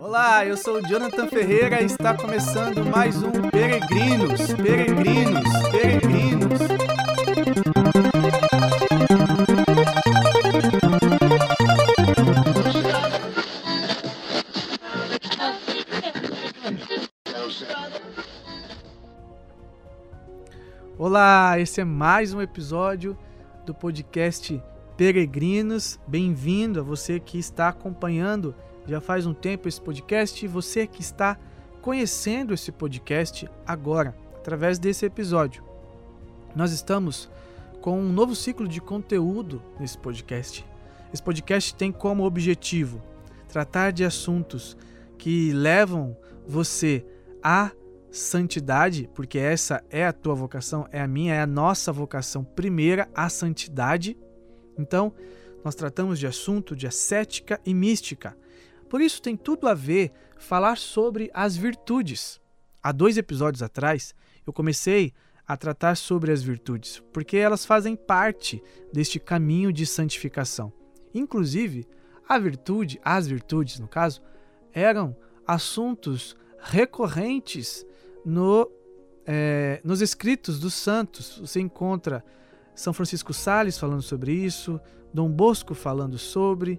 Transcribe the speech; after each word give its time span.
Olá, 0.00 0.46
eu 0.46 0.56
sou 0.56 0.76
o 0.76 0.86
Jonathan 0.86 1.26
Ferreira 1.26 1.82
e 1.82 1.86
está 1.86 2.16
começando 2.16 2.84
mais 2.84 3.20
um 3.20 3.32
Peregrinos, 3.50 4.54
Peregrinos, 4.54 5.42
Peregrinos. 5.72 6.60
Olá, 20.96 21.58
esse 21.58 21.80
é 21.80 21.84
mais 21.84 22.32
um 22.32 22.40
episódio 22.40 23.18
do 23.66 23.74
podcast 23.74 24.62
Peregrinos. 24.96 25.98
Bem-vindo 26.06 26.78
a 26.78 26.84
você 26.84 27.18
que 27.18 27.36
está 27.36 27.70
acompanhando 27.70 28.54
já 28.88 29.00
faz 29.00 29.26
um 29.26 29.34
tempo 29.34 29.68
esse 29.68 29.80
podcast 29.80 30.42
e 30.42 30.48
você 30.48 30.86
que 30.86 31.02
está 31.02 31.38
conhecendo 31.82 32.54
esse 32.54 32.72
podcast 32.72 33.48
agora, 33.66 34.16
através 34.36 34.78
desse 34.78 35.04
episódio. 35.04 35.62
Nós 36.56 36.72
estamos 36.72 37.28
com 37.82 38.00
um 38.00 38.12
novo 38.12 38.34
ciclo 38.34 38.66
de 38.66 38.80
conteúdo 38.80 39.62
nesse 39.78 39.98
podcast. 39.98 40.64
Esse 41.12 41.22
podcast 41.22 41.74
tem 41.74 41.92
como 41.92 42.24
objetivo 42.24 43.02
tratar 43.46 43.92
de 43.92 44.04
assuntos 44.04 44.76
que 45.18 45.52
levam 45.52 46.16
você 46.46 47.04
à 47.42 47.70
santidade, 48.10 49.08
porque 49.14 49.38
essa 49.38 49.84
é 49.90 50.06
a 50.06 50.12
tua 50.12 50.34
vocação, 50.34 50.88
é 50.90 51.00
a 51.00 51.06
minha, 51.06 51.34
é 51.34 51.40
a 51.42 51.46
nossa 51.46 51.92
vocação 51.92 52.42
primeira, 52.42 53.08
a 53.14 53.28
santidade. 53.28 54.16
Então, 54.78 55.12
nós 55.62 55.74
tratamos 55.74 56.18
de 56.18 56.26
assunto 56.26 56.74
de 56.74 56.86
ascética 56.86 57.60
e 57.64 57.74
mística. 57.74 58.36
Por 58.88 59.00
isso 59.00 59.20
tem 59.20 59.36
tudo 59.36 59.68
a 59.68 59.74
ver 59.74 60.12
falar 60.38 60.78
sobre 60.78 61.30
as 61.34 61.56
virtudes. 61.56 62.40
Há 62.82 62.92
dois 62.92 63.18
episódios 63.18 63.62
atrás, 63.62 64.14
eu 64.46 64.52
comecei 64.52 65.12
a 65.46 65.56
tratar 65.56 65.96
sobre 65.96 66.30
as 66.30 66.42
virtudes, 66.42 67.02
porque 67.12 67.36
elas 67.36 67.64
fazem 67.64 67.96
parte 67.96 68.62
deste 68.92 69.18
caminho 69.18 69.72
de 69.72 69.86
santificação. 69.86 70.72
Inclusive, 71.14 71.86
a 72.28 72.38
virtude, 72.38 73.00
as 73.02 73.26
virtudes, 73.26 73.78
no 73.78 73.88
caso, 73.88 74.20
eram 74.72 75.16
assuntos 75.46 76.36
recorrentes 76.60 77.86
no, 78.24 78.70
é, 79.26 79.80
nos 79.82 80.02
escritos 80.02 80.60
dos 80.60 80.74
santos. 80.74 81.38
Você 81.38 81.60
encontra 81.60 82.22
São 82.74 82.92
Francisco 82.92 83.32
Sales 83.32 83.78
falando 83.78 84.02
sobre 84.02 84.32
isso, 84.32 84.78
Dom 85.12 85.30
Bosco 85.30 85.74
falando 85.74 86.18
sobre, 86.18 86.78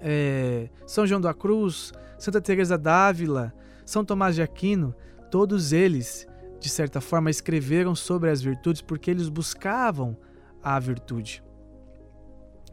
é, 0.00 0.68
São 0.86 1.06
João 1.06 1.20
da 1.20 1.34
Cruz, 1.34 1.92
Santa 2.18 2.40
Teresa 2.40 2.76
d'Ávila, 2.76 3.52
São 3.84 4.04
Tomás 4.04 4.34
de 4.34 4.42
Aquino, 4.42 4.94
todos 5.30 5.72
eles, 5.72 6.26
de 6.58 6.68
certa 6.68 7.00
forma, 7.00 7.30
escreveram 7.30 7.94
sobre 7.94 8.30
as 8.30 8.42
virtudes 8.42 8.82
porque 8.82 9.10
eles 9.10 9.28
buscavam 9.28 10.16
a 10.62 10.78
virtude. 10.78 11.42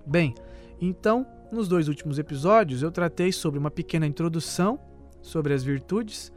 Bem, 0.05 0.33
então, 0.79 1.25
nos 1.51 1.67
dois 1.67 1.87
últimos 1.87 2.19
episódios 2.19 2.81
eu 2.81 2.91
tratei 2.91 3.31
sobre 3.31 3.59
uma 3.59 3.71
pequena 3.71 4.05
introdução 4.05 4.79
sobre 5.27 5.53
as 5.53 5.63
virtudes, 5.63 6.31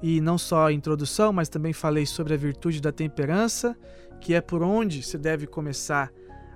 e 0.00 0.20
não 0.20 0.38
só 0.38 0.66
a 0.66 0.72
introdução, 0.72 1.32
mas 1.32 1.48
também 1.48 1.72
falei 1.72 2.06
sobre 2.06 2.32
a 2.32 2.36
virtude 2.36 2.80
da 2.80 2.92
temperança, 2.92 3.76
que 4.20 4.32
é 4.32 4.40
por 4.40 4.62
onde 4.62 5.02
se 5.02 5.18
deve 5.18 5.46
começar 5.46 6.12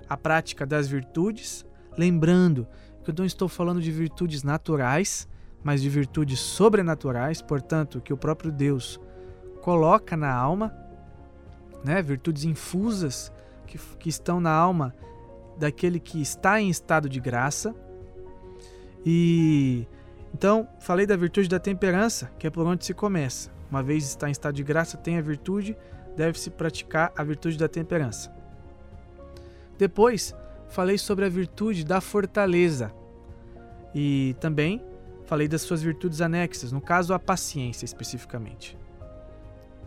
a 0.07 0.15
prática 0.15 0.65
das 0.65 0.87
virtudes, 0.87 1.65
lembrando 1.97 2.67
eu 3.11 3.15
não 3.17 3.25
estou 3.25 3.47
falando 3.47 3.81
de 3.81 3.91
virtudes 3.91 4.43
naturais, 4.43 5.27
mas 5.63 5.81
de 5.81 5.89
virtudes 5.89 6.39
sobrenaturais, 6.39 7.41
portanto, 7.41 8.01
que 8.01 8.13
o 8.13 8.17
próprio 8.17 8.51
Deus 8.51 8.99
coloca 9.61 10.17
na 10.17 10.33
alma, 10.33 10.73
né? 11.83 12.01
virtudes 12.01 12.43
infusas 12.43 13.31
que, 13.65 13.77
que 13.97 14.09
estão 14.09 14.39
na 14.39 14.51
alma 14.51 14.93
daquele 15.57 15.99
que 15.99 16.21
está 16.21 16.59
em 16.59 16.69
estado 16.69 17.07
de 17.07 17.19
graça. 17.19 17.73
E 19.05 19.87
então, 20.33 20.67
falei 20.79 21.05
da 21.05 21.15
virtude 21.15 21.47
da 21.47 21.59
temperança, 21.59 22.31
que 22.39 22.47
é 22.47 22.49
por 22.49 22.65
onde 22.65 22.85
se 22.85 22.93
começa. 22.93 23.51
Uma 23.69 23.83
vez 23.83 24.03
está 24.05 24.27
em 24.27 24.31
estado 24.31 24.55
de 24.55 24.63
graça, 24.63 24.97
tem 24.97 25.17
a 25.17 25.21
virtude, 25.21 25.77
deve-se 26.15 26.49
praticar 26.49 27.13
a 27.15 27.23
virtude 27.23 27.57
da 27.57 27.67
temperança. 27.67 28.31
Depois, 29.77 30.35
falei 30.73 30.97
sobre 30.97 31.23
a 31.23 31.29
virtude 31.29 31.85
da 31.85 32.01
fortaleza. 32.01 32.91
E 33.93 34.35
também 34.39 34.83
falei 35.23 35.47
das 35.47 35.61
suas 35.61 35.83
virtudes 35.83 36.19
anexas, 36.19 36.71
no 36.71 36.81
caso 36.81 37.13
a 37.13 37.19
paciência 37.19 37.85
especificamente. 37.85 38.77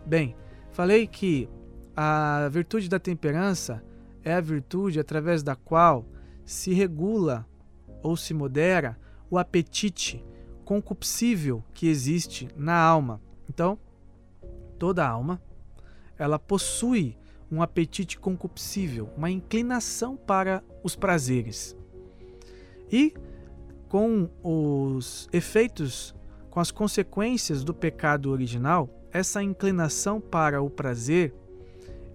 Bem, 0.05 0.35
falei 0.71 1.05
que 1.05 1.49
a 1.95 2.47
virtude 2.49 2.87
da 2.87 2.99
temperança 2.99 3.83
é 4.23 4.33
a 4.33 4.39
virtude 4.39 4.99
através 4.99 5.43
da 5.43 5.55
qual 5.55 6.05
se 6.45 6.73
regula 6.73 7.45
ou 8.01 8.15
se 8.15 8.33
modera 8.33 8.97
o 9.29 9.37
apetite 9.37 10.23
concupiscível 10.63 11.61
que 11.73 11.87
existe 11.89 12.47
na 12.55 12.79
alma. 12.79 13.21
Então, 13.49 13.77
toda 14.79 15.05
alma 15.05 15.41
ela 16.17 16.39
possui 16.39 17.17
um 17.51 17.61
apetite 17.61 18.19
concupiscível, 18.19 19.09
uma 19.15 19.29
inclinação 19.29 20.15
para 20.15 20.63
os 20.83 20.95
prazeres. 20.95 21.75
E 22.91 23.13
com 23.87 24.29
os 24.43 25.29
efeitos, 25.31 26.13
com 26.49 26.59
as 26.59 26.71
consequências 26.71 27.63
do 27.63 27.73
pecado 27.73 28.31
original, 28.31 28.89
essa 29.11 29.41
inclinação 29.41 30.19
para 30.19 30.61
o 30.61 30.69
prazer, 30.69 31.33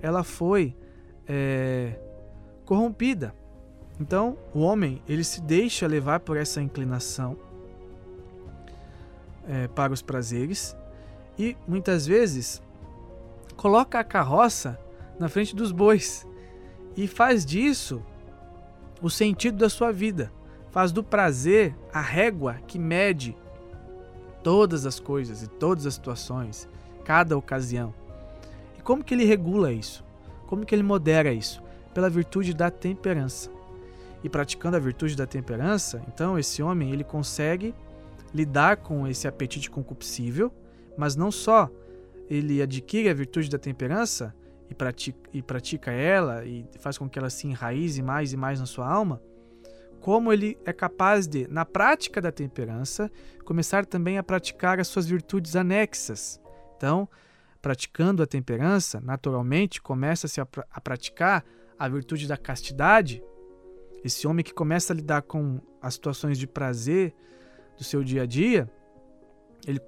ela 0.01 0.23
foi 0.23 0.77
é, 1.27 1.99
corrompida. 2.65 3.35
Então, 3.99 4.37
o 4.55 4.61
homem 4.61 5.03
ele 5.09 5.25
se 5.25 5.41
deixa 5.41 5.87
levar 5.87 6.21
por 6.21 6.37
essa 6.37 6.61
inclinação 6.61 7.37
é, 9.49 9.69
para 9.69 9.93
os 9.93 10.03
prazeres 10.03 10.77
e 11.39 11.57
muitas 11.67 12.07
vezes 12.07 12.63
coloca 13.57 13.99
a 13.99 14.05
carroça 14.05 14.79
na 15.19 15.29
frente 15.29 15.55
dos 15.55 15.73
bois 15.73 16.27
e 16.97 17.07
faz 17.07 17.45
disso 17.45 18.03
o 19.01 19.11
sentido 19.11 19.59
da 19.59 19.69
sua 19.69 19.93
vida. 19.93 20.33
Faz 20.71 20.93
do 20.93 21.03
prazer 21.03 21.77
a 21.93 22.01
régua 22.01 22.55
que 22.67 22.79
mede 22.79 23.37
todas 24.43 24.87
as 24.87 24.99
coisas 24.99 25.43
e 25.43 25.49
todas 25.49 25.87
as 25.87 25.95
situações, 25.95 26.69
cada 27.05 27.37
ocasião. 27.37 27.95
E 28.79 28.83
como 28.83 29.05
que 29.05 29.15
ele 29.15 29.25
regula 29.25 29.73
isso? 29.73 30.05
Como 30.47 30.65
que 30.65 30.75
ele 30.75 30.83
modera 30.83 31.33
isso? 31.33 31.63
Pela 31.93 32.09
virtude 32.09 32.55
da 32.55 32.71
temperança. 32.71 33.51
E 34.25 34.29
praticando 34.29 34.77
a 34.77 34.81
virtude 34.81 35.17
da 35.17 35.27
temperança, 35.27 36.03
então 36.09 36.39
esse 36.39 36.63
homem 36.63 36.93
ele 36.93 37.05
consegue 37.05 37.75
lidar 38.33 38.79
com 38.79 39.07
esse 39.07 39.29
apetite 39.29 39.71
concupiscível, 39.71 40.53
mas 40.97 41.17
não 41.17 41.31
só 41.31 41.69
ele 42.31 42.63
adquire 42.63 43.09
a 43.09 43.15
virtude 43.15 43.51
da 43.51 43.59
temperança, 43.59 44.35
e 44.73 44.75
pratica, 44.75 45.31
e 45.33 45.43
pratica 45.43 45.91
ela 45.93 46.45
e 46.45 46.67
faz 46.81 46.99
com 46.99 47.09
que 47.09 47.19
ela 47.19 47.31
se 47.31 47.47
enraize 47.47 48.03
mais 48.03 48.33
e 48.33 48.37
mais 48.37 48.59
na 48.59 48.67
sua 48.67 48.91
alma, 48.91 49.23
como 50.01 50.33
ele 50.33 50.59
é 50.65 50.73
capaz 50.73 51.29
de, 51.29 51.47
na 51.49 51.65
prática 51.65 52.21
da 52.21 52.33
temperança, 52.33 53.11
começar 53.45 53.87
também 53.87 54.19
a 54.19 54.23
praticar 54.23 54.81
as 54.81 54.89
suas 54.89 55.07
virtudes 55.07 55.55
anexas. 55.55 56.41
Então, 56.77 57.09
praticando 57.61 58.23
a 58.23 58.27
temperança, 58.27 59.01
naturalmente 59.01 59.81
começa-se 59.81 60.41
a, 60.41 60.49
a 60.71 60.81
praticar 60.81 61.45
a 61.79 61.89
virtude 61.89 62.27
da 62.27 62.37
castidade. 62.37 63.23
Esse 64.03 64.27
homem 64.27 64.45
que 64.45 64.53
começa 64.53 64.93
a 64.93 64.97
lidar 64.97 65.23
com 65.23 65.61
as 65.81 65.95
situações 65.95 66.37
de 66.37 66.47
prazer 66.49 67.15
do 67.77 67.85
seu 67.85 68.03
dia 68.03 68.23
a 68.23 68.27
dia, 68.27 68.69
ele 69.67 69.81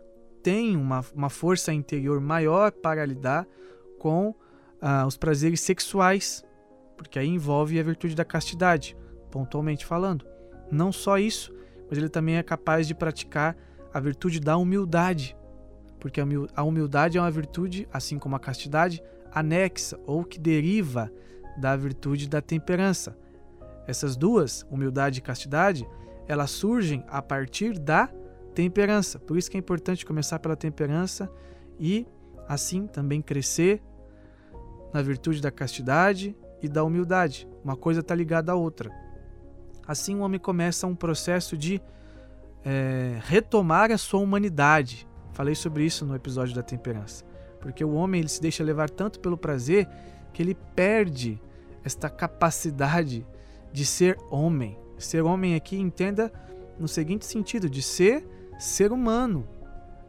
tem 0.43 0.77
uma, 0.77 1.05
uma 1.13 1.31
força 1.31 1.73
interior 1.73 2.21
maior 2.21 2.71
para 2.71 3.05
lidar 3.05 3.49
com 3.99 4.35
ah, 4.87 5.07
os 5.07 5.17
prazeres 5.17 5.63
sexuais, 5.63 6.45
porque 6.95 7.19
aí 7.19 7.27
envolve 7.27 7.81
a 7.81 7.83
virtude 7.83 8.15
da 8.15 8.23
castidade, 8.25 8.95
pontualmente 9.31 9.87
falando. 9.87 10.27
Não 10.71 10.93
só 10.93 11.17
isso, 11.17 11.55
mas 11.89 11.97
ele 11.97 12.11
também 12.11 12.37
é 12.37 12.43
capaz 12.43 12.87
de 12.87 12.95
praticar 12.95 13.57
a 13.95 13.99
virtude 13.99 14.39
da 14.39 14.59
humildade, 14.59 15.35
porque 15.99 16.21
a 16.55 16.63
humildade 16.63 17.17
é 17.17 17.21
uma 17.21 17.31
virtude, 17.31 17.89
assim 17.91 18.19
como 18.19 18.37
a 18.37 18.39
castidade, 18.39 19.03
anexa 19.33 19.99
ou 20.07 20.23
que 20.23 20.39
deriva 20.39 21.11
da 21.57 21.75
virtude 21.75 22.29
da 22.29 22.43
temperança. 22.43 23.17
Essas 23.87 24.17
duas, 24.17 24.67
humildade 24.71 25.21
e 25.21 25.23
castidade, 25.23 25.89
elas 26.29 26.51
surgem 26.51 27.03
a 27.09 27.23
partir 27.23 27.79
da 27.79 28.11
temperança. 28.55 29.19
Por 29.19 29.39
isso 29.39 29.51
que 29.51 29.57
é 29.57 29.61
importante 29.61 30.05
começar 30.05 30.39
pela 30.41 30.57
temperança 30.57 31.31
e 31.81 32.07
assim 32.47 32.87
também 32.87 33.23
crescer 33.23 33.81
na 34.95 35.03
virtude 35.03 35.43
da 35.43 35.51
castidade 35.51 36.37
e 36.63 36.69
da 36.69 36.85
humildade. 36.85 37.49
Uma 37.65 37.77
coisa 37.77 37.99
está 37.99 38.15
ligada 38.15 38.53
à 38.53 38.55
outra. 38.55 38.93
Assim, 39.85 40.15
o 40.15 40.21
homem 40.21 40.39
começa 40.39 40.87
um 40.87 40.95
processo 40.95 41.57
de 41.57 41.83
é, 42.65 43.19
retomar 43.25 43.91
a 43.91 43.99
sua 43.99 44.21
humanidade. 44.21 45.09
Falei 45.33 45.57
sobre 45.57 45.85
isso 45.85 46.07
no 46.07 46.15
episódio 46.15 46.55
da 46.55 46.63
temperança. 46.63 47.25
Porque 47.61 47.85
o 47.85 47.93
homem 47.95 48.21
ele 48.21 48.29
se 48.29 48.41
deixa 48.41 48.63
levar 48.63 48.89
tanto 48.89 49.19
pelo 49.19 49.37
prazer 49.37 49.89
que 50.33 50.41
ele 50.41 50.55
perde 50.77 51.43
esta 51.83 52.09
capacidade 52.09 53.27
de 53.73 53.85
ser 53.85 54.17
homem. 54.31 54.79
Ser 54.97 55.23
homem 55.23 55.57
aqui 55.57 55.77
entenda 55.77 56.33
no 56.79 56.87
seguinte 56.87 57.27
sentido, 57.27 57.69
de 57.69 57.83
ser 57.83 58.25
ser 58.61 58.93
humano, 58.93 59.45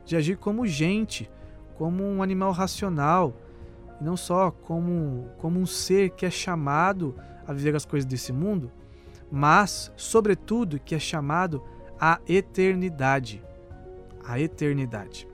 de 0.05 0.15
agir 0.15 0.37
como 0.37 0.67
gente, 0.67 1.29
como 1.75 2.03
um 2.03 2.21
animal 2.21 2.51
racional, 2.51 3.35
e 3.99 4.03
não 4.03 4.17
só 4.17 4.51
como, 4.51 5.29
como 5.37 5.59
um 5.59 5.65
ser 5.65 6.11
que 6.11 6.25
é 6.25 6.29
chamado 6.29 7.15
a 7.47 7.53
viver 7.53 7.75
as 7.75 7.85
coisas 7.85 8.05
desse 8.05 8.33
mundo, 8.33 8.71
mas, 9.31 9.91
sobretudo, 9.95 10.79
que 10.79 10.95
é 10.95 10.99
chamado 10.99 11.63
à 11.99 12.19
eternidade. 12.27 13.43
A 14.23 14.39
eternidade. 14.39 15.27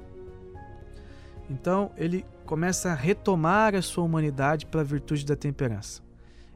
Então, 1.50 1.92
ele 1.98 2.26
começa 2.46 2.92
a 2.92 2.96
retomar 2.96 3.76
a 3.76 3.82
sua 3.82 4.04
humanidade 4.04 4.66
pela 4.66 4.84
virtude 4.84 5.26
da 5.26 5.36
temperança. 5.36 6.02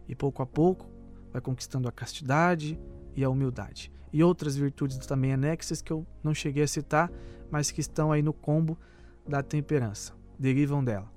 E 0.08 0.16
pouco 0.16 0.42
a 0.42 0.46
pouco 0.46 0.90
vai 1.32 1.42
conquistando 1.42 1.88
a 1.88 1.92
castidade 1.92 2.80
e 3.16 3.24
a 3.24 3.30
humildade. 3.30 3.92
E 4.12 4.24
outras 4.24 4.56
virtudes 4.56 4.98
também 5.06 5.34
anexas 5.34 5.82
que 5.82 5.92
eu 5.92 6.06
não 6.24 6.34
cheguei 6.34 6.64
a 6.64 6.68
citar, 6.68 7.12
mas 7.52 7.72
que 7.72 7.82
estão 7.82 8.12
aí 8.12 8.22
no 8.22 8.34
combo 8.34 8.78
da 9.28 9.42
temperança, 9.44 10.14
derivam 10.40 10.84
dela. 10.84 11.15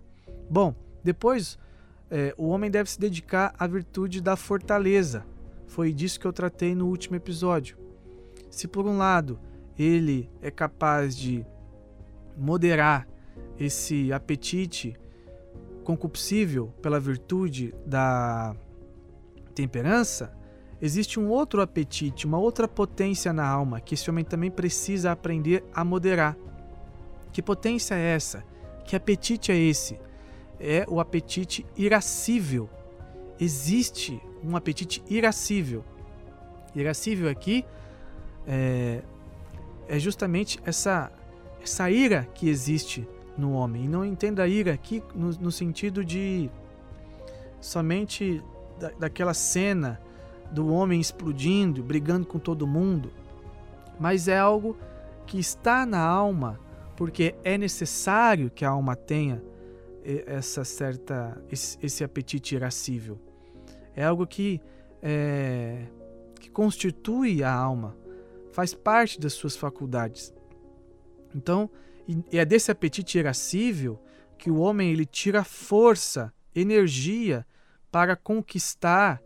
Bom, 0.51 0.75
depois 1.05 1.59
é, 2.11 2.35
o 2.39 2.49
homem 2.49 2.71
deve 2.71 2.91
se 2.91 2.99
dedicar 2.99 3.55
à 3.59 3.67
virtude 3.67 4.21
da 4.21 4.37
fortaleza. 4.37 5.25
Foi 5.67 5.93
disso 5.93 6.19
que 6.19 6.27
eu 6.27 6.33
tratei 6.33 6.75
no 6.75 6.87
último 6.87 7.17
episódio. 7.17 7.77
Se 8.51 8.67
por 8.67 8.87
um 8.87 8.97
lado 8.97 9.39
ele 9.79 10.31
é 10.41 10.51
capaz 10.51 11.17
de 11.17 11.47
moderar 12.37 13.07
esse 13.59 14.13
apetite 14.13 14.97
concupiscível 15.85 16.69
pela 16.83 16.99
virtude 16.99 17.75
da 17.87 18.55
temperança, 19.55 20.33
existe 20.81 21.21
um 21.21 21.29
outro 21.29 21.61
apetite, 21.61 22.27
uma 22.27 22.39
outra 22.39 22.67
potência 22.67 23.33
na 23.33 23.47
alma 23.47 23.81
que 23.81 23.95
esse 23.95 24.09
homem 24.09 24.25
também 24.25 24.51
precisa 24.51 25.13
aprender 25.13 25.65
a 25.75 25.85
moderar. 25.85 26.37
Que 27.33 27.43
potência 27.43 27.95
é 27.95 28.15
essa? 28.15 28.45
Que 28.85 28.97
apetite 28.97 29.53
é 29.53 29.57
esse? 29.57 29.99
É 30.61 30.85
o 30.89 31.01
apetite 31.01 31.65
irascível. 31.77 32.69
Existe 33.39 34.21
um 34.43 34.57
apetite 34.57 35.03
irascível. 35.09 35.85
Irascível 36.75 37.29
aqui 37.29 37.65
é, 38.47 39.03
é 39.89 39.99
justamente 39.99 40.59
essa, 40.65 41.13
essa 41.63 41.91
ira 41.91 42.29
que 42.35 42.49
existe 42.49 43.07
no 43.37 43.53
homem. 43.53 43.85
E 43.85 43.89
não 43.89 44.05
entenda 44.05 44.43
a 44.43 44.49
ira 44.49 44.73
aqui 44.73 45.03
no, 45.15 45.31
no 45.31 45.53
sentido 45.53 46.05
de 46.05 46.51
somente 47.61 48.43
da, 48.79 48.91
daquela 48.91 49.35
cena 49.35 50.01
do 50.51 50.73
homem 50.73 51.01
explodindo, 51.01 51.83
brigando 51.83 52.27
com 52.27 52.39
todo 52.39 52.67
mundo, 52.67 53.11
mas 53.99 54.29
é 54.29 54.39
algo 54.39 54.77
que 55.27 55.39
está 55.39 55.85
na 55.85 56.01
alma, 56.01 56.59
porque 56.97 57.35
é 57.45 57.59
necessário 57.59 58.51
que 58.51 58.65
a 58.65 58.71
alma 58.71 58.97
tenha 58.97 59.43
essa 60.27 60.65
certa 60.65 61.41
esse, 61.51 61.79
esse 61.83 62.03
apetite 62.03 62.55
irascível. 62.55 63.19
É 63.95 64.05
algo 64.05 64.27
que 64.27 64.61
é, 65.03 65.87
que 66.41 66.51
constitui 66.51 67.43
a 67.43 67.53
alma, 67.53 67.97
faz 68.53 68.75
parte 68.75 69.21
das 69.21 69.33
suas 69.33 69.57
faculdades. 69.57 70.33
Então, 71.35 71.71
é 72.33 72.45
desse 72.45 72.71
apetite 72.71 73.19
irascível 73.19 74.01
que 74.39 74.51
o 74.51 74.59
homem 74.59 74.91
ele 74.91 75.05
tira 75.05 75.45
força, 75.45 76.33
energia 76.55 77.47
para 77.91 78.17
conquistar 78.17 79.23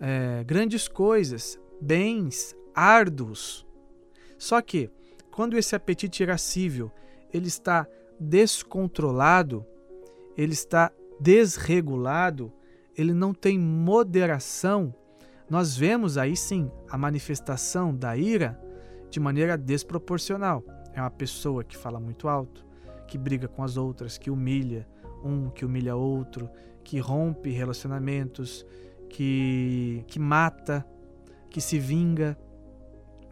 é, 0.00 0.42
grandes 0.44 0.88
coisas, 0.88 1.60
bens 1.80 2.56
árduos. 2.74 3.66
Só 4.38 4.60
que, 4.62 4.90
quando 5.30 5.58
esse 5.58 5.74
apetite 5.74 6.22
irascível 6.22 6.90
ele 7.32 7.48
está 7.48 7.86
descontrolado, 8.18 9.66
ele 10.36 10.52
está 10.52 10.92
desregulado, 11.20 12.52
ele 12.96 13.12
não 13.12 13.32
tem 13.32 13.58
moderação, 13.58 14.94
nós 15.48 15.76
vemos 15.76 16.18
aí 16.18 16.36
sim 16.36 16.70
a 16.90 16.98
manifestação 16.98 17.94
da 17.94 18.16
ira 18.16 18.60
de 19.10 19.20
maneira 19.20 19.56
desproporcional. 19.56 20.62
É 20.92 21.00
uma 21.00 21.10
pessoa 21.10 21.62
que 21.62 21.76
fala 21.76 22.00
muito 22.00 22.28
alto, 22.28 22.66
que 23.06 23.16
briga 23.16 23.46
com 23.46 23.62
as 23.62 23.76
outras, 23.76 24.18
que 24.18 24.30
humilha 24.30 24.86
um, 25.24 25.50
que 25.50 25.64
humilha 25.64 25.96
outro, 25.96 26.48
que 26.82 26.98
rompe 26.98 27.50
relacionamentos, 27.50 28.66
que, 29.08 30.04
que 30.06 30.18
mata, 30.18 30.86
que 31.50 31.60
se 31.60 31.78
vinga. 31.78 32.38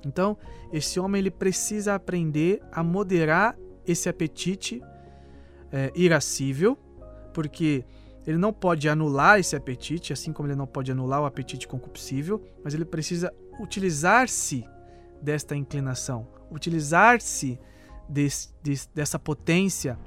Então, 0.05 0.37
esse 0.73 0.99
homem 1.01 1.21
ele 1.21 1.31
precisa 1.31 1.95
aprender 1.95 2.61
a 2.71 2.83
moderar 2.83 3.57
esse 3.87 4.09
apetite 4.09 4.83
é, 5.73 5.93
irascível, 5.95 6.79
porque 7.35 7.85
ele 8.27 8.39
não 8.39 8.53
pode 8.53 8.89
anular 8.89 9.39
esse 9.39 9.55
apetite, 9.55 10.13
assim 10.13 10.33
como 10.33 10.49
ele 10.49 10.57
não 10.57 10.67
pode 10.67 10.91
anular 10.91 11.21
o 11.21 11.27
apetite 11.27 11.69
concupiscível, 11.69 12.43
mas 12.63 12.73
ele 12.73 12.87
precisa 12.87 13.31
utilizar-se 13.61 14.65
desta 15.21 15.55
inclinação, 15.55 16.27
utilizar-se 16.51 17.59
dessa 18.95 19.19
potência 19.19 19.99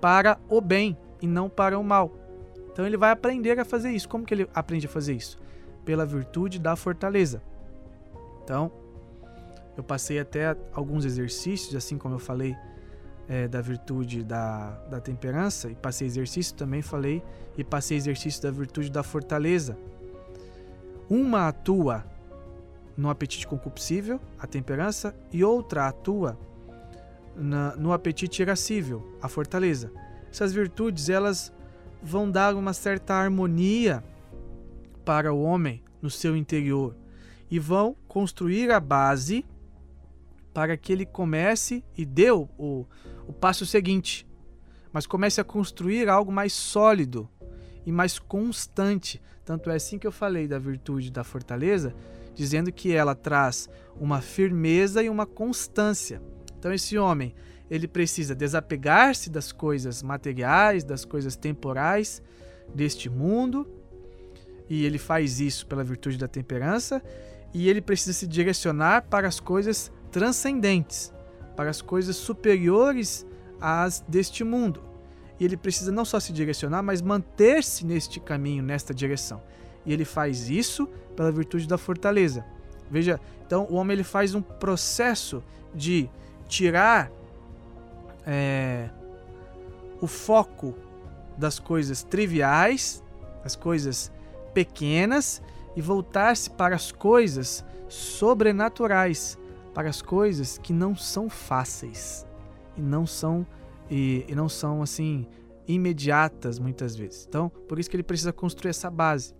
para 0.00 0.38
o 0.48 0.60
bem 0.60 0.96
e 1.20 1.26
não 1.26 1.48
para 1.48 1.76
o 1.78 1.82
mal. 1.82 2.14
Então 2.70 2.86
ele 2.86 2.96
vai 2.96 3.10
aprender 3.10 3.58
a 3.58 3.64
fazer 3.64 3.90
isso. 3.90 4.08
Como 4.08 4.24
que 4.24 4.34
ele 4.34 4.48
aprende 4.54 4.86
a 4.86 4.88
fazer 4.88 5.14
isso? 5.14 5.36
Pela 5.84 6.06
virtude 6.06 6.60
da 6.60 6.76
fortaleza. 6.76 7.42
Então, 8.44 8.70
eu 9.76 9.82
passei 9.82 10.20
até 10.20 10.56
alguns 10.72 11.04
exercícios, 11.04 11.74
assim 11.74 11.98
como 11.98 12.14
eu 12.14 12.18
falei 12.20 12.56
é, 13.28 13.46
da 13.46 13.60
virtude 13.60 14.24
da, 14.24 14.70
da 14.90 15.00
temperança, 15.00 15.70
e 15.70 15.74
passei 15.74 16.06
exercício 16.06 16.54
também 16.54 16.80
falei, 16.80 17.22
e 17.56 17.62
passei 17.62 17.96
exercício 17.96 18.42
da 18.42 18.50
virtude 18.50 18.90
da 18.90 19.02
fortaleza. 19.02 19.76
Uma 21.10 21.48
atua 21.48 22.04
no 22.96 23.10
apetite 23.10 23.46
concupiscível, 23.46 24.20
a 24.38 24.46
temperança, 24.46 25.14
e 25.32 25.44
outra 25.44 25.86
atua 25.86 26.38
na, 27.36 27.76
no 27.76 27.92
apetite 27.92 28.42
irascível, 28.42 29.16
a 29.20 29.28
fortaleza. 29.28 29.92
Essas 30.30 30.52
virtudes, 30.52 31.08
elas 31.08 31.52
vão 32.02 32.30
dar 32.30 32.54
uma 32.54 32.72
certa 32.72 33.14
harmonia 33.14 34.02
para 35.04 35.32
o 35.32 35.42
homem 35.42 35.82
no 36.00 36.10
seu 36.10 36.36
interior 36.36 36.94
e 37.50 37.58
vão 37.58 37.96
construir 38.06 38.70
a 38.70 38.80
base 38.80 39.44
para 40.52 40.76
que 40.76 40.92
ele 40.92 41.06
comece 41.06 41.84
e 41.96 42.04
dê 42.04 42.30
o, 42.30 42.86
o, 43.28 43.32
passo 43.32 43.66
seguinte, 43.66 44.26
mas 44.92 45.06
comece 45.06 45.40
a 45.40 45.44
construir 45.44 46.08
algo 46.08 46.32
mais 46.32 46.52
sólido 46.52 47.28
e 47.84 47.92
mais 47.92 48.18
constante. 48.18 49.20
Tanto 49.44 49.70
é 49.70 49.76
assim 49.76 49.98
que 49.98 50.06
eu 50.06 50.12
falei 50.12 50.48
da 50.48 50.58
virtude 50.58 51.10
da 51.10 51.22
fortaleza, 51.22 51.94
dizendo 52.34 52.72
que 52.72 52.92
ela 52.92 53.14
traz 53.14 53.68
uma 54.00 54.20
firmeza 54.20 55.02
e 55.02 55.08
uma 55.08 55.26
constância. 55.26 56.22
Então 56.58 56.72
esse 56.72 56.98
homem, 56.98 57.34
ele 57.70 57.86
precisa 57.86 58.34
desapegar-se 58.34 59.30
das 59.30 59.52
coisas 59.52 60.02
materiais, 60.02 60.82
das 60.84 61.04
coisas 61.04 61.36
temporais 61.36 62.22
deste 62.74 63.08
mundo, 63.08 63.66
e 64.68 64.84
ele 64.84 64.98
faz 64.98 65.40
isso 65.40 65.66
pela 65.66 65.84
virtude 65.84 66.18
da 66.18 66.28
temperança, 66.28 67.02
e 67.54 67.68
ele 67.68 67.80
precisa 67.80 68.12
se 68.12 68.26
direcionar 68.26 69.02
para 69.08 69.26
as 69.28 69.40
coisas 69.40 69.90
transcendentes, 70.10 71.12
para 71.58 71.70
as 71.70 71.82
coisas 71.82 72.14
superiores 72.14 73.26
às 73.60 73.98
deste 74.06 74.44
mundo. 74.44 74.80
E 75.40 75.44
ele 75.44 75.56
precisa 75.56 75.90
não 75.90 76.04
só 76.04 76.20
se 76.20 76.32
direcionar, 76.32 76.84
mas 76.84 77.02
manter-se 77.02 77.84
neste 77.84 78.20
caminho, 78.20 78.62
nesta 78.62 78.94
direção. 78.94 79.42
E 79.84 79.92
ele 79.92 80.04
faz 80.04 80.48
isso 80.48 80.86
pela 81.16 81.32
virtude 81.32 81.66
da 81.66 81.76
fortaleza. 81.76 82.46
Veja, 82.88 83.18
então 83.44 83.66
o 83.68 83.74
homem 83.74 83.96
ele 83.96 84.04
faz 84.04 84.36
um 84.36 84.40
processo 84.40 85.42
de 85.74 86.08
tirar 86.46 87.10
é, 88.24 88.88
o 90.00 90.06
foco 90.06 90.76
das 91.36 91.58
coisas 91.58 92.04
triviais, 92.04 93.02
das 93.42 93.56
coisas 93.56 94.12
pequenas 94.54 95.42
e 95.74 95.82
voltar-se 95.82 96.50
para 96.50 96.76
as 96.76 96.92
coisas 96.92 97.64
sobrenaturais, 97.88 99.36
para 99.74 99.88
as 99.88 100.02
coisas 100.02 100.58
que 100.58 100.72
não 100.72 100.96
são 100.96 101.28
fáceis 101.28 102.26
e 102.76 102.82
não 102.82 103.06
são 103.06 103.46
e, 103.90 104.24
e 104.28 104.34
não 104.34 104.48
são 104.48 104.82
assim 104.82 105.26
imediatas 105.66 106.58
muitas 106.58 106.96
vezes. 106.96 107.26
Então, 107.28 107.50
por 107.68 107.78
isso 107.78 107.90
que 107.90 107.96
ele 107.96 108.02
precisa 108.02 108.32
construir 108.32 108.70
essa 108.70 108.90
base. 108.90 109.34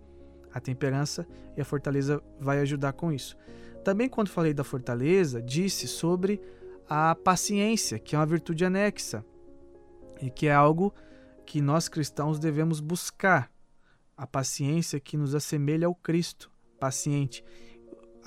A 0.53 0.59
temperança 0.59 1.27
e 1.55 1.61
a 1.61 1.65
fortaleza 1.65 2.21
vai 2.39 2.59
ajudar 2.59 2.93
com 2.93 3.11
isso. 3.11 3.35
Também, 3.83 4.09
quando 4.09 4.29
falei 4.29 4.53
da 4.53 4.63
fortaleza, 4.63 5.41
disse 5.41 5.87
sobre 5.87 6.41
a 6.87 7.15
paciência, 7.15 7.99
que 7.99 8.15
é 8.15 8.19
uma 8.19 8.25
virtude 8.25 8.65
anexa 8.65 9.23
e 10.21 10.29
que 10.29 10.47
é 10.47 10.53
algo 10.53 10.93
que 11.45 11.61
nós 11.61 11.87
cristãos 11.87 12.39
devemos 12.39 12.79
buscar. 12.79 13.51
A 14.17 14.27
paciência 14.27 14.99
que 14.99 15.15
nos 15.15 15.33
assemelha 15.33 15.87
ao 15.87 15.95
Cristo, 15.95 16.51
paciente. 16.79 17.43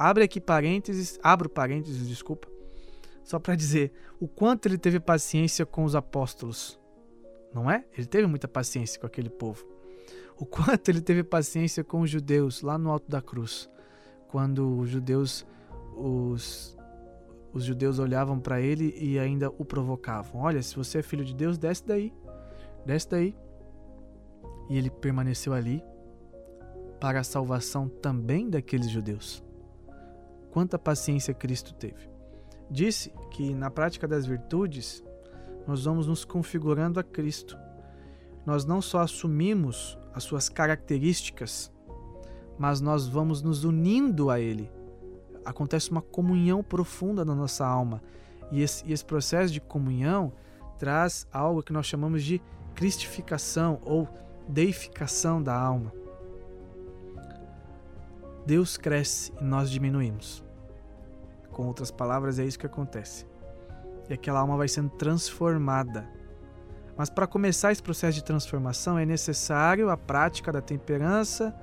Abre 0.03 0.25
aqui 0.25 0.41
parênteses, 0.41 1.17
abro 1.23 1.49
parênteses, 1.49 2.09
desculpa, 2.09 2.49
só 3.23 3.39
para 3.39 3.55
dizer 3.55 3.93
o 4.19 4.27
quanto 4.27 4.67
ele 4.67 4.77
teve 4.77 4.99
paciência 4.99 5.65
com 5.65 5.85
os 5.85 5.95
apóstolos. 5.95 6.77
Não 7.55 7.71
é? 7.71 7.85
Ele 7.97 8.09
teve 8.09 8.27
muita 8.27 8.49
paciência 8.49 8.99
com 8.99 9.07
aquele 9.07 9.31
povo. 9.31 9.65
O 10.37 10.45
quanto 10.45 10.89
ele 10.89 11.01
teve 11.01 11.23
paciência 11.23 11.85
com 11.85 12.01
os 12.01 12.11
judeus 12.11 12.63
lá 12.63 12.77
no 12.77 12.91
alto 12.91 13.09
da 13.09 13.23
cruz, 13.23 13.71
quando 14.27 14.77
os 14.77 14.91
judeus 14.91 15.47
os 15.97 16.77
os 17.53 17.63
judeus 17.63 18.01
olhavam 18.01 18.41
para 18.41 18.61
ele 18.61 18.93
e 18.99 19.21
ainda 19.21 19.51
o 19.51 19.65
provocavam. 19.65 20.41
Olha, 20.41 20.61
se 20.65 20.75
você 20.75 20.99
é 20.99 21.03
filho 21.03 21.25
de 21.25 21.33
Deus, 21.33 21.57
desce 21.57 21.87
daí. 21.87 22.13
Desce 22.85 23.09
daí. 23.09 23.37
E 24.69 24.77
ele 24.77 24.91
permaneceu 24.91 25.53
ali 25.53 25.81
para 26.99 27.21
a 27.21 27.25
salvação 27.25 27.89
também 27.89 28.51
daqueles 28.51 28.91
judeus. 28.91 29.45
Quanta 30.53 30.79
paciência 30.79 31.35
Cristo 31.35 31.75
teve. 31.75 32.09
Disse 32.71 33.13
que 33.33 33.53
na 33.55 33.71
prática 33.71 34.07
das 34.07 34.25
virtudes 34.25 35.03
nós 35.67 35.85
vamos 35.85 36.07
nos 36.07 36.25
configurando 36.25 37.01
a 37.01 37.03
Cristo. 37.03 37.59
Nós 38.47 38.65
não 38.65 38.81
só 38.81 39.01
assumimos 39.01 39.99
as 40.15 40.23
suas 40.23 40.49
características, 40.49 41.73
mas 42.57 42.81
nós 42.81 43.09
vamos 43.09 43.43
nos 43.43 43.65
unindo 43.65 44.31
a 44.31 44.39
Ele 44.39 44.71
acontece 45.45 45.91
uma 45.91 46.03
comunhão 46.03 46.63
profunda 46.63 47.25
na 47.25 47.35
nossa 47.35 47.67
alma. 47.67 48.03
E 48.51 48.61
esse, 48.61 48.87
e 48.87 48.93
esse 48.93 49.05
processo 49.05 49.53
de 49.53 49.61
comunhão 49.61 50.33
traz 50.79 51.27
algo 51.33 51.63
que 51.63 51.73
nós 51.73 51.87
chamamos 51.87 52.23
de 52.23 52.41
cristificação 52.75 53.81
ou 53.85 54.09
deificação 54.49 55.43
da 55.43 55.55
alma. 55.55 55.93
Deus 58.47 58.77
cresce 58.77 59.33
e 59.41 59.45
nós 59.45 59.71
diminuímos. 59.71 60.43
Com 61.51 61.67
outras 61.67 61.91
palavras, 61.91 62.39
é 62.39 62.45
isso 62.45 62.59
que 62.59 62.67
acontece. 62.67 63.27
E 64.09 64.15
aquela 64.15 64.41
alma 64.41 64.57
vai 64.57 64.69
sendo 64.69 64.91
transformada. 64.91 66.09
Mas 66.97 67.09
para 67.09 67.27
começar 67.27 67.73
esse 67.73 67.83
processo 67.83 68.15
de 68.15 68.25
transformação 68.25 68.99
é 68.99 69.07
necessário 69.07 69.91
a 69.91 69.97
prática 69.97 70.53
da 70.53 70.61
temperança 70.61 71.55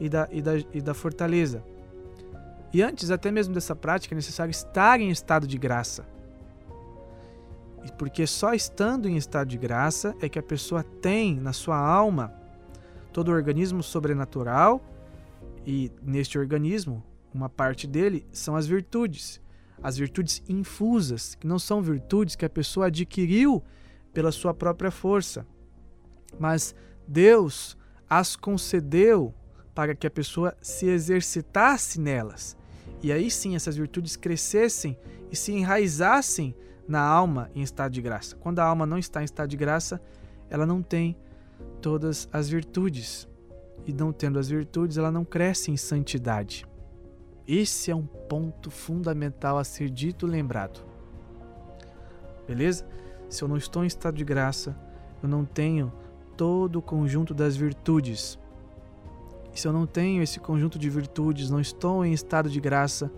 e 0.00 0.08
da, 0.08 0.28
e 0.30 0.40
da, 0.40 0.52
e 0.72 0.80
da 0.80 0.94
fortaleza. 0.94 1.62
E 2.72 2.82
antes 2.82 3.10
até 3.10 3.30
mesmo 3.30 3.54
dessa 3.54 3.76
prática 3.76 4.14
é 4.14 4.16
necessário 4.16 4.50
estar 4.50 5.00
em 5.00 5.10
estado 5.10 5.46
de 5.46 5.58
graça. 5.58 6.04
Porque 7.98 8.26
só 8.26 8.54
estando 8.54 9.08
em 9.08 9.16
estado 9.16 9.48
de 9.48 9.58
graça 9.58 10.14
é 10.20 10.28
que 10.28 10.38
a 10.38 10.42
pessoa 10.42 10.82
tem 10.82 11.36
na 11.36 11.52
sua 11.52 11.76
alma 11.76 12.32
todo 13.12 13.28
o 13.28 13.32
organismo 13.32 13.82
sobrenatural 13.82 14.82
e 15.66 15.90
neste 16.02 16.38
organismo, 16.38 17.02
uma 17.32 17.48
parte 17.48 17.86
dele 17.86 18.26
são 18.32 18.56
as 18.56 18.66
virtudes. 18.66 19.40
As 19.82 19.96
virtudes 19.96 20.42
infusas, 20.48 21.34
que 21.34 21.46
não 21.46 21.58
são 21.58 21.82
virtudes 21.82 22.36
que 22.36 22.44
a 22.44 22.50
pessoa 22.50 22.86
adquiriu 22.86 23.62
pela 24.12 24.30
sua 24.30 24.54
própria 24.54 24.90
força, 24.90 25.46
mas 26.38 26.74
Deus 27.06 27.76
as 28.08 28.36
concedeu 28.36 29.34
para 29.74 29.94
que 29.94 30.06
a 30.06 30.10
pessoa 30.10 30.56
se 30.62 30.86
exercitasse 30.86 32.00
nelas 32.00 32.56
e 33.04 33.12
aí 33.12 33.30
sim 33.30 33.54
essas 33.54 33.76
virtudes 33.76 34.16
crescessem 34.16 34.96
e 35.30 35.36
se 35.36 35.52
enraizassem 35.52 36.56
na 36.88 37.00
alma 37.00 37.50
em 37.54 37.60
estado 37.60 37.92
de 37.92 38.00
graça. 38.00 38.34
Quando 38.36 38.60
a 38.60 38.64
alma 38.64 38.86
não 38.86 38.96
está 38.96 39.20
em 39.20 39.26
estado 39.26 39.50
de 39.50 39.58
graça, 39.58 40.00
ela 40.48 40.64
não 40.64 40.82
tem 40.82 41.14
todas 41.82 42.26
as 42.32 42.48
virtudes. 42.48 43.28
E 43.86 43.92
não 43.92 44.12
tendo 44.12 44.38
as 44.38 44.48
virtudes, 44.48 44.96
ela 44.96 45.10
não 45.10 45.24
cresce 45.24 45.70
em 45.70 45.76
santidade. 45.76 46.66
Esse 47.46 47.90
é 47.90 47.94
um 47.94 48.06
ponto 48.06 48.70
fundamental 48.70 49.58
a 49.58 49.64
ser 49.64 49.90
dito 49.90 50.26
e 50.26 50.30
lembrado. 50.30 50.80
Beleza? 52.46 52.86
Se 53.28 53.42
eu 53.42 53.48
não 53.48 53.56
estou 53.56 53.84
em 53.84 53.86
estado 53.86 54.16
de 54.16 54.24
graça, 54.24 54.76
eu 55.22 55.28
não 55.28 55.44
tenho 55.44 55.92
todo 56.36 56.76
o 56.76 56.82
conjunto 56.82 57.34
das 57.34 57.56
virtudes 57.56 58.38
e 59.54 59.60
se 59.60 59.68
eu 59.68 59.72
não 59.72 59.86
tenho 59.86 60.20
esse 60.20 60.40
conjunto 60.40 60.78
de 60.78 60.90
virtudes, 60.90 61.48
não 61.48 61.60
estou 61.60 62.04
em 62.04 62.12
estado 62.12 62.50
de 62.50 62.60
graça, 62.60 63.10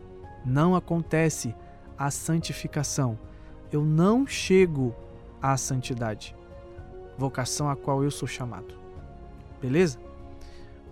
não 0.44 0.76
acontece 0.76 1.54
a 1.96 2.10
santificação. 2.10 3.18
Eu 3.72 3.82
não 3.82 4.26
chego 4.26 4.94
à 5.40 5.56
santidade, 5.56 6.36
vocação 7.16 7.70
a 7.70 7.74
qual 7.74 8.04
eu 8.04 8.10
sou 8.10 8.28
chamado. 8.28 8.74
Beleza? 9.62 9.98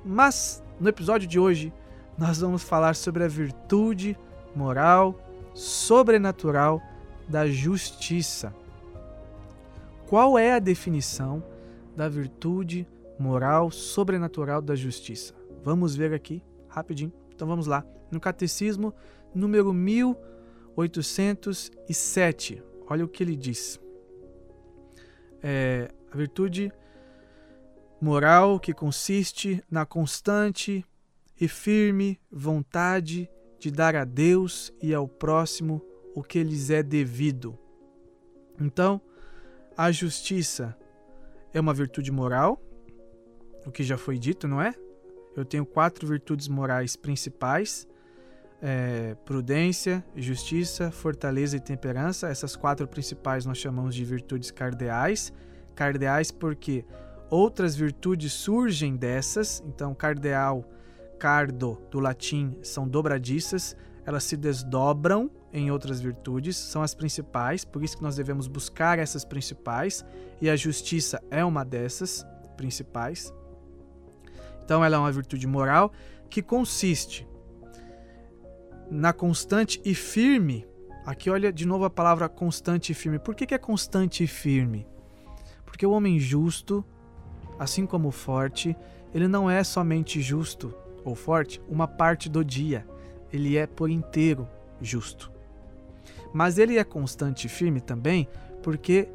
Mas 0.05 0.63
no 0.79 0.89
episódio 0.89 1.27
de 1.27 1.39
hoje, 1.39 1.73
nós 2.19 2.41
vamos 2.41 2.63
falar 2.63 2.95
sobre 2.95 3.25
a 3.25 3.29
virtude 3.29 4.17
moral 4.55 5.19
sobrenatural 5.55 6.83
da 7.29 7.47
justiça. 7.47 8.55
Qual 10.07 10.39
é 10.39 10.53
a 10.53 10.59
definição 10.59 11.43
da 11.97 12.09
virtude 12.09 12.87
moral 13.19 13.71
sobrenatural 13.71 14.63
da 14.63 14.75
justiça. 14.75 15.33
Vamos 15.63 15.95
ver 15.95 16.13
aqui 16.13 16.43
rapidinho. 16.69 17.13
Então 17.35 17.49
vamos 17.49 17.67
lá. 17.67 17.83
No 18.11 18.21
Catecismo, 18.21 18.93
número 19.35 19.73
1807. 19.73 22.63
Olha 22.89 23.05
o 23.05 23.09
que 23.09 23.23
ele 23.23 23.37
diz. 23.37 23.79
É, 25.43 25.91
a 26.11 26.17
virtude 26.17 26.73
moral 28.01 28.61
que 28.61 28.73
consiste 28.73 29.63
na 29.71 29.87
constante 29.87 30.85
e 31.41 31.49
firme 31.49 32.21
vontade 32.31 33.29
de 33.59 33.71
dar 33.71 33.97
a 33.97 34.05
Deus 34.05 34.73
e 34.83 34.93
ao 34.95 35.09
próximo 35.09 35.83
o 36.15 36.23
que 36.23 36.43
lhes 36.43 36.71
é 36.71 36.83
devido. 36.83 37.59
Então, 38.61 39.01
a 39.77 39.91
justiça 39.91 40.77
é 41.53 41.61
uma 41.61 41.75
virtude 41.75 42.13
moral 42.13 42.61
o 43.67 43.71
que 43.71 43.83
já 43.83 43.97
foi 43.97 44.19
dito, 44.19 44.47
não 44.47 44.61
é? 44.61 44.75
Eu 45.37 45.45
tenho 45.45 45.65
quatro 45.65 46.07
virtudes 46.07 46.49
morais 46.49 46.97
principais: 46.97 47.89
é, 48.63 49.17
prudência, 49.25 50.05
justiça, 50.15 50.91
fortaleza 50.91 51.57
e 51.57 51.61
temperança. 51.61 52.29
Essas 52.29 52.55
quatro 52.55 52.87
principais 52.87 53.45
nós 53.47 53.59
chamamos 53.59 53.95
de 53.95 54.05
virtudes 54.05 54.51
cardeais. 54.51 55.33
Cardeais 55.75 56.31
porque 56.31 56.85
outras 57.35 57.75
virtudes 57.75 58.33
surgem 58.33 58.95
dessas. 58.95 59.63
Então, 59.67 59.93
cardeal, 59.93 60.65
cardo, 61.19 61.83
do 61.91 61.99
latim, 61.99 62.57
são 62.63 62.87
dobradiças. 62.87 63.77
Elas 64.07 64.23
se 64.23 64.37
desdobram 64.37 65.31
em 65.53 65.71
outras 65.71 66.01
virtudes, 66.01 66.57
são 66.57 66.83
as 66.83 66.95
principais, 66.95 67.65
por 67.65 67.83
isso 67.83 67.97
que 67.97 68.03
nós 68.03 68.17
devemos 68.17 68.47
buscar 68.47 68.99
essas 68.99 69.25
principais, 69.25 70.05
e 70.41 70.51
a 70.51 70.57
justiça 70.57 71.23
é 71.31 71.45
uma 71.45 71.65
dessas 71.65 72.27
principais. 72.57 73.33
Então, 74.63 74.85
ela 74.85 74.97
é 74.97 74.99
uma 74.99 75.13
virtude 75.13 75.47
moral 75.47 75.93
que 76.29 76.43
consiste 76.43 77.27
na 78.91 79.13
constante 79.13 79.81
e 79.85 79.95
firme. 79.95 80.67
Aqui, 81.07 81.31
olha 81.31 81.53
de 81.53 81.67
novo 81.67 81.85
a 81.85 81.91
palavra 81.91 82.29
constante 82.29 82.93
e 82.93 82.95
firme. 82.95 83.19
Por 83.19 83.35
que, 83.35 83.47
que 83.47 83.55
é 83.55 83.59
constante 83.59 84.25
e 84.25 84.27
firme? 84.27 84.87
Porque 85.65 85.87
o 85.87 85.91
homem 85.91 86.19
justo, 86.19 86.85
assim 87.59 87.87
como 87.87 88.09
o 88.09 88.13
forte, 88.13 88.77
ele 89.15 89.29
não 89.29 89.51
é 89.51 89.63
somente 89.63 90.21
justo 90.21 90.75
ou 91.05 91.15
forte 91.15 91.61
uma 91.69 91.87
parte 91.87 92.29
do 92.29 92.45
dia. 92.45 92.87
Ele 93.33 93.57
é 93.57 93.67
por 93.67 93.91
inteiro 93.91 94.49
justo. 94.81 95.31
Mas 96.33 96.59
ele 96.59 96.79
é 96.79 96.85
constante 96.85 97.47
e 97.47 97.51
firme 97.51 97.81
também 97.81 98.29
porque 98.63 99.09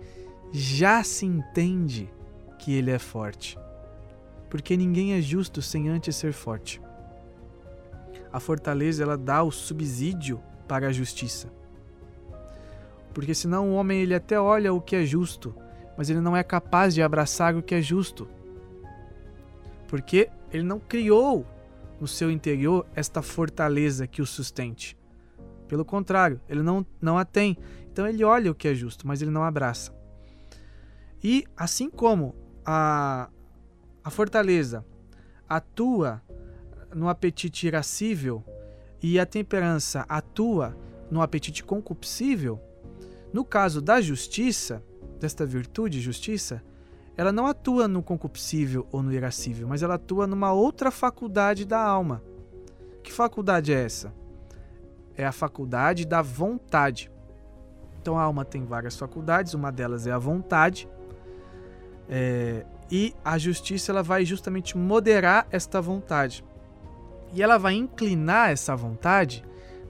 já 0.51 1.03
se 1.03 1.25
entende 1.25 2.09
que 2.57 2.73
ele 2.73 2.91
é 2.91 2.99
forte 2.99 3.57
porque 4.49 4.75
ninguém 4.75 5.13
é 5.13 5.21
justo 5.21 5.61
sem 5.61 5.87
antes 5.87 6.15
ser 6.15 6.33
forte. 6.33 6.81
A 8.33 8.39
fortaleza 8.39 9.03
ela 9.03 9.17
dá 9.17 9.43
o 9.43 9.51
subsídio 9.51 10.41
para 10.67 10.87
a 10.87 10.91
justiça. 10.91 11.47
Porque 13.13 13.33
senão 13.33 13.69
o 13.69 13.73
homem 13.75 14.01
ele 14.01 14.15
até 14.15 14.39
olha 14.39 14.73
o 14.73 14.81
que 14.81 14.95
é 14.95 15.05
justo, 15.05 15.55
mas 15.99 16.09
ele 16.09 16.21
não 16.21 16.33
é 16.33 16.41
capaz 16.41 16.95
de 16.95 17.01
abraçar 17.01 17.57
o 17.57 17.61
que 17.61 17.75
é 17.75 17.81
justo. 17.81 18.25
Porque 19.85 20.29
ele 20.49 20.63
não 20.63 20.79
criou 20.79 21.45
no 21.99 22.07
seu 22.07 22.31
interior 22.31 22.87
esta 22.95 23.21
fortaleza 23.21 24.07
que 24.07 24.21
o 24.21 24.25
sustente. 24.25 24.97
Pelo 25.67 25.83
contrário, 25.83 26.39
ele 26.47 26.63
não, 26.63 26.85
não 27.01 27.17
a 27.17 27.25
tem. 27.25 27.57
Então 27.91 28.07
ele 28.07 28.23
olha 28.23 28.49
o 28.49 28.55
que 28.55 28.69
é 28.69 28.73
justo, 28.73 29.05
mas 29.05 29.21
ele 29.21 29.29
não 29.29 29.43
abraça. 29.43 29.93
E 31.21 31.43
assim 31.57 31.89
como 31.89 32.33
a, 32.65 33.29
a 34.01 34.09
fortaleza 34.09 34.85
atua 35.49 36.21
no 36.95 37.09
apetite 37.09 37.67
irascível 37.67 38.41
e 39.03 39.19
a 39.19 39.25
temperança 39.25 40.05
atua 40.07 40.77
no 41.11 41.21
apetite 41.21 41.61
concupiscível, 41.61 42.57
no 43.33 43.43
caso 43.43 43.81
da 43.81 43.99
justiça, 43.99 44.81
desta 45.19 45.45
virtude, 45.45 46.01
justiça, 46.01 46.63
ela 47.15 47.31
não 47.31 47.45
atua 47.45 47.87
no 47.87 48.01
concupiscível 48.01 48.87
ou 48.91 49.03
no 49.03 49.11
irascível, 49.11 49.67
mas 49.67 49.83
ela 49.83 49.95
atua 49.95 50.25
numa 50.25 50.53
outra 50.53 50.89
faculdade 50.89 51.65
da 51.65 51.79
alma. 51.79 52.23
Que 53.03 53.11
faculdade 53.11 53.73
é 53.73 53.83
essa? 53.83 54.13
É 55.17 55.25
a 55.25 55.31
faculdade 55.31 56.05
da 56.05 56.21
vontade. 56.21 57.11
Então 58.01 58.17
a 58.17 58.23
alma 58.23 58.45
tem 58.45 58.63
várias 58.63 58.97
faculdades, 58.97 59.53
uma 59.53 59.71
delas 59.71 60.07
é 60.07 60.11
a 60.11 60.17
vontade. 60.17 60.87
É, 62.07 62.65
e 62.89 63.13
a 63.23 63.37
justiça 63.37 63.91
ela 63.91 64.01
vai 64.01 64.23
justamente 64.23 64.77
moderar 64.77 65.45
esta 65.51 65.81
vontade. 65.81 66.43
E 67.33 67.43
ela 67.43 67.57
vai 67.57 67.73
inclinar 67.73 68.49
essa 68.49 68.75
vontade 68.75 69.43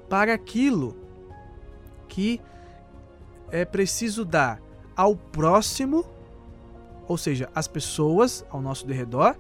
para 0.09 0.33
aquilo 0.33 0.98
que 2.07 2.41
é 3.51 3.63
preciso 3.63 4.25
dar 4.25 4.59
ao 4.99 5.15
próximo, 5.15 6.05
ou 7.07 7.17
seja, 7.17 7.49
às 7.55 7.69
pessoas 7.69 8.45
ao 8.49 8.61
nosso 8.61 8.85
derredor, 8.85 9.33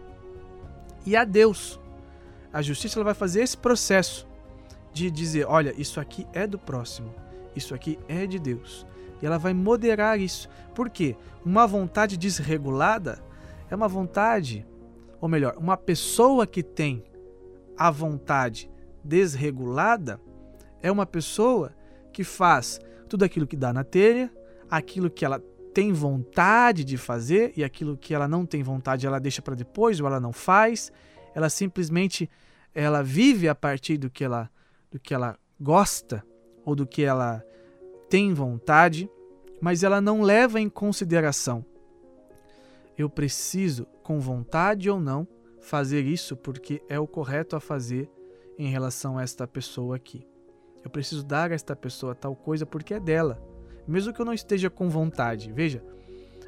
e 1.05 1.17
a 1.17 1.25
Deus. 1.25 1.77
A 2.53 2.61
justiça 2.61 2.97
ela 2.97 3.03
vai 3.03 3.13
fazer 3.13 3.41
esse 3.41 3.57
processo 3.57 4.25
de 4.93 5.11
dizer: 5.11 5.45
olha, 5.45 5.73
isso 5.77 5.99
aqui 5.99 6.25
é 6.31 6.47
do 6.47 6.57
próximo, 6.57 7.13
isso 7.53 7.75
aqui 7.75 7.99
é 8.07 8.25
de 8.25 8.39
Deus. 8.39 8.87
E 9.21 9.25
ela 9.25 9.37
vai 9.37 9.53
moderar 9.53 10.17
isso. 10.17 10.47
Por 10.73 10.89
quê? 10.89 11.17
Uma 11.45 11.67
vontade 11.67 12.15
desregulada 12.15 13.21
é 13.69 13.75
uma 13.75 13.89
vontade, 13.89 14.65
ou 15.19 15.27
melhor, 15.27 15.57
uma 15.57 15.75
pessoa 15.75 16.47
que 16.47 16.63
tem 16.63 17.03
a 17.77 17.91
vontade 17.91 18.71
desregulada 19.03 20.21
é 20.81 20.89
uma 20.89 21.05
pessoa 21.05 21.75
que 22.13 22.23
faz 22.23 22.79
tudo 23.09 23.25
aquilo 23.25 23.45
que 23.45 23.57
dá 23.57 23.73
na 23.73 23.83
telha, 23.83 24.31
aquilo 24.69 25.09
que 25.09 25.25
ela 25.25 25.43
tem 25.73 25.93
vontade 25.93 26.83
de 26.83 26.97
fazer 26.97 27.53
e 27.55 27.63
aquilo 27.63 27.97
que 27.97 28.13
ela 28.13 28.27
não 28.27 28.45
tem 28.45 28.63
vontade 28.63 29.05
ela 29.05 29.19
deixa 29.19 29.41
para 29.41 29.55
depois 29.55 29.99
ou 29.99 30.07
ela 30.07 30.19
não 30.19 30.33
faz. 30.33 30.91
Ela 31.35 31.49
simplesmente 31.49 32.29
ela 32.73 33.03
vive 33.03 33.47
a 33.47 33.55
partir 33.55 33.97
do 33.97 34.09
que 34.09 34.23
ela 34.23 34.49
do 34.91 34.99
que 34.99 35.13
ela 35.13 35.37
gosta 35.59 36.25
ou 36.65 36.75
do 36.75 36.85
que 36.87 37.03
ela 37.03 37.43
tem 38.09 38.33
vontade, 38.33 39.09
mas 39.61 39.83
ela 39.83 40.01
não 40.01 40.21
leva 40.21 40.59
em 40.59 40.67
consideração 40.67 41.63
eu 43.01 43.09
preciso, 43.09 43.85
com 44.03 44.19
vontade 44.19 44.89
ou 44.89 44.99
não, 44.99 45.25
fazer 45.61 46.05
isso 46.05 46.35
porque 46.35 46.81
é 46.89 46.99
o 46.99 47.07
correto 47.07 47.55
a 47.55 47.59
fazer 47.59 48.11
em 48.57 48.69
relação 48.69 49.17
a 49.17 49.23
esta 49.23 49.47
pessoa 49.47 49.95
aqui. 49.95 50.27
Eu 50.83 50.89
preciso 50.89 51.23
dar 51.23 51.51
a 51.51 51.55
esta 51.55 51.75
pessoa 51.75 52.13
tal 52.13 52.35
coisa 52.35 52.65
porque 52.65 52.93
é 52.93 52.99
dela, 52.99 53.41
mesmo 53.89 54.13
que 54.13 54.19
eu 54.19 54.25
não 54.25 54.33
esteja 54.33 54.69
com 54.69 54.89
vontade. 54.89 55.51
Veja, 55.51 55.83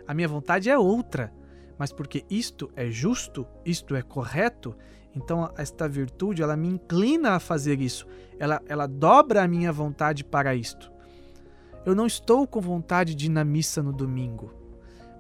a 0.08 0.14
minha 0.14 0.28
vontade 0.28 0.70
é 0.70 0.78
outra, 0.78 1.34
mas 1.78 1.92
porque 1.92 2.24
isto 2.30 2.72
é 2.76 2.90
justo, 2.90 3.48
isto 3.66 3.96
é 3.96 4.02
correto, 4.02 4.76
então 5.16 5.52
esta 5.58 5.88
virtude 5.88 6.42
ela 6.42 6.56
me 6.56 6.68
inclina 6.68 7.32
a 7.32 7.40
fazer 7.40 7.82
isso, 7.82 8.08
ela, 8.40 8.62
ela 8.68 8.88
dobra 8.88 9.44
a 9.44 9.48
minha 9.48 9.72
vontade 9.72 10.24
para 10.24 10.56
isto. 10.56 10.92
Eu 11.86 11.96
não 11.96 12.06
estou 12.06 12.46
com 12.46 12.62
vontade 12.62 13.16
de 13.16 13.26
ir 13.26 13.30
na 13.30 13.44
missa 13.44 13.82
no 13.82 13.92
domingo 13.92 14.62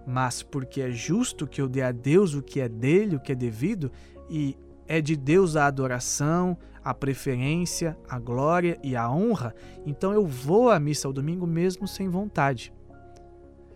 mas 0.05 0.41
porque 0.41 0.81
é 0.81 0.91
justo 0.91 1.47
que 1.47 1.61
eu 1.61 1.67
dê 1.67 1.81
a 1.81 1.91
Deus 1.91 2.33
o 2.33 2.41
que 2.41 2.59
é 2.59 2.67
dele, 2.67 3.15
o 3.15 3.19
que 3.19 3.31
é 3.31 3.35
devido, 3.35 3.91
e 4.29 4.57
é 4.91 4.99
de 4.99 5.15
Deus 5.15 5.55
a 5.55 5.67
adoração, 5.67 6.57
a 6.83 6.93
preferência, 6.93 7.97
a 8.09 8.19
glória 8.19 8.77
e 8.83 8.93
a 8.93 9.09
honra, 9.09 9.55
então 9.85 10.11
eu 10.11 10.27
vou 10.27 10.69
à 10.69 10.77
missa 10.81 11.07
ao 11.07 11.13
domingo 11.13 11.47
mesmo 11.47 11.87
sem 11.87 12.09
vontade. 12.09 12.73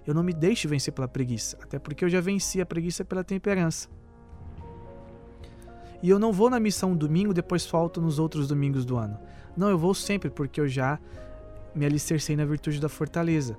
Eu 0.06 0.14
não 0.14 0.22
me 0.22 0.34
deixo 0.34 0.68
vencer 0.68 0.94
pela 0.94 1.08
preguiça, 1.08 1.58
até 1.64 1.80
porque 1.80 2.04
eu 2.04 2.10
já 2.10 2.20
venci 2.20 2.60
a 2.60 2.66
preguiça 2.66 3.06
pela 3.06 3.24
temperança. 3.24 3.88
E 6.04 6.10
eu 6.10 6.20
não 6.20 6.34
vou 6.34 6.50
na 6.50 6.60
missa 6.60 6.86
um 6.86 6.98
domingo, 6.98 7.34
depois 7.34 7.66
falto 7.66 8.02
nos 8.02 8.20
outros 8.20 8.46
domingos 8.46 8.84
do 8.84 8.98
ano. 8.98 9.18
Não, 9.56 9.70
eu 9.70 9.78
vou 9.78 9.94
sempre 9.94 10.30
porque 10.30 10.60
eu 10.60 10.68
já 10.68 11.00
me 11.74 11.86
alicercei 11.86 12.36
na 12.36 12.44
virtude 12.44 12.82
da 12.82 12.90
fortaleza. 12.90 13.58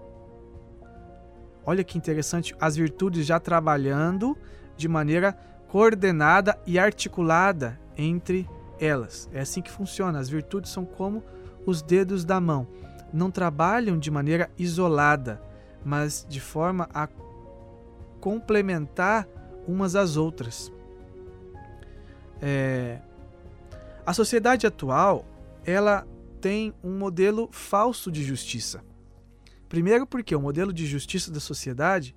Olha 1.64 1.82
que 1.82 1.96
interessante, 1.96 2.54
as 2.60 2.76
virtudes 2.76 3.24
já 3.24 3.40
trabalhando 3.40 4.36
de 4.76 4.88
maneira 4.88 5.34
coordenada 5.76 6.58
e 6.66 6.78
articulada 6.78 7.78
entre 7.98 8.48
elas. 8.80 9.28
É 9.30 9.40
assim 9.40 9.60
que 9.60 9.70
funciona. 9.70 10.18
As 10.18 10.26
virtudes 10.26 10.70
são 10.70 10.86
como 10.86 11.22
os 11.66 11.82
dedos 11.82 12.24
da 12.24 12.40
mão. 12.40 12.66
Não 13.12 13.30
trabalham 13.30 13.98
de 13.98 14.10
maneira 14.10 14.50
isolada, 14.56 15.38
mas 15.84 16.24
de 16.26 16.40
forma 16.40 16.88
a 16.94 17.06
complementar 18.22 19.28
umas 19.68 19.94
às 19.94 20.16
outras. 20.16 20.72
É... 22.40 22.98
A 24.06 24.14
sociedade 24.14 24.66
atual 24.66 25.26
ela 25.62 26.06
tem 26.40 26.72
um 26.82 26.96
modelo 26.96 27.50
falso 27.52 28.10
de 28.10 28.24
justiça. 28.24 28.82
Primeiro 29.68 30.06
porque 30.06 30.34
o 30.34 30.40
modelo 30.40 30.72
de 30.72 30.86
justiça 30.86 31.30
da 31.30 31.38
sociedade 31.38 32.14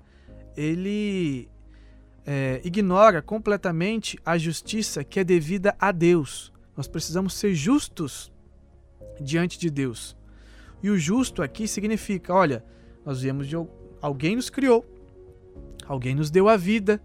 ele 0.56 1.50
é, 2.32 2.62
ignora 2.64 3.24
completamente 3.24 4.20
a 4.24 4.38
justiça 4.38 5.04
que 5.04 5.20
é 5.20 5.24
devida 5.24 5.76
a 5.80 5.92
Deus. 5.92 6.54
Nós 6.78 6.88
precisamos 6.88 7.34
ser 7.34 7.56
justos 7.56 8.32
diante 9.20 9.58
de 9.58 9.72
Deus. 9.72 10.16
E 10.84 10.92
o 10.92 10.98
justo 11.00 11.42
aqui 11.42 11.68
significa, 11.68 12.32
olha, 12.32 12.64
nós 13.04 13.24
viemos 13.24 13.48
de 13.48 13.56
alguém 14.00 14.36
nos 14.36 14.48
criou, 14.48 14.86
alguém 15.88 16.14
nos 16.14 16.30
deu 16.30 16.48
a 16.48 16.56
vida, 16.56 17.02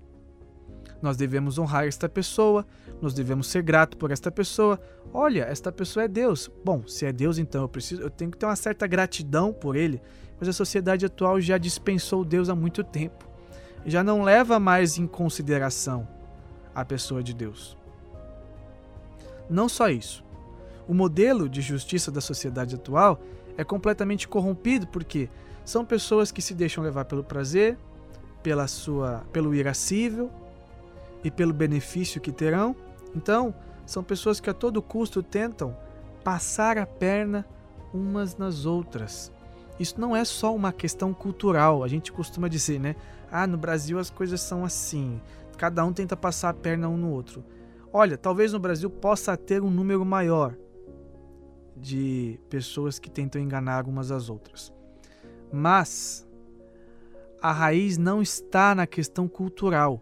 nós 1.01 1.17
devemos 1.17 1.59
honrar 1.59 1.87
esta 1.87 2.07
pessoa, 2.07 2.67
nós 3.01 3.15
devemos 3.15 3.47
ser 3.47 3.63
gratos 3.63 3.99
por 3.99 4.11
esta 4.11 4.31
pessoa. 4.31 4.79
Olha, 5.11 5.45
esta 5.45 5.73
pessoa 5.73 6.05
é 6.05 6.09
Deus. 6.09 6.51
Bom, 6.63 6.87
se 6.87 7.07
é 7.07 7.13
Deus, 7.13 7.39
então 7.39 7.63
eu 7.63 7.69
preciso, 7.69 8.03
eu 8.03 8.11
tenho 8.11 8.31
que 8.31 8.37
ter 8.37 8.45
uma 8.45 8.57
certa 8.57 8.87
gratidão 8.87 9.55
por 9.55 9.75
ele 9.75 10.03
mas 10.39 10.49
a 10.49 10.53
sociedade 10.53 11.07
atual 11.07 11.41
já 11.41 11.59
dispensou 11.59 12.25
Deus 12.25 12.49
há 12.49 12.55
muito 12.55 12.83
tempo. 12.83 13.34
Já 13.85 14.03
não 14.03 14.23
leva 14.23 14.59
mais 14.59 14.99
em 14.99 15.07
consideração 15.07 16.09
a 16.75 16.85
pessoa 16.85 17.23
de 17.23 17.35
Deus. 17.35 17.77
Não 19.49 19.69
só 19.69 19.89
isso. 19.89 20.25
O 20.89 20.95
modelo 20.95 21.49
de 21.49 21.61
justiça 21.61 22.11
da 22.11 22.21
sociedade 22.21 22.75
atual 22.75 23.21
é 23.57 23.65
completamente 23.65 24.27
corrompido 24.27 24.87
porque 24.87 25.29
são 25.65 25.85
pessoas 25.85 26.33
que 26.33 26.43
se 26.43 26.55
deixam 26.55 26.83
levar 26.83 27.05
pelo 27.05 27.23
prazer, 27.23 27.79
pela 28.43 28.67
sua, 28.67 29.25
pelo 29.33 29.55
irascível 29.55 30.31
e 31.23 31.31
pelo 31.31 31.53
benefício 31.53 32.21
que 32.21 32.33
terão. 32.33 32.75
Então, 33.15 33.55
são 33.87 34.03
pessoas 34.03 34.41
que 34.41 34.51
a 34.51 34.55
todo 34.55 34.83
custo 34.83 35.23
tentam 35.23 35.77
passar 36.23 36.79
a 36.79 36.87
perna 36.87 37.47
umas 37.93 38.37
nas 38.37 38.67
outras 38.67 39.31
isso 39.79 40.01
não 40.01 40.15
é 40.15 40.25
só 40.25 40.55
uma 40.55 40.73
questão 40.73 41.13
cultural. 41.13 41.83
A 41.83 41.89
gente 41.89 42.13
costuma 42.13 42.49
dizer, 42.49 42.79
né? 42.79 42.95
Ah, 43.37 43.49
no 43.49 43.59
Brasil 43.59 43.99
as 43.99 44.11
coisas 44.11 44.41
são 44.41 44.65
assim. 44.65 45.21
Cada 45.59 45.85
um 45.85 45.93
tenta 45.93 46.17
passar 46.17 46.51
a 46.51 46.55
perna 46.55 46.89
um 46.89 46.97
no 46.97 47.11
outro. 47.11 47.45
Olha, 47.93 48.17
talvez 48.17 48.53
no 48.53 48.61
Brasil 48.61 48.89
possa 48.89 49.37
ter 49.37 49.61
um 49.61 49.73
número 49.73 50.05
maior 50.05 50.57
de 51.77 52.39
pessoas 52.49 53.01
que 53.01 53.11
tentam 53.11 53.43
enganar 53.43 53.89
umas 53.89 54.13
às 54.13 54.31
outras. 54.31 54.73
Mas 55.53 56.25
a 57.43 57.51
raiz 57.51 57.99
não 57.99 58.23
está 58.23 58.73
na 58.73 58.87
questão 58.87 59.27
cultural 59.27 60.01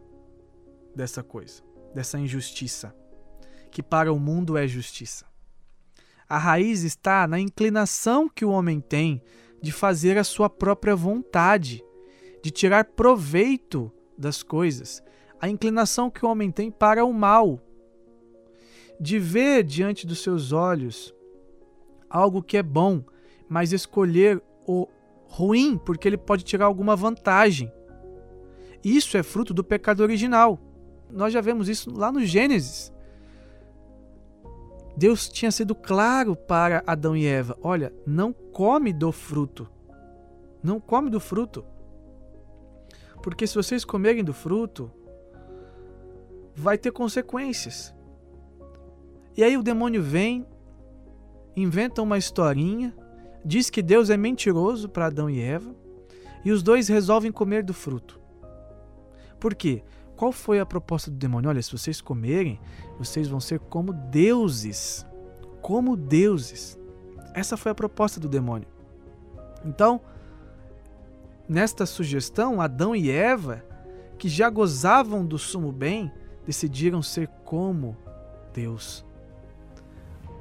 dessa 0.95 1.23
coisa, 1.23 1.62
dessa 1.95 2.18
injustiça, 2.18 2.95
que 3.71 3.83
para 3.83 4.12
o 4.12 4.18
mundo 4.18 4.59
é 4.59 4.68
justiça. 4.68 5.25
A 6.29 6.37
raiz 6.37 6.83
está 6.83 7.27
na 7.27 7.40
inclinação 7.40 8.29
que 8.29 8.45
o 8.45 8.51
homem 8.51 8.79
tem 8.79 9.23
de 9.62 9.73
fazer 9.73 10.18
a 10.18 10.25
sua 10.25 10.51
própria 10.51 10.95
vontade, 10.95 11.83
de 12.43 12.51
tirar 12.51 12.85
proveito 12.85 13.91
das 14.19 14.43
coisas, 14.43 15.03
a 15.41 15.49
inclinação 15.49 16.11
que 16.11 16.25
o 16.25 16.29
homem 16.29 16.51
tem 16.51 16.71
para 16.71 17.05
o 17.05 17.13
mal, 17.13 17.61
de 19.01 19.19
ver 19.19 19.65
diante 19.65 20.07
dos 20.07 20.23
seus 20.23 20.53
olhos 20.53 21.15
algo 22.09 22.43
que 22.43 22.57
é 22.57 22.63
bom, 22.63 23.03
mas 23.49 23.73
escolher 23.73 24.43
o 24.67 24.87
ruim 25.25 25.79
porque 25.79 26.07
ele 26.07 26.19
pode 26.19 26.45
tirar 26.45 26.67
alguma 26.67 26.95
vantagem. 26.95 27.73
Isso 28.85 29.17
é 29.17 29.23
fruto 29.23 29.55
do 29.55 29.65
pecado 29.65 30.03
original. 30.03 30.61
Nós 31.11 31.33
já 31.33 31.41
vemos 31.41 31.69
isso 31.69 31.91
lá 31.91 32.13
no 32.13 32.25
Gênesis. 32.25 32.93
Deus 34.97 35.29
tinha 35.29 35.51
sido 35.51 35.75
claro 35.75 36.37
para 36.37 36.83
Adão 36.87 37.17
e 37.17 37.27
Eva: 37.27 37.57
olha, 37.63 37.93
não 38.07 38.33
come 38.33 38.93
do 38.93 39.11
fruto. 39.11 39.69
Não 40.63 40.79
come 40.79 41.11
do 41.11 41.19
fruto. 41.19 41.65
Porque 43.23 43.47
se 43.47 43.55
vocês 43.55 43.85
comerem 43.85 44.25
do 44.25 44.35
fruto, 44.35 44.91
vai 46.55 46.77
ter 46.77 46.91
consequências. 46.91 47.95
E 49.37 49.43
aí 49.43 49.57
o 49.57 49.63
demônio 49.63 50.03
vem 50.03 50.47
inventam 51.57 52.05
uma 52.05 52.19
historinha, 52.19 52.95
diz 53.45 53.69
que 53.71 53.83
Deus 53.83 54.11
é 54.11 54.17
mentiroso 54.17 54.89
para 54.89 55.07
Adão 55.07 55.29
e 55.29 55.41
Eva, 55.41 55.75
e 56.45 56.51
os 56.51 56.63
dois 56.63 56.89
resolvem 56.89 57.31
comer 57.31 57.63
do 57.63 57.75
fruto. 57.75 58.21
Por 59.39 59.55
quê? 59.55 59.83
Qual 60.17 60.33
foi 60.33 60.61
a 60.61 60.67
proposta 60.67 61.11
do 61.11 61.17
demônio? 61.17 61.51
Olha, 61.51 61.63
se 61.63 61.73
vocês 61.73 62.01
comerem, 62.01 62.61
vocês 62.99 63.29
vão 63.29 63.41
ser 63.41 63.59
como 63.59 63.93
deuses. 63.93 65.07
Como 65.61 65.97
deuses. 65.97 66.79
Essa 67.35 67.57
foi 67.57 67.73
a 67.73 67.75
proposta 67.75 68.21
do 68.21 68.29
demônio. 68.29 68.69
Então, 69.65 70.01
nesta 71.53 71.85
sugestão, 71.85 72.62
Adão 72.62 72.97
e 72.97 73.11
Eva, 73.11 73.62
que 74.19 74.27
já 74.27 74.49
gozavam 74.49 75.25
do 75.25 75.38
sumo 75.38 75.71
bem, 75.71 76.11
decidiram 76.47 77.03
ser 77.03 77.29
como 77.45 77.95
Deus. 78.55 79.05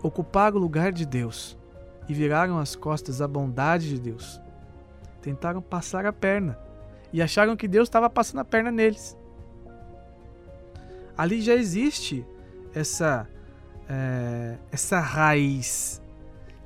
Ocuparam 0.01 0.55
o 0.55 0.59
lugar 0.59 0.93
de 0.93 1.05
Deus 1.05 1.57
e 2.07 2.13
viraram 2.13 2.57
as 2.57 2.77
costas 2.77 3.21
à 3.21 3.27
bondade 3.27 3.89
de 3.89 3.99
Deus. 3.99 4.39
Tentaram 5.21 5.61
passar 5.61 6.05
a 6.05 6.13
perna 6.13 6.57
e 7.11 7.21
acharam 7.21 7.57
que 7.57 7.67
Deus 7.67 7.89
estava 7.89 8.09
passando 8.09 8.39
a 8.39 8.45
perna 8.45 8.71
neles. 8.71 9.17
Ali 11.17 11.41
já 11.41 11.53
existe 11.53 12.25
essa, 12.73 13.27
é, 13.87 14.57
essa 14.71 14.99
raiz 15.01 16.01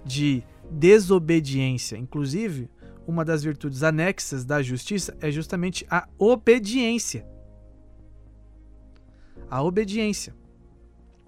de 0.05 0.43
desobediência. 0.69 1.97
Inclusive, 1.97 2.69
uma 3.07 3.23
das 3.23 3.43
virtudes 3.43 3.83
anexas 3.83 4.43
da 4.43 4.61
justiça 4.61 5.15
é 5.21 5.29
justamente 5.31 5.85
a 5.89 6.07
obediência. 6.17 7.25
A 9.49 9.61
obediência. 9.61 10.35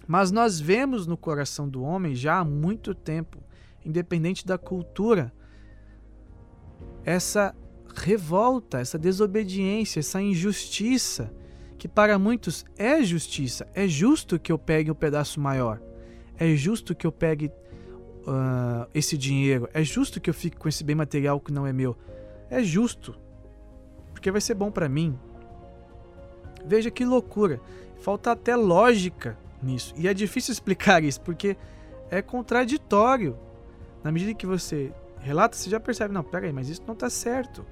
Mas 0.07 0.31
nós 0.31 0.59
vemos 0.59 1.05
no 1.05 1.17
coração 1.17 1.67
do 1.67 1.83
homem 1.83 2.15
já 2.15 2.39
há 2.39 2.45
muito 2.45 2.95
tempo, 2.95 3.43
independente 3.85 4.45
da 4.45 4.57
cultura, 4.57 5.33
essa 7.03 7.55
revolta, 7.93 8.79
essa 8.79 8.97
desobediência, 8.97 9.99
essa 9.99 10.21
injustiça, 10.21 11.33
que 11.77 11.87
para 11.87 12.17
muitos 12.17 12.65
é 12.77 13.03
justiça. 13.03 13.67
É 13.73 13.87
justo 13.87 14.39
que 14.39 14.51
eu 14.51 14.57
pegue 14.57 14.91
um 14.91 14.95
pedaço 14.95 15.39
maior. 15.39 15.81
É 16.37 16.55
justo 16.55 16.95
que 16.95 17.05
eu 17.05 17.11
pegue 17.11 17.51
uh, 18.27 18.87
esse 18.93 19.17
dinheiro. 19.17 19.69
É 19.73 19.83
justo 19.83 20.19
que 20.19 20.29
eu 20.29 20.33
fique 20.33 20.57
com 20.57 20.67
esse 20.67 20.83
bem 20.83 20.95
material 20.95 21.39
que 21.39 21.51
não 21.51 21.65
é 21.65 21.71
meu. 21.71 21.95
É 22.49 22.61
justo. 22.61 23.15
Porque 24.13 24.29
vai 24.29 24.41
ser 24.41 24.53
bom 24.53 24.69
para 24.69 24.89
mim. 24.89 25.17
Veja 26.65 26.91
que 26.91 27.05
loucura. 27.05 27.61
Falta 27.99 28.31
até 28.31 28.55
lógica 28.55 29.37
nisso. 29.61 29.93
E 29.97 30.07
é 30.07 30.13
difícil 30.13 30.51
explicar 30.53 31.03
isso, 31.03 31.21
porque 31.21 31.55
é 32.11 32.21
contraditório. 32.21 33.37
Na 34.03 34.11
medida 34.11 34.33
que 34.33 34.45
você 34.45 34.91
relata, 35.19 35.55
você 35.55 35.69
já 35.69 35.79
percebe, 35.79 36.13
não, 36.13 36.23
peraí, 36.23 36.51
mas 36.51 36.69
isso 36.69 36.83
não 36.85 36.93
está 36.93 37.09
certo. 37.09 37.65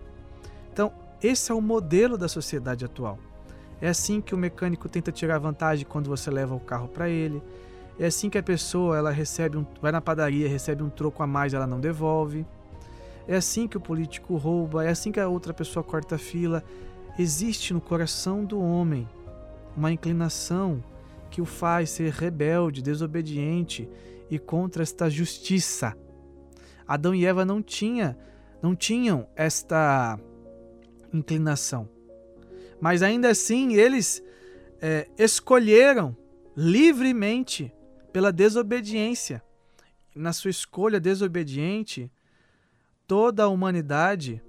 Então, 0.71 0.91
esse 1.21 1.51
é 1.51 1.55
o 1.55 1.61
modelo 1.61 2.17
da 2.17 2.27
sociedade 2.27 2.83
atual. 2.83 3.19
É 3.81 3.87
assim 3.87 4.21
que 4.21 4.33
o 4.33 4.37
mecânico 4.37 4.89
tenta 4.89 5.11
tirar 5.11 5.37
vantagem 5.37 5.85
quando 5.85 6.07
você 6.07 6.31
leva 6.31 6.55
o 6.55 6.59
carro 6.59 6.87
para 6.87 7.09
ele. 7.09 7.41
É 7.97 8.07
assim 8.07 8.29
que 8.29 8.37
a 8.37 8.43
pessoa 8.43 8.97
ela 8.97 9.11
recebe 9.11 9.57
um, 9.57 9.65
vai 9.81 9.91
na 9.91 10.01
padaria, 10.01 10.49
recebe 10.49 10.83
um 10.83 10.89
troco 10.89 11.23
a 11.23 11.27
mais, 11.27 11.53
ela 11.53 11.65
não 11.65 11.79
devolve. 11.79 12.45
É 13.27 13.35
assim 13.35 13.67
que 13.67 13.77
o 13.77 13.81
político 13.81 14.35
rouba, 14.35 14.85
é 14.85 14.89
assim 14.89 15.11
que 15.11 15.19
a 15.19 15.27
outra 15.27 15.53
pessoa 15.53 15.83
corta 15.83 16.17
fila. 16.17 16.63
Existe 17.17 17.73
no 17.73 17.79
coração 17.79 18.43
do 18.43 18.59
homem 18.59 19.07
uma 19.75 19.91
inclinação 19.91 20.83
que 21.31 21.41
o 21.41 21.45
faz 21.45 21.89
ser 21.89 22.11
rebelde, 22.11 22.81
desobediente 22.81 23.89
e 24.29 24.37
contra 24.37 24.83
esta 24.83 25.09
justiça. 25.09 25.95
Adão 26.87 27.15
e 27.15 27.25
Eva 27.25 27.45
não 27.45 27.61
tinha, 27.61 28.17
não 28.61 28.75
tinham 28.75 29.27
esta 29.35 30.19
inclinação. 31.13 31.89
Mas 32.79 33.01
ainda 33.01 33.29
assim 33.29 33.73
eles 33.73 34.21
é, 34.81 35.07
escolheram 35.17 36.15
livremente 36.55 37.73
pela 38.15 38.31
desobediência. 38.31 39.43
Na 40.15 40.31
sua 40.31 40.49
escolha 40.49 41.01
desobediente, 41.01 42.09
toda 43.05 43.43
a 43.43 43.49
humanidade 43.49 44.41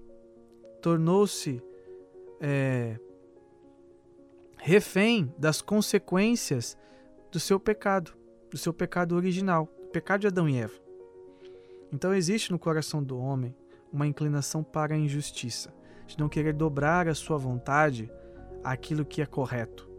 tornou-se 0.81 1.61
é, 2.40 2.96
refém 4.57 5.35
das 5.37 5.61
consequências 5.61 6.79
do 7.33 7.40
seu 7.40 7.59
pecado, 7.59 8.12
do 8.52 8.57
seu 8.57 8.72
pecado 8.72 9.16
original, 9.16 9.68
o 9.83 9.88
pecado 9.88 10.20
de 10.20 10.26
Adão 10.29 10.48
e 10.48 10.59
Eva. 10.59 10.81
Então 11.92 12.14
existe 12.14 12.52
no 12.52 12.61
coração 12.61 13.02
do 13.02 13.18
homem 13.18 13.52
uma 13.92 14.07
inclinação 14.07 14.62
para 14.62 14.94
a 14.94 14.98
injustiça, 14.98 15.74
de 16.07 16.16
não 16.20 16.29
querer 16.29 16.52
dobrar 16.52 17.09
a 17.09 17.16
sua 17.16 17.37
vontade 17.37 18.09
àquilo 18.62 19.05
que 19.05 19.20
é 19.20 19.26
correto. 19.26 19.90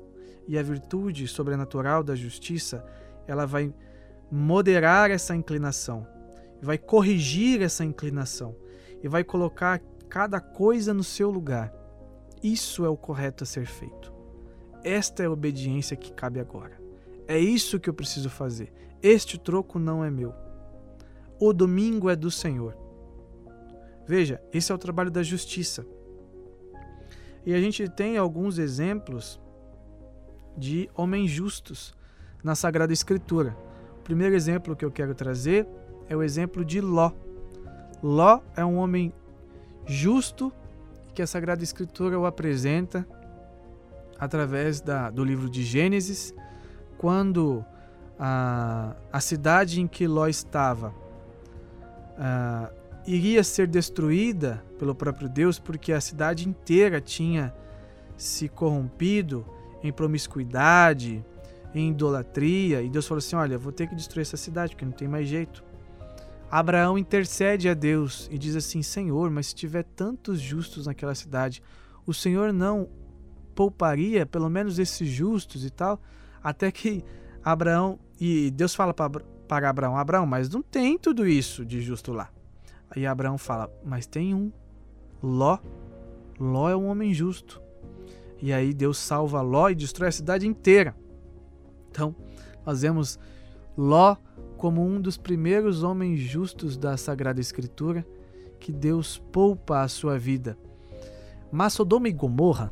E 0.47 0.57
a 0.57 0.63
virtude 0.63 1.27
sobrenatural 1.27 2.01
da 2.01 2.15
justiça 2.15 2.81
ela 3.27 3.45
vai 3.45 3.73
moderar 4.31 5.11
essa 5.11 5.35
inclinação, 5.35 6.07
vai 6.61 6.77
corrigir 6.77 7.61
essa 7.61 7.83
inclinação 7.83 8.55
e 9.03 9.07
vai 9.07 9.23
colocar 9.23 9.79
cada 10.09 10.39
coisa 10.39 10.93
no 10.93 11.03
seu 11.03 11.29
lugar. 11.29 11.73
Isso 12.41 12.85
é 12.85 12.89
o 12.89 12.97
correto 12.97 13.43
a 13.43 13.47
ser 13.47 13.65
feito. 13.65 14.13
Esta 14.83 15.23
é 15.23 15.25
a 15.25 15.31
obediência 15.31 15.97
que 15.97 16.11
cabe 16.11 16.39
agora. 16.39 16.79
É 17.27 17.37
isso 17.37 17.79
que 17.79 17.89
eu 17.89 17.93
preciso 17.93 18.29
fazer. 18.29 18.71
Este 19.01 19.37
troco 19.37 19.77
não 19.77 20.03
é 20.03 20.09
meu. 20.09 20.33
O 21.39 21.51
domingo 21.53 22.09
é 22.09 22.15
do 22.15 22.31
Senhor. 22.31 22.75
Veja, 24.07 24.41
esse 24.53 24.71
é 24.71 24.75
o 24.75 24.77
trabalho 24.77 25.11
da 25.11 25.21
justiça. 25.21 25.85
E 27.45 27.53
a 27.53 27.59
gente 27.59 27.87
tem 27.89 28.17
alguns 28.17 28.57
exemplos 28.57 29.39
de 30.57 30.89
homens 30.95 31.29
justos 31.29 31.93
na 32.43 32.55
Sagrada 32.55 32.93
Escritura. 32.93 33.55
O 33.99 34.01
primeiro 34.03 34.35
exemplo 34.35 34.75
que 34.75 34.85
eu 34.85 34.91
quero 34.91 35.13
trazer 35.13 35.67
é 36.09 36.15
o 36.15 36.23
exemplo 36.23 36.63
de 36.63 36.79
Ló. 36.79 37.11
Ló 38.01 38.39
é 38.55 38.63
um 38.63 38.77
homem 38.77 39.13
justo 39.85 40.51
que 41.13 41.21
a 41.21 41.27
Sagrada 41.27 41.63
Escritura 41.63 42.19
o 42.19 42.25
apresenta 42.25 43.07
através 44.19 44.81
da, 44.81 45.09
do 45.09 45.23
livro 45.23 45.49
de 45.49 45.63
Gênesis, 45.63 46.33
quando 46.97 47.63
a, 48.19 48.95
a 49.11 49.19
cidade 49.19 49.79
em 49.81 49.87
que 49.87 50.07
Ló 50.07 50.27
estava 50.27 50.93
a, 52.17 52.71
iria 53.05 53.43
ser 53.43 53.67
destruída 53.67 54.63
pelo 54.77 54.93
próprio 54.93 55.29
Deus, 55.29 55.59
porque 55.59 55.93
a 55.93 56.01
cidade 56.01 56.47
inteira 56.47 56.99
tinha 56.99 57.53
se 58.17 58.49
corrompido 58.49 59.45
em 59.83 59.93
promiscuidade, 59.93 61.23
em 61.77 61.91
idolatria, 61.91 62.81
e 62.81 62.89
Deus 62.89 63.07
falou 63.07 63.19
assim: 63.19 63.35
Olha, 63.35 63.57
vou 63.57 63.71
ter 63.71 63.87
que 63.87 63.95
destruir 63.95 64.23
essa 64.23 64.37
cidade, 64.37 64.73
porque 64.73 64.85
não 64.85 64.91
tem 64.91 65.07
mais 65.07 65.27
jeito. 65.27 65.63
Abraão 66.49 66.97
intercede 66.97 67.69
a 67.69 67.73
Deus 67.73 68.27
e 68.31 68.37
diz 68.37 68.55
assim: 68.55 68.81
Senhor, 68.81 69.29
mas 69.29 69.47
se 69.47 69.55
tiver 69.55 69.83
tantos 69.83 70.39
justos 70.39 70.87
naquela 70.87 71.13
cidade, 71.13 71.61
o 72.05 72.13
Senhor 72.13 72.51
não 72.51 72.89
pouparia 73.53 74.25
pelo 74.25 74.49
menos 74.49 74.79
esses 74.79 75.07
justos 75.07 75.65
e 75.65 75.69
tal? 75.69 76.01
Até 76.43 76.71
que 76.71 77.03
Abraão, 77.43 77.99
e 78.19 78.49
Deus 78.51 78.73
fala 78.73 78.93
para 78.93 79.69
Abraão: 79.69 79.97
Abraão, 79.97 80.25
mas 80.25 80.49
não 80.49 80.61
tem 80.61 80.97
tudo 80.97 81.27
isso 81.27 81.65
de 81.65 81.81
justo 81.81 82.11
lá. 82.11 82.29
Aí 82.89 83.05
Abraão 83.05 83.37
fala: 83.37 83.69
Mas 83.85 84.07
tem 84.07 84.33
um, 84.33 84.51
Ló. 85.21 85.59
Ló 86.39 86.69
é 86.69 86.75
um 86.75 86.87
homem 86.87 87.13
justo. 87.13 87.61
E 88.41 88.53
aí 88.53 88.73
Deus 88.73 88.97
salva 88.97 89.41
Ló 89.41 89.69
e 89.69 89.75
destrói 89.75 90.09
a 90.09 90.11
cidade 90.11 90.47
inteira. 90.47 90.95
Então, 91.97 92.15
nós 92.63 92.83
vemos 92.83 93.17
Ló 93.75 94.15
como 94.55 94.85
um 94.85 95.01
dos 95.01 95.17
primeiros 95.17 95.81
homens 95.81 96.19
justos 96.19 96.77
da 96.77 96.95
Sagrada 96.95 97.41
Escritura 97.41 98.05
que 98.59 98.71
Deus 98.71 99.17
poupa 99.31 99.81
a 99.81 99.87
sua 99.87 100.19
vida. 100.19 100.55
Mas 101.51 101.73
Sodoma 101.73 102.07
e 102.07 102.11
Gomorra, 102.11 102.71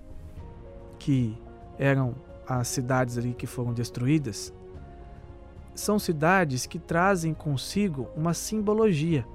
que 0.99 1.35
eram 1.79 2.13
as 2.47 2.67
cidades 2.67 3.17
ali 3.17 3.33
que 3.33 3.47
foram 3.47 3.73
destruídas, 3.73 4.53
são 5.73 5.97
cidades 5.97 6.67
que 6.67 6.77
trazem 6.77 7.33
consigo 7.33 8.07
uma 8.15 8.33
simbologia. 8.35 9.25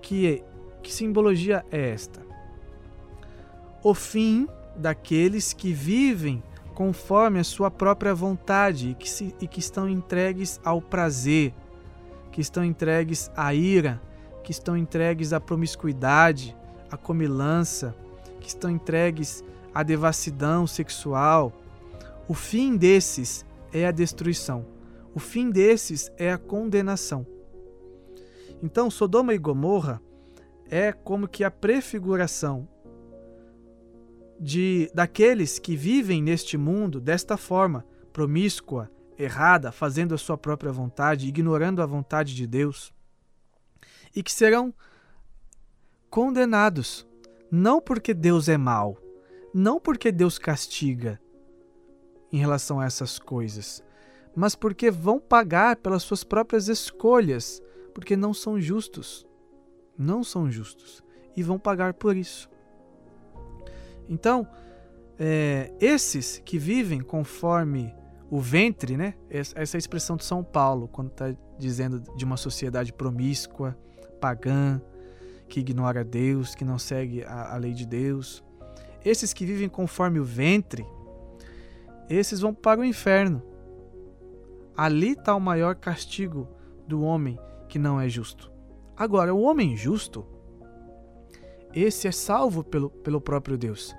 Que, 0.00 0.42
que 0.82 0.94
simbologia 0.94 1.62
é 1.70 1.90
esta? 1.90 2.22
O 3.82 3.92
fim 3.92 4.48
daqueles 4.74 5.52
que 5.52 5.74
vivem 5.74 6.42
conforme 6.78 7.40
a 7.40 7.44
sua 7.44 7.72
própria 7.72 8.14
vontade 8.14 8.90
e 8.90 8.94
que, 8.94 9.10
se, 9.10 9.34
e 9.40 9.48
que 9.48 9.58
estão 9.58 9.88
entregues 9.88 10.60
ao 10.64 10.80
prazer, 10.80 11.52
que 12.30 12.40
estão 12.40 12.64
entregues 12.64 13.32
à 13.36 13.52
ira, 13.52 14.00
que 14.44 14.52
estão 14.52 14.76
entregues 14.76 15.32
à 15.32 15.40
promiscuidade, 15.40 16.56
à 16.88 16.96
comilança, 16.96 17.96
que 18.38 18.46
estão 18.46 18.70
entregues 18.70 19.42
à 19.74 19.82
devassidão 19.82 20.68
sexual. 20.68 21.52
O 22.28 22.34
fim 22.34 22.76
desses 22.76 23.44
é 23.72 23.84
a 23.84 23.90
destruição. 23.90 24.64
O 25.12 25.18
fim 25.18 25.50
desses 25.50 26.12
é 26.16 26.30
a 26.30 26.38
condenação. 26.38 27.26
Então, 28.62 28.88
Sodoma 28.88 29.34
e 29.34 29.38
Gomorra 29.38 30.00
é 30.70 30.92
como 30.92 31.26
que 31.26 31.42
a 31.42 31.50
prefiguração 31.50 32.68
de 34.40 34.90
daqueles 34.94 35.58
que 35.58 35.76
vivem 35.76 36.22
neste 36.22 36.56
mundo 36.56 37.00
desta 37.00 37.36
forma, 37.36 37.84
promíscua, 38.12 38.90
errada, 39.18 39.72
fazendo 39.72 40.14
a 40.14 40.18
sua 40.18 40.38
própria 40.38 40.70
vontade, 40.70 41.28
ignorando 41.28 41.82
a 41.82 41.86
vontade 41.86 42.34
de 42.34 42.46
Deus, 42.46 42.92
e 44.14 44.22
que 44.22 44.32
serão 44.32 44.72
condenados, 46.08 47.06
não 47.50 47.80
porque 47.80 48.14
Deus 48.14 48.48
é 48.48 48.56
mau, 48.56 48.96
não 49.52 49.80
porque 49.80 50.12
Deus 50.12 50.38
castiga 50.38 51.20
em 52.32 52.38
relação 52.38 52.80
a 52.80 52.84
essas 52.84 53.18
coisas, 53.18 53.82
mas 54.34 54.54
porque 54.54 54.90
vão 54.90 55.18
pagar 55.18 55.76
pelas 55.76 56.02
suas 56.02 56.22
próprias 56.22 56.68
escolhas, 56.68 57.60
porque 57.92 58.16
não 58.16 58.32
são 58.32 58.60
justos. 58.60 59.26
Não 59.96 60.22
são 60.22 60.48
justos. 60.48 61.02
E 61.36 61.42
vão 61.42 61.58
pagar 61.58 61.94
por 61.94 62.16
isso. 62.16 62.48
Então, 64.08 64.46
é, 65.18 65.72
esses 65.80 66.40
que 66.44 66.58
vivem 66.58 67.00
conforme 67.00 67.94
o 68.30 68.40
ventre, 68.40 68.96
né? 68.96 69.14
Essa 69.30 69.58
é 69.58 69.76
a 69.76 69.78
expressão 69.78 70.16
de 70.16 70.24
São 70.24 70.44
Paulo, 70.44 70.88
quando 70.88 71.08
está 71.10 71.34
dizendo 71.58 72.00
de 72.16 72.24
uma 72.24 72.36
sociedade 72.36 72.92
promíscua, 72.92 73.76
pagã, 74.20 74.80
que 75.48 75.60
ignora 75.60 76.04
Deus, 76.04 76.54
que 76.54 76.64
não 76.64 76.78
segue 76.78 77.24
a, 77.24 77.54
a 77.54 77.56
lei 77.56 77.72
de 77.72 77.86
Deus. 77.86 78.44
Esses 79.04 79.32
que 79.32 79.46
vivem 79.46 79.68
conforme 79.68 80.20
o 80.20 80.24
ventre, 80.24 80.86
esses 82.08 82.40
vão 82.40 82.52
para 82.52 82.80
o 82.80 82.84
inferno. 82.84 83.42
Ali 84.76 85.12
está 85.12 85.34
o 85.34 85.40
maior 85.40 85.74
castigo 85.74 86.48
do 86.86 87.02
homem 87.02 87.38
que 87.68 87.78
não 87.78 88.00
é 88.00 88.08
justo. 88.08 88.52
Agora, 88.96 89.34
o 89.34 89.42
homem 89.42 89.76
justo, 89.76 90.26
esse 91.74 92.08
é 92.08 92.12
salvo 92.12 92.64
pelo, 92.64 92.90
pelo 92.90 93.20
próprio 93.20 93.56
Deus. 93.56 93.94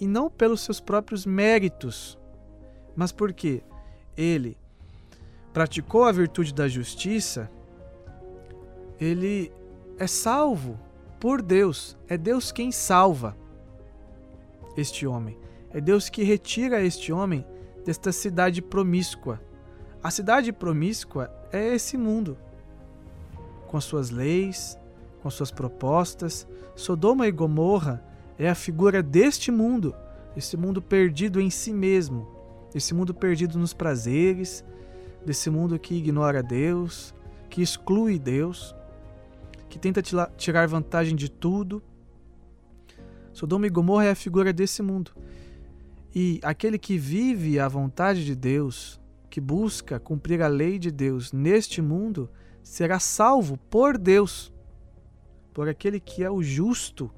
E 0.00 0.06
não 0.06 0.28
pelos 0.28 0.60
seus 0.60 0.80
próprios 0.80 1.24
méritos, 1.24 2.18
mas 2.96 3.12
porque 3.12 3.62
ele 4.16 4.56
praticou 5.52 6.04
a 6.04 6.12
virtude 6.12 6.52
da 6.52 6.68
justiça, 6.68 7.50
ele 9.00 9.52
é 9.98 10.06
salvo 10.06 10.78
por 11.20 11.40
Deus. 11.40 11.96
É 12.08 12.18
Deus 12.18 12.50
quem 12.50 12.72
salva 12.72 13.36
este 14.76 15.06
homem. 15.06 15.38
É 15.70 15.80
Deus 15.80 16.08
que 16.08 16.22
retira 16.22 16.82
este 16.82 17.12
homem 17.12 17.44
desta 17.84 18.12
cidade 18.12 18.60
promíscua 18.62 19.40
a 20.04 20.10
cidade 20.10 20.52
promíscua 20.52 21.30
é 21.50 21.74
esse 21.74 21.96
mundo, 21.96 22.36
com 23.66 23.78
as 23.78 23.84
suas 23.84 24.10
leis, 24.10 24.78
com 25.24 25.30
suas 25.30 25.50
propostas. 25.50 26.46
Sodoma 26.76 27.26
e 27.26 27.32
Gomorra 27.32 28.04
é 28.38 28.46
a 28.46 28.54
figura 28.54 29.02
deste 29.02 29.50
mundo, 29.50 29.94
esse 30.36 30.54
mundo 30.54 30.82
perdido 30.82 31.40
em 31.40 31.48
si 31.48 31.72
mesmo, 31.72 32.28
esse 32.74 32.92
mundo 32.92 33.14
perdido 33.14 33.58
nos 33.58 33.72
prazeres, 33.72 34.62
desse 35.24 35.48
mundo 35.48 35.78
que 35.78 35.94
ignora 35.94 36.42
Deus, 36.42 37.14
que 37.48 37.62
exclui 37.62 38.18
Deus, 38.18 38.76
que 39.70 39.78
tenta 39.78 40.02
tirar 40.36 40.68
vantagem 40.68 41.16
de 41.16 41.30
tudo. 41.30 41.82
Sodoma 43.32 43.66
e 43.66 43.70
Gomorra 43.70 44.04
é 44.04 44.10
a 44.10 44.14
figura 44.14 44.52
desse 44.52 44.82
mundo. 44.82 45.12
E 46.14 46.38
aquele 46.42 46.78
que 46.78 46.98
vive 46.98 47.58
a 47.58 47.66
vontade 47.66 48.26
de 48.26 48.36
Deus, 48.36 49.00
que 49.30 49.40
busca 49.40 49.98
cumprir 49.98 50.42
a 50.42 50.48
lei 50.48 50.78
de 50.78 50.90
Deus 50.90 51.32
neste 51.32 51.80
mundo 51.80 52.28
será 52.62 52.98
salvo 52.98 53.56
por 53.70 53.96
Deus, 53.96 54.53
por 55.54 55.68
aquele 55.68 56.00
que 56.00 56.24
é 56.24 56.30
o 56.30 56.42
justo 56.42 57.10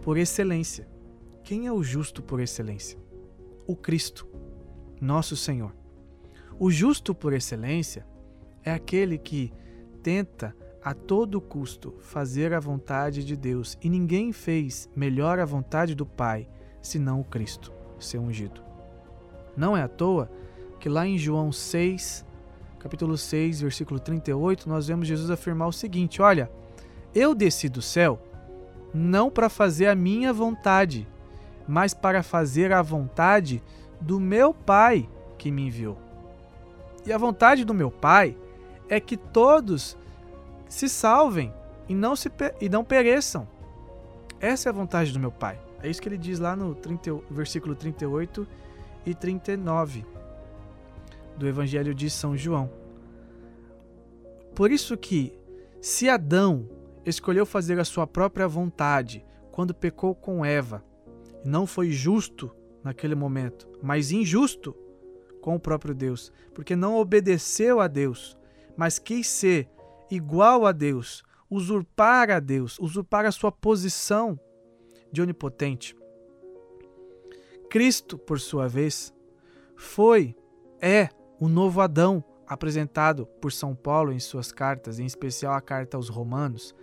por 0.00 0.16
excelência. 0.16 0.88
Quem 1.42 1.66
é 1.66 1.72
o 1.72 1.82
justo 1.82 2.22
por 2.22 2.40
excelência? 2.40 2.98
O 3.66 3.74
Cristo, 3.74 4.26
nosso 5.00 5.36
Senhor. 5.36 5.74
O 6.58 6.70
justo 6.70 7.14
por 7.14 7.32
excelência 7.32 8.06
é 8.62 8.72
aquele 8.72 9.18
que 9.18 9.52
tenta 10.02 10.56
a 10.82 10.94
todo 10.94 11.40
custo 11.40 11.96
fazer 12.00 12.54
a 12.54 12.60
vontade 12.60 13.24
de 13.24 13.36
Deus, 13.36 13.76
e 13.82 13.90
ninguém 13.90 14.32
fez 14.32 14.88
melhor 14.94 15.40
a 15.40 15.44
vontade 15.44 15.96
do 15.96 16.06
Pai 16.06 16.48
senão 16.80 17.20
o 17.20 17.24
Cristo, 17.24 17.72
seu 17.98 18.22
ungido. 18.22 18.62
Não 19.56 19.76
é 19.76 19.82
à 19.82 19.88
toa 19.88 20.30
que 20.78 20.88
lá 20.88 21.04
em 21.04 21.18
João 21.18 21.50
6, 21.50 22.24
capítulo 22.78 23.18
6, 23.18 23.62
versículo 23.62 23.98
38, 23.98 24.68
nós 24.68 24.86
vemos 24.86 25.08
Jesus 25.08 25.28
afirmar 25.28 25.66
o 25.66 25.72
seguinte: 25.72 26.22
Olha, 26.22 26.48
eu 27.16 27.34
desci 27.34 27.66
do 27.70 27.80
céu 27.80 28.20
não 28.92 29.30
para 29.30 29.48
fazer 29.48 29.86
a 29.86 29.94
minha 29.94 30.34
vontade, 30.34 31.08
mas 31.66 31.94
para 31.94 32.22
fazer 32.22 32.72
a 32.72 32.82
vontade 32.82 33.62
do 33.98 34.20
meu 34.20 34.52
Pai 34.52 35.08
que 35.38 35.50
me 35.50 35.66
enviou. 35.66 35.98
E 37.06 37.12
a 37.12 37.16
vontade 37.16 37.64
do 37.64 37.72
meu 37.72 37.90
Pai 37.90 38.36
é 38.86 39.00
que 39.00 39.16
todos 39.16 39.96
se 40.68 40.90
salvem 40.90 41.52
e 41.88 41.94
não, 41.94 42.14
se, 42.14 42.30
e 42.60 42.68
não 42.68 42.84
pereçam. 42.84 43.48
Essa 44.38 44.68
é 44.68 44.70
a 44.70 44.74
vontade 44.74 45.10
do 45.10 45.18
meu 45.18 45.32
Pai. 45.32 45.58
É 45.82 45.88
isso 45.88 46.02
que 46.02 46.08
ele 46.10 46.18
diz 46.18 46.38
lá 46.38 46.54
no 46.54 46.74
30, 46.74 47.18
versículo 47.30 47.74
38 47.74 48.46
e 49.06 49.14
39 49.14 50.04
do 51.36 51.48
Evangelho 51.48 51.94
de 51.94 52.10
São 52.10 52.36
João. 52.36 52.70
Por 54.54 54.70
isso 54.70 54.96
que, 54.96 55.32
se 55.80 56.08
Adão 56.08 56.75
escolheu 57.06 57.46
fazer 57.46 57.78
a 57.78 57.84
sua 57.84 58.06
própria 58.06 58.48
vontade 58.48 59.24
quando 59.52 59.72
pecou 59.72 60.14
com 60.14 60.44
Eva, 60.44 60.84
não 61.44 61.66
foi 61.66 61.90
justo 61.90 62.54
naquele 62.82 63.14
momento, 63.14 63.68
mas 63.82 64.10
injusto 64.10 64.76
com 65.40 65.54
o 65.54 65.60
próprio 65.60 65.94
Deus, 65.94 66.32
porque 66.52 66.74
não 66.74 66.96
obedeceu 66.96 67.80
a 67.80 67.86
Deus, 67.86 68.36
mas 68.76 68.98
quis 68.98 69.28
ser 69.28 69.70
igual 70.10 70.66
a 70.66 70.72
Deus, 70.72 71.22
usurpar 71.48 72.30
a 72.30 72.40
Deus, 72.40 72.78
usurpar 72.78 73.24
a 73.24 73.32
sua 73.32 73.52
posição 73.52 74.38
de 75.10 75.22
onipotente. 75.22 75.96
Cristo, 77.70 78.18
por 78.18 78.40
sua 78.40 78.68
vez, 78.68 79.14
foi, 79.76 80.34
é 80.80 81.08
o 81.38 81.48
novo 81.48 81.80
Adão 81.80 82.24
apresentado 82.46 83.26
por 83.40 83.52
São 83.52 83.74
Paulo 83.74 84.12
em 84.12 84.20
suas 84.20 84.52
cartas, 84.52 84.98
em 84.98 85.06
especial 85.06 85.54
a 85.54 85.60
carta 85.60 85.96
aos 85.96 86.08
Romanos, 86.08 86.74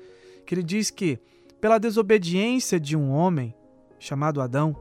que 0.46 0.54
ele 0.54 0.64
diz 0.64 0.90
que, 0.90 1.20
pela 1.62 1.80
desobediência 1.80 2.80
de 2.80 2.96
um 2.98 3.12
homem 3.12 3.56
chamado 3.98 4.42
Adão, 4.42 4.76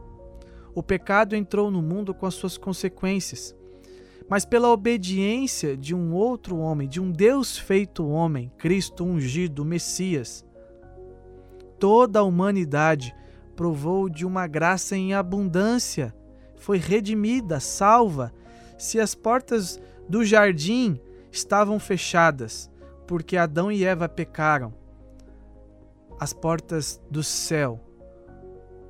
o 0.75 0.83
pecado 0.83 1.37
entrou 1.37 1.71
no 1.71 1.83
mundo 1.83 2.14
com 2.14 2.27
as 2.27 2.35
suas 2.35 2.57
consequências. 2.57 3.55
Mas 4.29 4.45
pela 4.45 4.71
obediência 4.71 5.77
de 5.77 5.95
um 5.95 6.14
outro 6.14 6.57
homem, 6.57 6.88
de 6.88 7.01
um 7.01 7.11
Deus 7.11 7.59
feito 7.59 8.07
homem, 8.07 8.51
Cristo 8.57 9.05
ungido, 9.05 9.64
Messias, 9.64 10.45
toda 11.79 12.21
a 12.21 12.23
humanidade 12.23 13.14
provou 13.55 14.09
de 14.09 14.25
uma 14.25 14.47
graça 14.47 14.97
em 14.97 15.12
abundância, 15.14 16.14
foi 16.57 16.79
redimida, 16.79 17.61
salva 17.61 18.33
se 18.79 18.99
as 18.99 19.14
portas 19.14 19.81
do 20.12 20.27
jardim 20.27 21.01
estavam 21.31 21.81
fechadas, 21.81 22.70
porque 23.07 23.35
Adão 23.35 23.72
e 23.72 23.83
Eva 23.83 24.07
pecaram, 24.11 24.75
as 26.20 26.35
portas 26.35 27.01
do 27.11 27.22
céu 27.22 27.81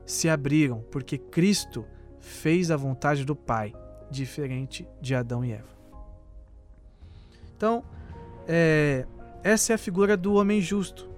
se 0.05 0.29
abriram, 0.29 0.81
porque 0.91 1.17
Cristo 1.17 1.87
fez 2.19 2.73
a 2.73 2.77
vontade 2.77 3.25
do 3.25 3.37
Pai, 3.37 3.73
diferente 4.11 4.85
de 5.01 5.15
Adão 5.15 5.45
e 5.45 5.53
Eva. 5.53 5.71
Então, 7.57 7.85
é, 8.49 9.07
essa 9.45 9.73
é 9.73 9.75
a 9.77 9.79
figura 9.79 10.17
do 10.17 10.35
homem 10.35 10.61
justo. 10.61 11.09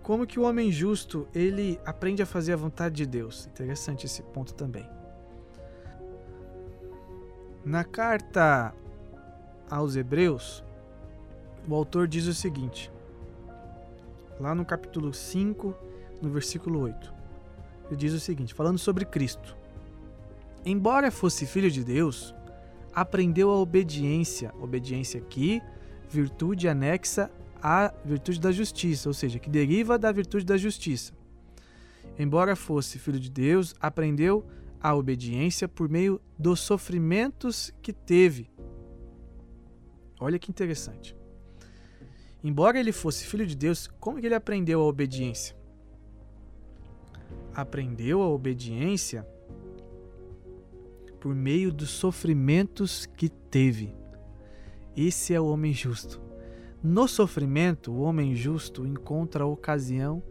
Como 0.00 0.28
que 0.28 0.38
o 0.38 0.44
homem 0.44 0.70
justo 0.70 1.26
ele 1.34 1.80
aprende 1.84 2.22
a 2.22 2.26
fazer 2.26 2.52
a 2.52 2.56
vontade 2.56 2.94
de 2.94 3.04
Deus? 3.04 3.48
Interessante 3.48 4.06
esse 4.06 4.22
ponto 4.22 4.54
também. 4.54 4.88
Na 7.66 7.82
carta 7.82 8.72
aos 9.68 9.96
Hebreus, 9.96 10.62
o 11.68 11.74
autor 11.74 12.06
diz 12.06 12.26
o 12.26 12.32
seguinte, 12.32 12.92
lá 14.38 14.54
no 14.54 14.64
capítulo 14.64 15.12
5, 15.12 15.74
no 16.22 16.30
versículo 16.30 16.78
8. 16.78 17.12
Ele 17.88 17.96
diz 17.96 18.12
o 18.12 18.20
seguinte, 18.20 18.54
falando 18.54 18.78
sobre 18.78 19.04
Cristo: 19.04 19.56
Embora 20.64 21.10
fosse 21.10 21.44
filho 21.44 21.68
de 21.68 21.82
Deus, 21.82 22.32
aprendeu 22.94 23.50
a 23.50 23.58
obediência, 23.58 24.54
obediência 24.60 25.18
aqui, 25.18 25.60
virtude 26.08 26.68
anexa 26.68 27.32
à 27.60 27.92
virtude 28.04 28.38
da 28.40 28.52
justiça, 28.52 29.08
ou 29.08 29.12
seja, 29.12 29.40
que 29.40 29.50
deriva 29.50 29.98
da 29.98 30.12
virtude 30.12 30.46
da 30.46 30.56
justiça. 30.56 31.12
Embora 32.16 32.54
fosse 32.54 32.96
filho 32.96 33.18
de 33.18 33.28
Deus, 33.28 33.74
aprendeu 33.80 34.46
a 34.86 34.94
obediência 34.94 35.66
por 35.66 35.88
meio 35.88 36.20
dos 36.38 36.60
sofrimentos 36.60 37.74
que 37.82 37.92
teve. 37.92 38.48
Olha 40.20 40.38
que 40.38 40.48
interessante. 40.48 41.16
Embora 42.42 42.78
ele 42.78 42.92
fosse 42.92 43.26
filho 43.26 43.44
de 43.44 43.56
Deus, 43.56 43.88
como 43.98 44.20
que 44.20 44.26
ele 44.26 44.34
aprendeu 44.36 44.80
a 44.80 44.84
obediência? 44.84 45.56
Aprendeu 47.52 48.22
a 48.22 48.28
obediência 48.28 49.26
por 51.18 51.34
meio 51.34 51.72
dos 51.72 51.90
sofrimentos 51.90 53.06
que 53.06 53.28
teve. 53.28 53.92
Esse 54.96 55.34
é 55.34 55.40
o 55.40 55.48
homem 55.48 55.72
justo. 55.72 56.20
No 56.80 57.08
sofrimento, 57.08 57.90
o 57.90 58.02
homem 58.02 58.36
justo 58.36 58.86
encontra 58.86 59.42
a 59.42 59.48
ocasião 59.48 60.22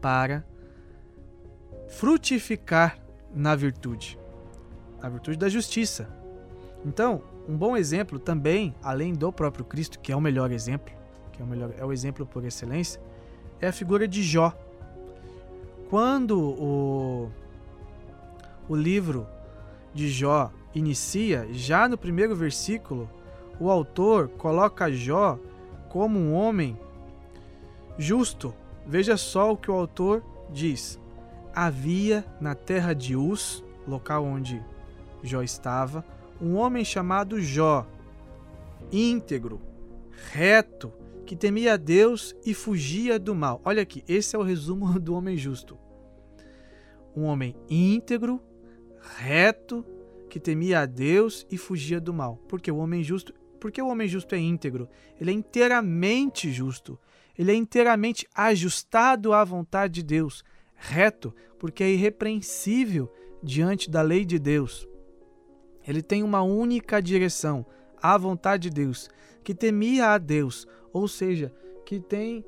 para 0.00 0.42
frutificar 1.86 2.99
na 3.34 3.54
virtude, 3.54 4.18
na 5.02 5.08
virtude 5.08 5.38
da 5.38 5.48
justiça. 5.48 6.08
Então, 6.84 7.22
um 7.48 7.56
bom 7.56 7.76
exemplo 7.76 8.18
também, 8.18 8.74
além 8.82 9.12
do 9.12 9.32
próprio 9.32 9.64
Cristo, 9.64 9.98
que 9.98 10.12
é 10.12 10.16
o 10.16 10.20
melhor 10.20 10.50
exemplo, 10.50 10.92
que 11.32 11.42
é 11.42 11.44
o 11.44 11.48
melhor, 11.48 11.72
é 11.76 11.84
o 11.84 11.92
exemplo 11.92 12.26
por 12.26 12.44
excelência, 12.44 13.00
é 13.60 13.68
a 13.68 13.72
figura 13.72 14.06
de 14.06 14.22
Jó. 14.22 14.54
Quando 15.88 16.38
o, 16.38 17.30
o 18.68 18.76
livro 18.76 19.26
de 19.92 20.08
Jó 20.08 20.52
inicia, 20.74 21.48
já 21.50 21.88
no 21.88 21.98
primeiro 21.98 22.36
versículo, 22.36 23.10
o 23.58 23.70
autor 23.70 24.28
coloca 24.28 24.92
Jó 24.92 25.38
como 25.88 26.18
um 26.18 26.34
homem 26.34 26.78
justo. 27.98 28.54
Veja 28.86 29.16
só 29.16 29.52
o 29.52 29.56
que 29.56 29.70
o 29.70 29.74
autor 29.74 30.22
diz: 30.52 30.99
Havia 31.54 32.24
na 32.40 32.54
terra 32.54 32.94
de 32.94 33.16
Uz, 33.16 33.64
local 33.86 34.24
onde 34.24 34.62
Jó 35.22 35.42
estava, 35.42 36.04
um 36.40 36.56
homem 36.56 36.84
chamado 36.84 37.40
Jó, 37.40 37.86
íntegro, 38.92 39.60
reto, 40.32 40.92
que 41.26 41.36
temia 41.36 41.74
a 41.74 41.76
Deus 41.76 42.34
e 42.44 42.54
fugia 42.54 43.18
do 43.18 43.34
mal. 43.34 43.60
Olha 43.64 43.82
aqui, 43.82 44.02
esse 44.08 44.34
é 44.34 44.38
o 44.38 44.42
resumo 44.42 44.98
do 44.98 45.14
homem 45.14 45.36
justo. 45.36 45.78
Um 47.14 47.24
homem 47.24 47.54
íntegro, 47.68 48.42
reto, 49.16 49.84
que 50.28 50.40
temia 50.40 50.80
a 50.80 50.86
Deus 50.86 51.46
e 51.50 51.58
fugia 51.58 52.00
do 52.00 52.14
mal. 52.14 52.36
Porque 52.48 52.70
o 52.70 52.76
homem 52.76 53.02
justo, 53.02 53.34
porque 53.58 53.82
o 53.82 53.88
homem 53.88 54.08
justo 54.08 54.34
é 54.34 54.38
íntegro, 54.38 54.88
ele 55.20 55.30
é 55.30 55.34
inteiramente 55.34 56.50
justo. 56.50 56.98
Ele 57.38 57.52
é 57.52 57.54
inteiramente 57.54 58.26
ajustado 58.34 59.32
à 59.32 59.42
vontade 59.44 59.94
de 59.94 60.02
Deus, 60.02 60.44
reto, 60.80 61.34
porque 61.58 61.84
é 61.84 61.90
irrepreensível 61.90 63.12
diante 63.42 63.90
da 63.90 64.00
lei 64.00 64.24
de 64.24 64.38
Deus. 64.38 64.88
Ele 65.86 66.02
tem 66.02 66.22
uma 66.22 66.42
única 66.42 67.00
direção, 67.00 67.66
a 68.02 68.16
vontade 68.16 68.70
de 68.70 68.74
Deus, 68.82 69.10
que 69.44 69.54
temia 69.54 70.08
a 70.08 70.18
Deus, 70.18 70.66
ou 70.92 71.06
seja, 71.06 71.52
que 71.84 72.00
tem 72.00 72.44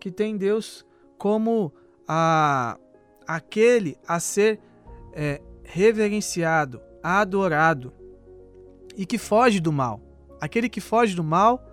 que 0.00 0.10
tem 0.10 0.36
Deus 0.36 0.84
como 1.16 1.72
a 2.08 2.76
aquele 3.26 3.96
a 4.06 4.18
ser 4.18 4.58
é, 5.12 5.40
reverenciado, 5.62 6.80
adorado 7.00 7.92
e 8.96 9.06
que 9.06 9.18
foge 9.18 9.60
do 9.60 9.72
mal. 9.72 10.00
Aquele 10.40 10.68
que 10.68 10.80
foge 10.80 11.14
do 11.14 11.22
mal 11.22 11.64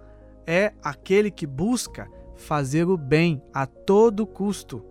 é 0.46 0.74
aquele 0.84 1.32
que 1.32 1.48
busca 1.48 2.08
fazer 2.36 2.88
o 2.88 2.98
bem 2.98 3.42
a 3.54 3.66
todo 3.66 4.28
custo. 4.28 4.86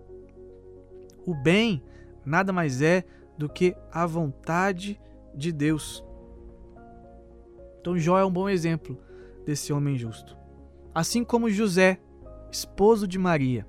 O 1.25 1.33
bem 1.33 1.83
nada 2.25 2.51
mais 2.51 2.81
é 2.81 3.03
do 3.37 3.47
que 3.47 3.75
a 3.91 4.05
vontade 4.05 4.99
de 5.33 5.51
Deus. 5.51 6.03
Então 7.79 7.97
Jó 7.97 8.19
é 8.19 8.25
um 8.25 8.31
bom 8.31 8.49
exemplo 8.49 8.97
desse 9.45 9.71
homem 9.71 9.97
justo. 9.97 10.37
Assim 10.93 11.23
como 11.23 11.49
José, 11.49 11.99
esposo 12.51 13.07
de 13.07 13.17
Maria. 13.17 13.65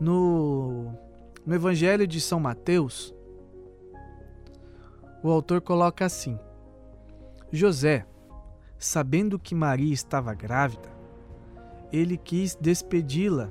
No, 0.00 0.92
no 1.44 1.54
Evangelho 1.54 2.06
de 2.06 2.20
São 2.20 2.38
Mateus, 2.40 3.14
o 5.22 5.30
autor 5.30 5.60
coloca 5.60 6.04
assim: 6.04 6.38
José, 7.50 8.06
sabendo 8.78 9.38
que 9.38 9.54
Maria 9.54 9.92
estava 9.92 10.34
grávida, 10.34 10.90
ele 11.92 12.16
quis 12.16 12.54
despedi-la, 12.54 13.50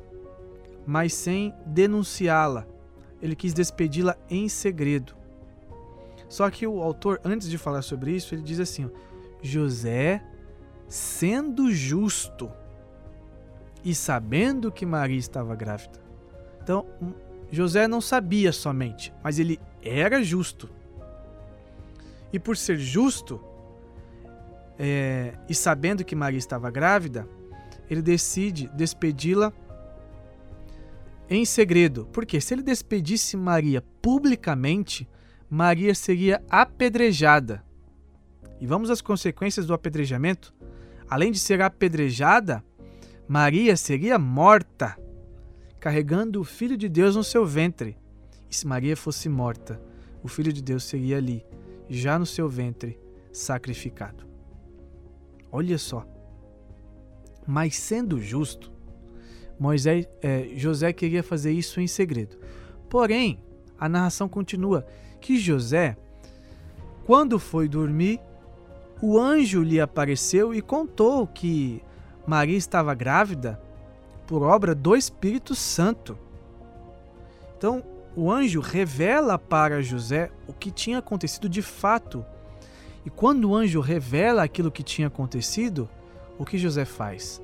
mas 0.85 1.13
sem 1.13 1.53
denunciá-la. 1.65 2.67
Ele 3.25 3.35
quis 3.35 3.55
despedi-la 3.55 4.15
em 4.29 4.47
segredo. 4.47 5.15
Só 6.29 6.47
que 6.51 6.67
o 6.67 6.79
autor, 6.79 7.19
antes 7.23 7.49
de 7.49 7.57
falar 7.57 7.81
sobre 7.81 8.11
isso, 8.11 8.35
ele 8.35 8.43
diz 8.43 8.59
assim: 8.59 8.87
José, 9.41 10.23
sendo 10.87 11.71
justo 11.73 12.51
e 13.83 13.95
sabendo 13.95 14.71
que 14.71 14.85
Maria 14.85 15.17
estava 15.17 15.55
grávida. 15.55 15.99
Então, 16.61 16.85
José 17.49 17.87
não 17.87 17.99
sabia 17.99 18.51
somente, 18.51 19.11
mas 19.23 19.39
ele 19.39 19.59
era 19.81 20.21
justo. 20.23 20.69
E 22.31 22.37
por 22.37 22.55
ser 22.55 22.77
justo, 22.77 23.43
é, 24.77 25.33
e 25.49 25.55
sabendo 25.55 26.05
que 26.05 26.15
Maria 26.15 26.37
estava 26.37 26.69
grávida, 26.69 27.27
ele 27.89 28.03
decide 28.03 28.69
despedi-la 28.75 29.51
em 31.29 31.45
segredo. 31.45 32.07
Porque 32.11 32.39
se 32.39 32.53
ele 32.53 32.61
despedisse 32.61 33.37
Maria 33.37 33.81
publicamente, 34.01 35.07
Maria 35.49 35.93
seria 35.93 36.43
apedrejada. 36.49 37.63
E 38.59 38.65
vamos 38.65 38.89
às 38.89 39.01
consequências 39.01 39.65
do 39.65 39.73
apedrejamento? 39.73 40.53
Além 41.09 41.31
de 41.31 41.39
ser 41.39 41.61
apedrejada, 41.61 42.63
Maria 43.27 43.75
seria 43.75 44.17
morta, 44.17 44.97
carregando 45.79 46.41
o 46.41 46.43
Filho 46.43 46.77
de 46.77 46.89
Deus 46.89 47.15
no 47.15 47.23
seu 47.23 47.45
ventre. 47.45 47.97
E 48.49 48.55
se 48.55 48.65
Maria 48.65 48.95
fosse 48.95 49.29
morta, 49.29 49.81
o 50.23 50.27
Filho 50.27 50.51
de 50.51 50.61
Deus 50.61 50.83
seria 50.83 51.17
ali, 51.17 51.45
já 51.89 52.17
no 52.17 52.25
seu 52.25 52.49
ventre, 52.49 52.99
sacrificado. 53.31 54.25
Olha 55.51 55.77
só. 55.77 56.05
Mas 57.45 57.75
sendo 57.75 58.19
justo, 58.19 58.71
Moisés, 59.59 60.07
é, 60.21 60.49
José 60.55 60.91
queria 60.91 61.23
fazer 61.23 61.51
isso 61.51 61.79
em 61.79 61.87
segredo. 61.87 62.37
Porém, 62.89 63.39
a 63.79 63.87
narração 63.89 64.27
continua 64.27 64.85
que 65.19 65.37
José, 65.37 65.97
quando 67.05 67.39
foi 67.39 67.67
dormir, 67.67 68.19
o 69.01 69.19
anjo 69.19 69.61
lhe 69.61 69.79
apareceu 69.79 70.53
e 70.53 70.61
contou 70.61 71.27
que 71.27 71.81
Maria 72.25 72.57
estava 72.57 72.93
grávida 72.93 73.61
por 74.25 74.41
obra 74.41 74.73
do 74.73 74.95
Espírito 74.95 75.53
Santo. 75.53 76.17
Então, 77.57 77.83
o 78.15 78.31
anjo 78.31 78.59
revela 78.59 79.37
para 79.37 79.81
José 79.81 80.31
o 80.47 80.53
que 80.53 80.71
tinha 80.71 80.99
acontecido 80.99 81.49
de 81.49 81.61
fato. 81.61 82.25
E 83.05 83.09
quando 83.09 83.49
o 83.49 83.55
anjo 83.55 83.81
revela 83.81 84.43
aquilo 84.43 84.71
que 84.71 84.81
tinha 84.81 85.07
acontecido, 85.07 85.89
o 86.37 86.45
que 86.45 86.57
José 86.57 86.85
faz? 86.85 87.41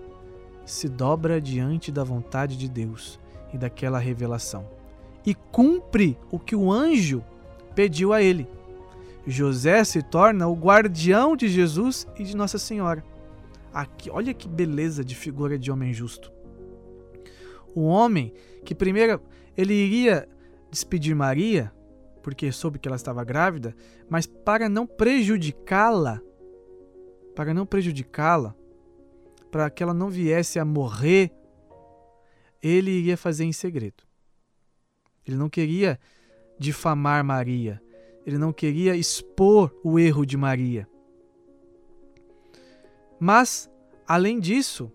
Se 0.66 0.88
dobra 0.88 1.42
diante 1.42 1.92
da 1.92 2.04
vontade 2.04 2.58
de 2.58 2.70
Deus 2.70 3.20
e 3.54 3.58
daquela 3.58 4.00
revelação 4.00 4.66
e 5.26 5.36
cumpre 5.36 6.18
o 6.32 6.40
que 6.40 6.56
o 6.56 6.72
anjo 6.72 7.24
pediu 7.76 8.14
a 8.14 8.22
ele. 8.22 8.48
José 9.26 9.84
se 9.84 10.02
torna 10.02 10.48
o 10.48 10.56
guardião 10.56 11.36
de 11.36 11.48
Jesus 11.48 12.08
e 12.18 12.24
de 12.24 12.36
Nossa 12.36 12.58
Senhora. 12.58 13.04
Aqui, 13.74 14.10
olha 14.10 14.34
que 14.34 14.48
beleza 14.48 15.06
de 15.06 15.16
figura 15.16 15.58
de 15.58 15.72
homem 15.72 15.94
justo. 15.94 16.32
O 17.74 17.84
homem 17.84 18.34
que 18.66 18.76
primeiro 18.76 19.22
ele 19.56 19.74
iria 19.74 20.28
despedir 20.70 21.16
Maria, 21.16 21.72
porque 22.22 22.52
soube 22.52 22.80
que 22.80 22.88
ela 22.88 22.96
estava 22.96 23.24
grávida, 23.24 23.76
mas 24.10 24.26
para 24.26 24.68
não 24.68 24.86
prejudicá-la, 24.86 26.20
para 27.36 27.54
não 27.54 27.66
prejudicá-la, 27.66 28.56
para 29.52 29.70
que 29.70 29.84
ela 29.84 29.94
não 29.94 30.10
viesse 30.10 30.58
a 30.58 30.66
morrer, 30.66 31.32
ele 32.62 32.92
iria 32.92 33.18
fazer 33.18 33.44
em 33.44 33.52
segredo. 33.52 34.04
Ele 35.28 35.36
não 35.36 35.50
queria 35.50 36.00
difamar 36.58 37.24
Maria, 37.24 37.82
ele 38.26 38.38
não 38.38 38.54
queria 38.54 38.96
expor 38.96 39.76
o 39.84 40.00
erro 40.00 40.26
de 40.26 40.38
Maria. 40.38 40.88
Mas, 43.20 43.70
além 44.08 44.40
disso, 44.40 44.92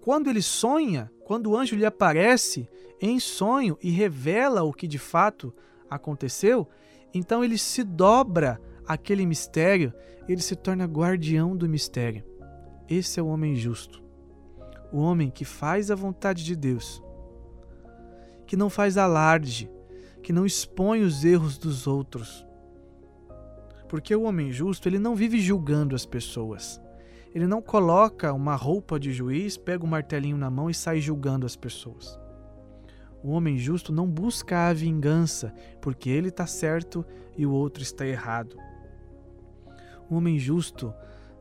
quando 0.00 0.30
ele 0.30 0.40
sonha, 0.40 1.10
quando 1.24 1.50
o 1.50 1.56
anjo 1.56 1.76
lhe 1.76 1.84
aparece 1.84 2.68
em 3.00 3.18
sonho 3.18 3.76
e 3.82 3.90
revela 3.90 4.62
o 4.62 4.72
que 4.72 4.86
de 4.86 4.98
fato 4.98 5.52
aconteceu, 5.90 6.68
então 7.12 7.44
ele 7.44 7.58
se 7.58 7.82
dobra 7.82 8.60
aquele 8.86 9.26
mistério, 9.26 9.92
ele 10.28 10.40
se 10.40 10.54
torna 10.54 10.84
guardião 10.84 11.56
do 11.56 11.68
mistério. 11.68 12.24
Esse 12.88 13.18
é 13.18 13.22
o 13.22 13.26
homem 13.26 13.56
justo. 13.56 14.02
O 14.92 14.98
homem 14.98 15.28
que 15.28 15.44
faz 15.44 15.90
a 15.90 15.94
vontade 15.94 16.44
de 16.44 16.54
Deus, 16.54 17.02
que 18.46 18.56
não 18.56 18.70
faz 18.70 18.96
alarde, 18.96 19.68
que 20.22 20.32
não 20.32 20.46
expõe 20.46 21.02
os 21.02 21.24
erros 21.24 21.58
dos 21.58 21.86
outros, 21.86 22.44
Porque 23.88 24.14
o 24.16 24.22
homem 24.22 24.50
justo, 24.50 24.88
ele 24.88 24.98
não 24.98 25.14
vive 25.14 25.38
julgando 25.40 25.94
as 25.94 26.04
pessoas. 26.04 26.80
Ele 27.32 27.46
não 27.46 27.62
coloca 27.62 28.32
uma 28.32 28.56
roupa 28.56 28.98
de 28.98 29.12
juiz, 29.12 29.56
pega 29.56 29.84
o 29.84 29.86
um 29.86 29.90
martelinho 29.90 30.36
na 30.36 30.50
mão 30.50 30.68
e 30.68 30.74
sai 30.74 31.00
julgando 31.00 31.46
as 31.46 31.54
pessoas. 31.54 32.18
O 33.22 33.30
homem 33.30 33.56
justo 33.58 33.92
não 33.92 34.10
busca 34.10 34.68
a 34.68 34.72
vingança, 34.72 35.54
porque 35.80 36.10
ele 36.10 36.30
está 36.30 36.46
certo 36.46 37.06
e 37.36 37.46
o 37.46 37.52
outro 37.52 37.82
está 37.82 38.04
errado. 38.04 38.56
O 40.10 40.16
homem 40.16 40.36
justo 40.36 40.92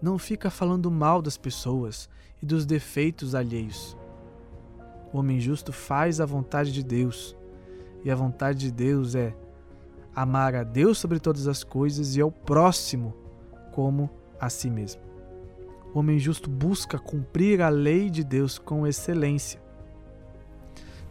não 0.05 0.19
fica 0.19 0.51
falando 0.51 0.91
mal 0.91 1.19
das 1.19 1.35
pessoas 1.35 2.07
e 2.39 2.45
dos 2.45 2.63
defeitos 2.63 3.33
alheios. 3.33 3.97
O 5.11 5.17
homem 5.17 5.39
justo 5.39 5.73
faz 5.73 6.21
a 6.21 6.27
vontade 6.27 6.71
de 6.71 6.83
Deus, 6.83 7.35
e 8.03 8.11
a 8.11 8.15
vontade 8.15 8.59
de 8.59 8.71
Deus 8.71 9.15
é 9.15 9.35
amar 10.15 10.53
a 10.53 10.63
Deus 10.63 10.99
sobre 10.99 11.19
todas 11.19 11.47
as 11.47 11.63
coisas 11.63 12.15
e 12.15 12.21
ao 12.21 12.31
próximo 12.31 13.15
como 13.71 14.07
a 14.39 14.47
si 14.47 14.69
mesmo. 14.69 15.01
O 15.91 15.97
homem 15.97 16.19
justo 16.19 16.51
busca 16.51 16.99
cumprir 16.99 17.59
a 17.59 17.69
lei 17.69 18.07
de 18.07 18.23
Deus 18.23 18.59
com 18.59 18.85
excelência. 18.85 19.59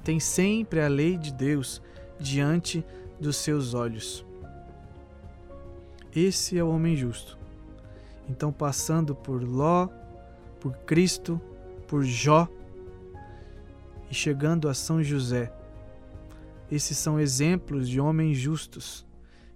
Tem 0.05 0.21
sempre 0.21 0.81
a 0.81 0.87
lei 0.87 1.19
de 1.19 1.33
Deus 1.33 1.83
diante 2.21 2.87
dos 3.19 3.39
seus 3.39 3.75
olhos. 3.75 4.25
Esse 6.15 6.57
é 6.57 6.63
o 6.63 6.71
homem 6.71 6.95
justo. 6.95 7.43
Então, 8.29 8.53
passando 8.53 9.15
por 9.15 9.43
Ló, 9.43 9.89
por 10.61 10.77
Cristo, 10.79 11.41
por 11.87 12.05
Jó 12.05 12.49
e 14.11 14.15
chegando 14.15 14.69
a 14.69 14.75
São 14.75 15.03
José, 15.03 15.53
esses 16.71 16.97
são 16.97 17.21
exemplos 17.21 17.89
de 17.89 18.01
homens 18.01 18.39
justos 18.39 19.07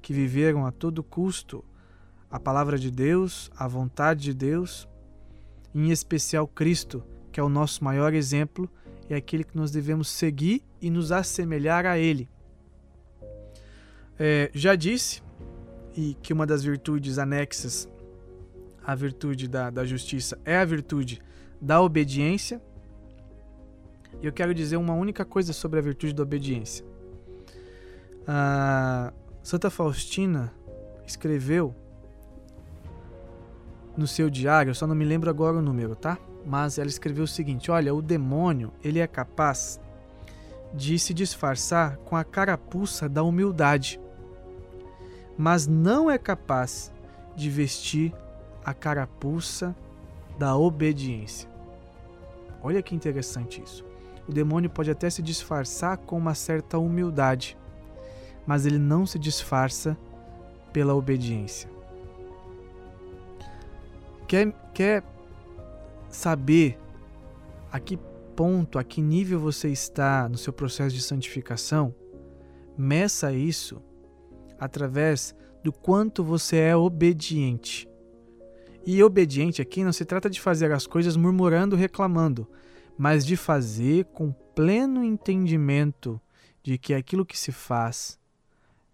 que 0.03 0.13
viveram 0.13 0.67
a 0.67 0.71
todo 0.71 1.03
custo 1.03 1.65
a 2.31 2.39
palavra 2.39 2.79
de 2.79 2.91
Deus, 2.91 3.51
a 3.57 3.67
vontade 3.67 4.23
de 4.23 4.35
Deus, 4.35 4.87
em 5.75 5.91
especial 5.91 6.47
Cristo, 6.47 7.03
que 7.33 7.41
é 7.41 7.43
o 7.43 7.49
nosso 7.49 7.83
maior 7.83 8.13
exemplo 8.13 8.71
é 9.09 9.17
aquele 9.17 9.43
que 9.43 9.57
nós 9.57 9.71
devemos 9.71 10.09
seguir 10.09 10.63
e 10.81 10.91
nos 10.91 11.11
assemelhar 11.11 11.87
a 11.87 11.99
Ele. 11.99 12.29
É, 14.19 14.51
já 14.53 14.75
disse 14.75 15.23
e 15.97 16.15
que 16.23 16.33
uma 16.33 16.47
das 16.47 16.63
virtudes 16.63 17.19
anexas 17.19 17.89
à 18.89 18.95
virtude 18.95 19.47
da, 19.47 19.69
da 19.69 19.85
justiça 19.85 20.39
é 20.47 20.57
a 20.57 20.65
virtude 20.65 21.21
da 21.61 21.79
obediência. 21.79 22.59
E 24.23 24.25
eu 24.25 24.33
quero 24.33 24.55
dizer 24.55 24.79
uma 24.79 24.95
única 24.95 25.27
coisa 25.27 25.53
sobre 25.53 25.79
a 25.79 25.83
virtude 25.83 26.15
da 26.15 26.23
obediência. 26.23 26.83
A 28.27 29.13
Santa 29.43 29.69
Faustina 29.69 30.55
escreveu 31.07 31.75
no 33.95 34.07
seu 34.07 34.31
diário, 34.31 34.71
eu 34.71 34.75
só 34.75 34.87
não 34.87 34.95
me 34.95 35.05
lembro 35.05 35.29
agora 35.29 35.59
o 35.59 35.63
número, 35.63 35.95
tá? 35.95 36.17
Mas 36.47 36.79
ela 36.79 36.89
escreveu 36.89 37.25
o 37.25 37.29
seguinte: 37.29 37.71
olha, 37.71 37.95
o 37.95 38.01
demônio 38.01 38.73
ele 38.83 39.01
é 39.01 39.07
capaz 39.07 39.79
de 40.73 40.99
se 40.99 41.13
disfarçar 41.13 41.99
com 41.99 42.17
a 42.17 42.25
carapuça 42.25 43.07
da 43.07 43.23
humildade, 43.23 44.01
mas 45.37 45.67
não 45.67 46.11
é 46.11 46.17
capaz 46.17 46.91
de 47.37 47.51
vestir 47.51 48.15
a 48.69 48.75
carapuça 48.75 49.75
da 50.39 50.55
obediência. 50.55 51.49
Olha 52.63 52.83
que 52.83 52.95
interessante 52.95 53.63
isso. 53.63 53.83
O 54.29 54.33
demônio 54.33 54.69
pode 54.69 54.91
até 54.91 55.09
se 55.09 55.23
disfarçar 55.23 55.97
com 55.97 56.19
uma 56.19 56.35
certa 56.35 56.77
humildade, 56.77 57.57
mas 58.47 58.67
ele 58.67 58.79
não 58.79 59.07
se 59.07 59.19
disfarça 59.19 59.97
pela 60.71 60.95
obediência. 60.95 61.71
Quer, 64.27 64.53
quer 64.75 65.03
saber 66.11 66.79
a 67.73 67.81
que 67.81 67.99
ponto, 68.37 68.79
a 68.79 68.85
que 68.85 69.01
nível 69.01 69.41
você 69.41 69.71
está 69.71 70.29
no 70.29 70.37
seu 70.37 70.53
processo 70.53 70.95
de 70.95 71.01
santificação? 71.01 71.95
Meça 72.77 73.33
isso 73.33 73.83
através 74.61 75.35
do 75.65 75.73
quanto 75.73 76.23
você 76.23 76.59
é 76.59 76.77
obediente. 76.77 77.88
E 78.87 79.03
obediente 79.03 79.61
aqui 79.61 79.85
não 79.85 79.93
se 79.93 80.05
trata 80.05 80.31
de 80.31 80.41
fazer 80.41 80.73
as 80.73 80.87
coisas 80.87 81.17
murmurando, 81.17 81.77
reclamando, 81.77 82.49
mas 82.97 83.25
de 83.25 83.37
fazer 83.37 84.05
com 84.07 84.33
pleno 84.55 85.05
entendimento 85.05 86.21
de 86.63 86.79
que 86.79 86.95
aquilo 86.95 87.27
que 87.27 87.39
se 87.39 87.53
faz 87.53 88.19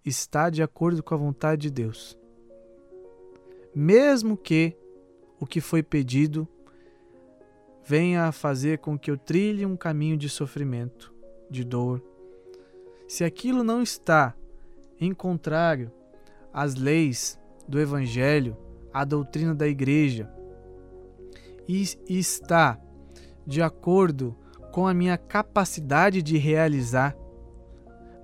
está 0.05 0.51
de 0.51 0.63
acordo 0.63 1.03
com 1.03 1.15
a 1.15 1.19
vontade 1.19 1.63
de 1.63 1.71
Deus. 1.71 2.19
Mesmo 3.75 4.37
que 4.37 4.77
o 5.41 5.47
que 5.47 5.61
foi 5.61 5.83
pedido 5.83 6.47
venha 7.85 8.25
a 8.25 8.33
fazer 8.33 8.79
com 8.79 8.99
que 8.99 9.11
eu 9.11 9.17
trilhe 9.17 9.67
um 9.67 9.77
caminho 9.77 10.17
de 10.17 10.29
sofrimento, 10.29 11.13
de 11.51 11.65
dor. 11.65 12.03
Se 13.07 13.25
aquilo 13.25 13.63
não 13.63 13.83
está 13.83 14.35
em 15.01 15.13
contrário 15.13 15.93
às 16.53 16.75
leis 16.75 17.39
do 17.69 17.81
Evangelho, 17.81 18.57
à 18.95 19.05
doutrina 19.05 19.53
da 19.53 19.67
Igreja, 19.67 20.31
e 21.67 21.83
está 22.09 22.79
de 23.45 23.61
acordo 23.61 24.37
com 24.71 24.87
a 24.87 24.95
minha 24.95 25.19
capacidade 25.19 26.23
de 26.23 26.39
realizar, 26.39 27.17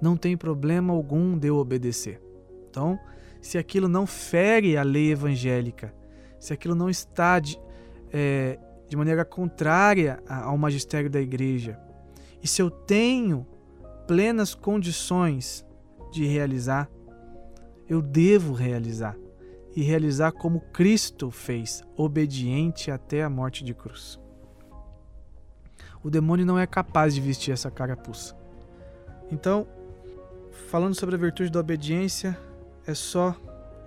não 0.00 0.16
tem 0.16 0.36
problema 0.36 0.92
algum 0.92 1.36
de 1.36 1.48
eu 1.48 1.56
obedecer. 1.56 2.22
Então, 2.68 2.98
se 3.40 3.58
aquilo 3.58 3.88
não 3.88 4.06
fere 4.06 4.76
a 4.76 4.82
lei 4.82 5.10
evangélica, 5.10 5.94
se 6.38 6.52
aquilo 6.52 6.74
não 6.74 6.88
está 6.88 7.38
de, 7.38 7.60
é, 8.12 8.58
de 8.88 8.96
maneira 8.96 9.24
contrária 9.24 10.22
ao 10.28 10.56
magistério 10.56 11.10
da 11.10 11.20
igreja, 11.20 11.78
e 12.42 12.48
se 12.48 12.62
eu 12.62 12.70
tenho 12.70 13.46
plenas 14.06 14.54
condições 14.54 15.66
de 16.12 16.24
realizar, 16.26 16.90
eu 17.88 18.00
devo 18.00 18.52
realizar 18.52 19.16
e 19.74 19.82
realizar 19.82 20.32
como 20.32 20.60
Cristo 20.72 21.30
fez, 21.30 21.82
obediente 21.96 22.90
até 22.90 23.22
a 23.22 23.30
morte 23.30 23.62
de 23.64 23.74
cruz. 23.74 24.18
O 26.02 26.10
demônio 26.10 26.46
não 26.46 26.58
é 26.58 26.66
capaz 26.66 27.14
de 27.14 27.20
vestir 27.20 27.52
essa 27.52 27.70
carapuça. 27.70 28.34
Então, 29.30 29.66
falando 30.68 30.94
sobre 30.94 31.14
a 31.14 31.18
virtude 31.18 31.50
da 31.50 31.60
obediência, 31.60 32.38
é 32.86 32.94
só 32.94 33.36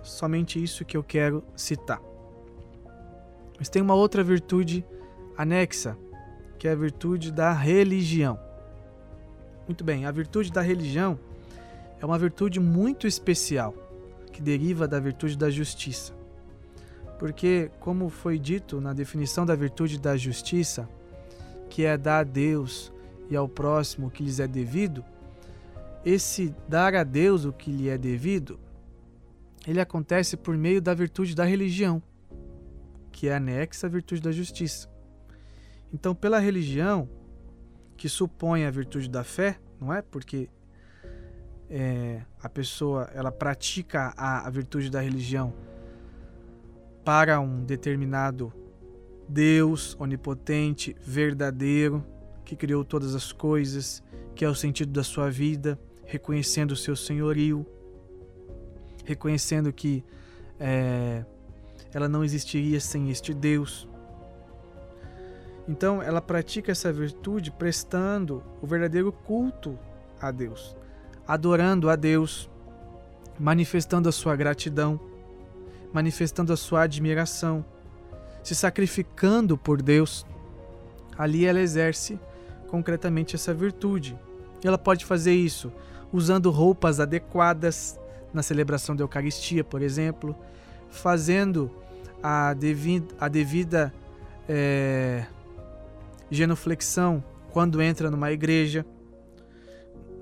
somente 0.02 0.62
isso 0.62 0.84
que 0.84 0.96
eu 0.96 1.02
quero 1.02 1.42
citar. 1.56 2.00
Mas 3.58 3.68
tem 3.68 3.82
uma 3.82 3.94
outra 3.94 4.22
virtude 4.22 4.84
anexa, 5.36 5.96
que 6.58 6.68
é 6.68 6.72
a 6.72 6.76
virtude 6.76 7.32
da 7.32 7.52
religião. 7.52 8.38
Muito 9.66 9.82
bem, 9.82 10.06
a 10.06 10.10
virtude 10.10 10.52
da 10.52 10.60
religião 10.60 11.18
é 12.00 12.06
uma 12.06 12.18
virtude 12.18 12.60
muito 12.60 13.06
especial, 13.06 13.74
que 14.34 14.42
deriva 14.42 14.88
da 14.88 14.98
virtude 14.98 15.38
da 15.38 15.48
justiça. 15.48 16.12
Porque, 17.20 17.70
como 17.78 18.08
foi 18.08 18.36
dito 18.36 18.80
na 18.80 18.92
definição 18.92 19.46
da 19.46 19.54
virtude 19.54 19.96
da 19.96 20.16
justiça, 20.16 20.88
que 21.70 21.84
é 21.84 21.96
dar 21.96 22.18
a 22.18 22.24
Deus 22.24 22.92
e 23.30 23.36
ao 23.36 23.48
próximo 23.48 24.08
o 24.08 24.10
que 24.10 24.24
lhes 24.24 24.40
é 24.40 24.48
devido, 24.48 25.04
esse 26.04 26.52
dar 26.68 26.96
a 26.96 27.04
Deus 27.04 27.44
o 27.44 27.52
que 27.52 27.70
lhe 27.70 27.88
é 27.88 27.96
devido, 27.96 28.58
ele 29.68 29.80
acontece 29.80 30.36
por 30.36 30.56
meio 30.56 30.82
da 30.82 30.92
virtude 30.94 31.32
da 31.32 31.44
religião, 31.44 32.02
que 33.12 33.28
é 33.28 33.36
anexa 33.36 33.86
à 33.86 33.90
virtude 33.90 34.20
da 34.20 34.32
justiça. 34.32 34.90
Então, 35.92 36.12
pela 36.12 36.40
religião, 36.40 37.08
que 37.96 38.08
supõe 38.08 38.64
a 38.64 38.70
virtude 38.70 39.08
da 39.08 39.22
fé, 39.22 39.60
não 39.80 39.94
é? 39.94 40.02
Porque 40.02 40.48
é, 41.70 42.22
a 42.42 42.48
pessoa 42.48 43.10
ela 43.14 43.32
pratica 43.32 44.12
a, 44.16 44.46
a 44.46 44.50
virtude 44.50 44.90
da 44.90 45.00
religião 45.00 45.52
para 47.04 47.40
um 47.40 47.64
determinado 47.64 48.52
Deus 49.28 49.96
onipotente, 49.98 50.94
verdadeiro, 51.00 52.04
que 52.44 52.56
criou 52.56 52.84
todas 52.84 53.14
as 53.14 53.32
coisas, 53.32 54.02
que 54.34 54.44
é 54.44 54.48
o 54.48 54.54
sentido 54.54 54.92
da 54.92 55.02
sua 55.02 55.30
vida, 55.30 55.78
reconhecendo 56.04 56.72
o 56.72 56.76
seu 56.76 56.94
senhorio, 56.94 57.66
reconhecendo 59.04 59.72
que 59.72 60.04
é, 60.58 61.24
ela 61.92 62.08
não 62.08 62.24
existiria 62.24 62.80
sem 62.80 63.10
este 63.10 63.32
Deus. 63.32 63.88
Então 65.66 66.02
ela 66.02 66.20
pratica 66.20 66.72
essa 66.72 66.92
virtude 66.92 67.50
prestando 67.50 68.42
o 68.60 68.66
verdadeiro 68.66 69.10
culto 69.10 69.78
a 70.20 70.30
Deus, 70.30 70.76
adorando 71.26 71.88
a 71.88 71.96
Deus, 71.96 72.50
manifestando 73.38 74.08
a 74.08 74.12
sua 74.12 74.36
gratidão, 74.36 75.00
manifestando 75.92 76.52
a 76.52 76.56
sua 76.56 76.82
admiração, 76.82 77.64
se 78.42 78.54
sacrificando 78.54 79.56
por 79.56 79.80
Deus. 79.80 80.26
Ali 81.16 81.46
ela 81.46 81.60
exerce 81.60 82.18
concretamente 82.68 83.34
essa 83.36 83.54
virtude. 83.54 84.18
Ela 84.62 84.78
pode 84.78 85.04
fazer 85.04 85.34
isso 85.34 85.72
usando 86.12 86.50
roupas 86.50 87.00
adequadas 87.00 87.98
na 88.32 88.42
celebração 88.42 88.94
da 88.96 89.02
Eucaristia, 89.02 89.62
por 89.62 89.80
exemplo, 89.82 90.34
fazendo 90.90 91.70
a 92.22 92.54
devida, 92.54 93.14
a 93.20 93.28
devida 93.28 93.94
é, 94.48 95.24
genuflexão 96.30 97.22
quando 97.52 97.80
entra 97.80 98.10
numa 98.10 98.32
igreja, 98.32 98.84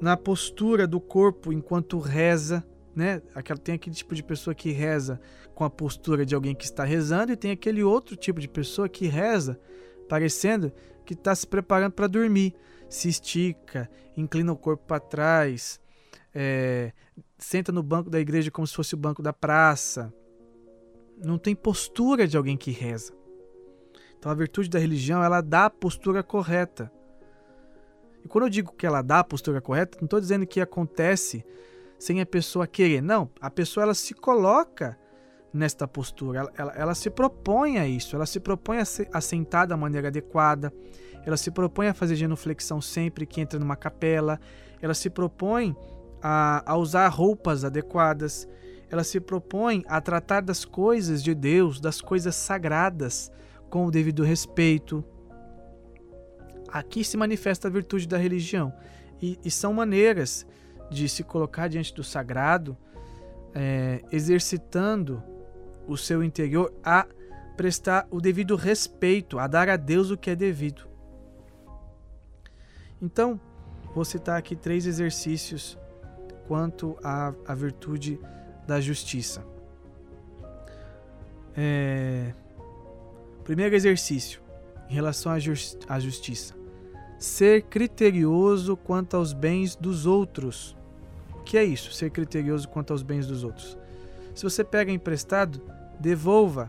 na 0.02 0.16
postura 0.16 0.84
do 0.84 1.00
corpo 1.00 1.52
enquanto 1.52 2.00
reza, 2.00 2.66
né? 2.92 3.22
Aquela, 3.36 3.58
tem 3.58 3.76
aquele 3.76 3.94
tipo 3.94 4.16
de 4.16 4.22
pessoa 4.22 4.52
que 4.52 4.72
reza 4.72 5.20
com 5.54 5.62
a 5.62 5.70
postura 5.70 6.26
de 6.26 6.34
alguém 6.34 6.56
que 6.56 6.64
está 6.64 6.82
rezando, 6.82 7.30
e 7.30 7.36
tem 7.36 7.52
aquele 7.52 7.84
outro 7.84 8.16
tipo 8.16 8.40
de 8.40 8.48
pessoa 8.48 8.88
que 8.88 9.06
reza 9.06 9.60
parecendo 10.08 10.72
que 11.06 11.14
está 11.14 11.32
se 11.32 11.46
preparando 11.46 11.92
para 11.92 12.08
dormir. 12.08 12.52
Se 12.88 13.08
estica, 13.08 13.88
inclina 14.16 14.52
o 14.52 14.56
corpo 14.56 14.84
para 14.84 14.98
trás, 14.98 15.80
é, 16.34 16.92
senta 17.38 17.70
no 17.70 17.82
banco 17.82 18.10
da 18.10 18.18
igreja 18.18 18.50
como 18.50 18.66
se 18.66 18.74
fosse 18.74 18.94
o 18.94 18.98
banco 18.98 19.22
da 19.22 19.32
praça. 19.32 20.12
Não 21.24 21.38
tem 21.38 21.54
postura 21.54 22.26
de 22.26 22.36
alguém 22.36 22.56
que 22.56 22.72
reza. 22.72 23.14
Então 24.18 24.32
a 24.32 24.34
virtude 24.34 24.68
da 24.68 24.80
religião, 24.80 25.22
ela 25.22 25.40
dá 25.40 25.66
a 25.66 25.70
postura 25.70 26.24
correta. 26.24 26.90
E 28.24 28.28
quando 28.28 28.44
eu 28.44 28.50
digo 28.50 28.72
que 28.72 28.86
ela 28.86 29.02
dá 29.02 29.20
a 29.20 29.24
postura 29.24 29.60
correta, 29.60 29.98
não 30.00 30.06
estou 30.06 30.20
dizendo 30.20 30.46
que 30.46 30.60
acontece 30.60 31.44
sem 31.98 32.20
a 32.20 32.26
pessoa 32.26 32.66
querer. 32.66 33.02
Não, 33.02 33.30
a 33.40 33.50
pessoa 33.50 33.84
ela 33.84 33.94
se 33.94 34.14
coloca 34.14 34.98
nesta 35.52 35.86
postura, 35.86 36.40
ela, 36.40 36.52
ela, 36.56 36.72
ela 36.74 36.94
se 36.94 37.10
propõe 37.10 37.78
a 37.78 37.86
isso, 37.86 38.16
ela 38.16 38.24
se 38.24 38.40
propõe 38.40 38.78
a, 38.78 38.84
se, 38.84 39.06
a 39.12 39.20
sentar 39.20 39.66
da 39.66 39.76
maneira 39.76 40.08
adequada, 40.08 40.72
ela 41.26 41.36
se 41.36 41.50
propõe 41.50 41.88
a 41.88 41.94
fazer 41.94 42.16
genuflexão 42.16 42.80
sempre 42.80 43.26
que 43.26 43.40
entra 43.40 43.58
numa 43.58 43.76
capela, 43.76 44.40
ela 44.80 44.94
se 44.94 45.10
propõe 45.10 45.76
a, 46.22 46.62
a 46.72 46.76
usar 46.76 47.06
roupas 47.08 47.64
adequadas, 47.64 48.48
ela 48.90 49.04
se 49.04 49.20
propõe 49.20 49.84
a 49.86 50.00
tratar 50.00 50.40
das 50.40 50.64
coisas 50.64 51.22
de 51.22 51.34
Deus, 51.34 51.80
das 51.80 52.00
coisas 52.00 52.34
sagradas, 52.34 53.30
com 53.70 53.86
o 53.86 53.90
devido 53.90 54.22
respeito. 54.22 55.04
Aqui 56.72 57.04
se 57.04 57.16
manifesta 57.16 57.68
a 57.68 57.70
virtude 57.70 58.08
da 58.08 58.16
religião. 58.16 58.72
E, 59.20 59.38
e 59.44 59.50
são 59.50 59.72
maneiras 59.74 60.46
de 60.90 61.08
se 61.08 61.22
colocar 61.22 61.68
diante 61.68 61.94
do 61.94 62.02
sagrado, 62.02 62.76
é, 63.54 64.02
exercitando 64.10 65.22
o 65.86 65.96
seu 65.96 66.22
interior 66.22 66.72
a 66.82 67.06
prestar 67.56 68.06
o 68.10 68.20
devido 68.20 68.56
respeito, 68.56 69.38
a 69.38 69.46
dar 69.46 69.68
a 69.68 69.76
Deus 69.76 70.10
o 70.10 70.16
que 70.16 70.30
é 70.30 70.36
devido. 70.36 70.88
Então, 73.00 73.38
vou 73.94 74.04
citar 74.04 74.38
aqui 74.38 74.56
três 74.56 74.86
exercícios 74.86 75.78
quanto 76.46 76.96
à, 77.02 77.34
à 77.46 77.54
virtude 77.54 78.18
da 78.66 78.80
justiça. 78.80 79.44
É... 81.56 82.32
Primeiro 83.44 83.74
exercício, 83.74 84.40
em 84.88 84.94
relação 84.94 85.32
à, 85.32 85.38
justi 85.38 85.78
à 85.88 85.98
justiça. 85.98 86.61
Ser 87.22 87.62
criterioso 87.62 88.76
quanto 88.76 89.16
aos 89.16 89.32
bens 89.32 89.76
dos 89.76 90.06
outros. 90.06 90.76
O 91.32 91.38
que 91.44 91.56
é 91.56 91.62
isso? 91.62 91.92
Ser 91.92 92.10
criterioso 92.10 92.68
quanto 92.68 92.92
aos 92.92 93.04
bens 93.04 93.28
dos 93.28 93.44
outros. 93.44 93.78
Se 94.34 94.42
você 94.42 94.64
pega 94.64 94.90
emprestado, 94.90 95.62
devolva. 96.00 96.68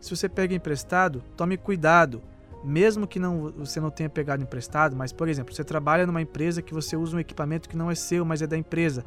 Se 0.00 0.10
você 0.10 0.28
pega 0.28 0.56
emprestado, 0.56 1.22
tome 1.36 1.56
cuidado. 1.56 2.20
Mesmo 2.64 3.06
que 3.06 3.20
não, 3.20 3.52
você 3.52 3.78
não 3.78 3.90
tenha 3.90 4.10
pegado 4.10 4.42
emprestado, 4.42 4.96
mas, 4.96 5.12
por 5.12 5.28
exemplo, 5.28 5.54
você 5.54 5.62
trabalha 5.62 6.04
numa 6.04 6.20
empresa 6.20 6.60
que 6.60 6.74
você 6.74 6.96
usa 6.96 7.16
um 7.16 7.20
equipamento 7.20 7.68
que 7.68 7.76
não 7.76 7.88
é 7.88 7.94
seu, 7.94 8.24
mas 8.24 8.42
é 8.42 8.48
da 8.48 8.58
empresa. 8.58 9.04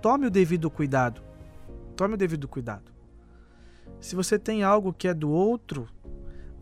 Tome 0.00 0.28
o 0.28 0.30
devido 0.30 0.70
cuidado. 0.70 1.20
Tome 1.96 2.14
o 2.14 2.16
devido 2.16 2.46
cuidado. 2.46 2.92
Se 4.00 4.14
você 4.14 4.38
tem 4.38 4.62
algo 4.62 4.92
que 4.92 5.08
é 5.08 5.12
do 5.12 5.28
outro, 5.28 5.88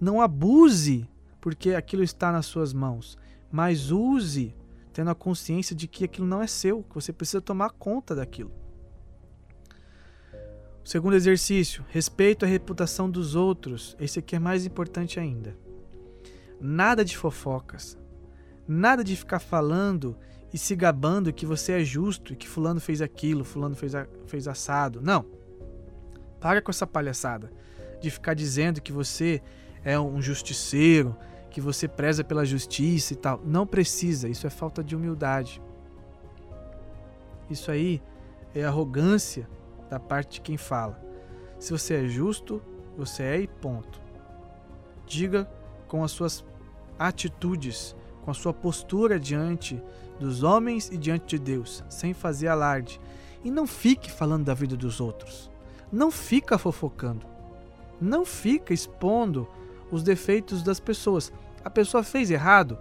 não 0.00 0.22
abuse 0.22 1.06
porque 1.38 1.74
aquilo 1.74 2.02
está 2.02 2.32
nas 2.32 2.46
suas 2.46 2.72
mãos, 2.72 3.18
mas 3.52 3.90
use 3.90 4.56
tendo 4.92 5.10
a 5.10 5.14
consciência 5.14 5.76
de 5.76 5.86
que 5.86 6.04
aquilo 6.04 6.26
não 6.26 6.42
é 6.42 6.46
seu, 6.46 6.82
que 6.82 6.94
você 6.94 7.12
precisa 7.12 7.40
tomar 7.40 7.70
conta 7.70 8.14
daquilo. 8.14 8.50
O 10.84 10.88
segundo 10.88 11.14
exercício, 11.14 11.84
respeito 11.88 12.44
à 12.44 12.48
reputação 12.48 13.08
dos 13.08 13.34
outros. 13.34 13.96
Esse 14.00 14.18
aqui 14.18 14.34
é 14.34 14.38
mais 14.38 14.66
importante 14.66 15.20
ainda. 15.20 15.56
Nada 16.60 17.04
de 17.04 17.16
fofocas. 17.16 17.96
Nada 18.66 19.04
de 19.04 19.14
ficar 19.14 19.38
falando 19.38 20.16
e 20.52 20.58
se 20.58 20.74
gabando 20.74 21.32
que 21.32 21.46
você 21.46 21.72
é 21.72 21.84
justo 21.84 22.32
e 22.32 22.36
que 22.36 22.48
fulano 22.48 22.80
fez 22.80 23.00
aquilo, 23.00 23.44
fulano 23.44 23.76
fez, 23.76 23.94
a, 23.94 24.06
fez 24.26 24.48
assado. 24.48 25.00
Não. 25.00 25.24
Para 26.40 26.60
com 26.60 26.70
essa 26.70 26.86
palhaçada 26.86 27.50
de 28.00 28.10
ficar 28.10 28.34
dizendo 28.34 28.80
que 28.80 28.92
você 28.92 29.40
é 29.84 29.98
um 29.98 30.20
justiceiro, 30.20 31.16
que 31.52 31.60
você 31.60 31.86
preza 31.86 32.24
pela 32.24 32.44
justiça 32.44 33.12
e 33.12 33.16
tal. 33.16 33.40
Não 33.44 33.66
precisa, 33.66 34.28
isso 34.28 34.46
é 34.46 34.50
falta 34.50 34.82
de 34.82 34.96
humildade. 34.96 35.62
Isso 37.50 37.70
aí 37.70 38.02
é 38.54 38.64
arrogância 38.64 39.48
da 39.90 40.00
parte 40.00 40.34
de 40.34 40.40
quem 40.40 40.56
fala. 40.56 41.00
Se 41.58 41.70
você 41.70 42.04
é 42.04 42.08
justo, 42.08 42.62
você 42.96 43.22
é 43.22 43.40
e 43.40 43.46
ponto. 43.46 44.00
Diga 45.06 45.48
com 45.86 46.02
as 46.02 46.10
suas 46.10 46.42
atitudes, 46.98 47.94
com 48.24 48.30
a 48.30 48.34
sua 48.34 48.54
postura 48.54 49.20
diante 49.20 49.80
dos 50.18 50.42
homens 50.42 50.88
e 50.90 50.96
diante 50.96 51.36
de 51.36 51.38
Deus, 51.38 51.84
sem 51.90 52.14
fazer 52.14 52.48
alarde. 52.48 52.98
E 53.44 53.50
não 53.50 53.66
fique 53.66 54.10
falando 54.10 54.44
da 54.44 54.54
vida 54.54 54.76
dos 54.76 55.00
outros. 55.00 55.50
Não 55.90 56.10
fica 56.10 56.56
fofocando. 56.56 57.26
Não 58.00 58.24
fica 58.24 58.72
expondo 58.72 59.46
os 59.92 60.02
defeitos 60.02 60.62
das 60.62 60.80
pessoas. 60.80 61.30
A 61.62 61.70
pessoa 61.70 62.02
fez 62.02 62.30
errado, 62.30 62.76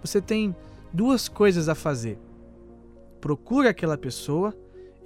você 0.00 0.20
tem 0.20 0.56
duas 0.92 1.28
coisas 1.28 1.68
a 1.68 1.74
fazer. 1.74 2.18
Procure 3.20 3.68
aquela 3.68 3.96
pessoa 3.96 4.52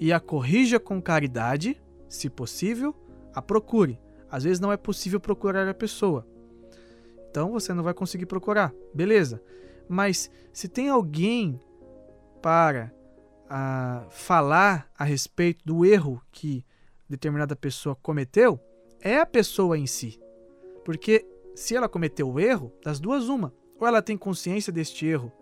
e 0.01 0.13
a 0.13 0.21
corrija 0.21 0.81
com 0.81 1.03
caridade, 1.03 1.81
se 2.09 2.31
possível, 2.31 2.95
a 3.35 3.43
procure. 3.43 3.99
Às 4.31 4.45
vezes 4.45 4.61
não 4.61 4.73
é 4.73 4.77
possível 4.77 5.19
procurar 5.19 5.69
a 5.69 5.75
pessoa. 5.75 6.27
Então 7.31 7.53
você 7.53 7.75
não 7.75 7.83
vai 7.83 7.93
conseguir 7.93 8.27
procurar. 8.27 8.73
Beleza. 8.95 9.43
Mas 9.89 10.31
se 10.53 10.69
tem 10.69 10.89
alguém 10.89 11.61
para 12.41 12.93
a, 13.49 14.05
ah, 14.05 14.11
falar 14.11 14.91
a 14.97 15.05
respeito 15.05 15.65
do 15.65 15.85
erro 15.85 16.23
que 16.31 16.65
determinada 17.09 17.57
pessoa 17.57 17.97
cometeu, 17.97 18.61
é 19.01 19.19
a 19.19 19.27
pessoa 19.27 19.79
em 19.79 19.87
si. 19.87 20.21
Porque 20.85 21.27
se 21.59 21.75
ela 21.75 21.89
cometeu 21.89 22.31
o 22.31 22.39
erro, 22.39 22.73
das 22.85 23.01
duas, 23.01 23.29
uma. 23.29 23.53
Ou 23.81 23.87
ela 23.87 24.01
tem 24.01 24.17
consciência 24.17 24.73
deste 24.73 25.05
erro 25.05 25.33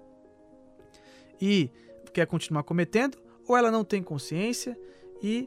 e 1.39 1.71
quer 2.11 2.27
continuar 2.27 2.63
cometendo, 2.63 3.19
ou 3.47 3.55
ela 3.55 3.71
não 3.71 3.85
tem 3.85 4.03
consciência 4.03 4.79
e, 5.23 5.47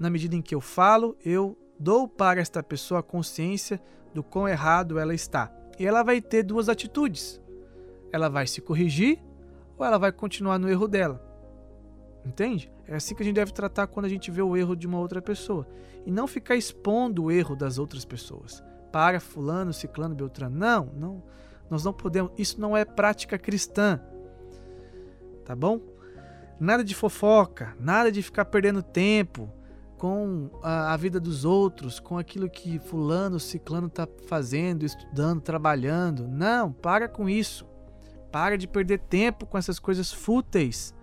na 0.00 0.08
medida 0.08 0.34
em 0.34 0.40
que 0.40 0.54
eu 0.54 0.60
falo, 0.60 1.18
eu 1.22 1.54
dou 1.78 2.08
para 2.08 2.40
esta 2.40 2.62
pessoa 2.62 3.00
a 3.00 3.02
consciência 3.02 3.78
do 4.14 4.22
quão 4.22 4.48
errado 4.48 4.98
ela 4.98 5.14
está. 5.14 5.54
E 5.78 5.86
ela 5.86 6.02
vai 6.02 6.22
ter 6.22 6.42
duas 6.42 6.70
atitudes. 6.70 7.38
Ela 8.10 8.30
vai 8.30 8.46
se 8.46 8.62
corrigir 8.62 9.22
ou 9.76 9.84
ela 9.84 9.98
vai 9.98 10.12
continuar 10.12 10.58
no 10.58 10.70
erro 10.70 10.88
dela. 10.88 11.22
Entende? 12.24 12.72
É 12.88 12.96
assim 12.96 13.14
que 13.14 13.22
a 13.22 13.26
gente 13.26 13.34
deve 13.34 13.52
tratar 13.52 13.86
quando 13.86 14.06
a 14.06 14.08
gente 14.10 14.30
vê 14.30 14.40
o 14.40 14.56
erro 14.56 14.74
de 14.74 14.86
uma 14.86 14.98
outra 14.98 15.20
pessoa. 15.20 15.68
E 16.06 16.10
não 16.10 16.26
ficar 16.26 16.56
expondo 16.56 17.24
o 17.24 17.30
erro 17.30 17.54
das 17.54 17.78
outras 17.78 18.06
pessoas 18.06 18.64
para 18.92 19.20
fulano, 19.20 19.72
ciclano, 19.72 20.14
beltrano. 20.14 20.56
Não, 20.56 20.88
não, 20.96 21.22
nós 21.70 21.84
não 21.84 21.92
podemos. 21.92 22.32
Isso 22.38 22.60
não 22.60 22.76
é 22.76 22.84
prática 22.84 23.38
cristã. 23.38 24.00
Tá 25.44 25.54
bom? 25.54 25.80
Nada 26.58 26.82
de 26.82 26.94
fofoca, 26.94 27.76
nada 27.78 28.10
de 28.10 28.22
ficar 28.22 28.46
perdendo 28.46 28.82
tempo 28.82 29.52
com 29.98 30.50
a, 30.62 30.92
a 30.92 30.96
vida 30.96 31.18
dos 31.18 31.44
outros, 31.44 31.98
com 32.00 32.18
aquilo 32.18 32.48
que 32.50 32.78
fulano, 32.78 33.40
ciclano 33.40 33.86
está 33.86 34.08
fazendo, 34.26 34.84
estudando, 34.84 35.40
trabalhando. 35.40 36.26
Não, 36.28 36.72
para 36.72 37.08
com 37.08 37.28
isso. 37.28 37.66
Para 38.30 38.58
de 38.58 38.66
perder 38.66 38.98
tempo 39.00 39.46
com 39.46 39.56
essas 39.56 39.78
coisas 39.78 40.12
fúteis. 40.12 40.94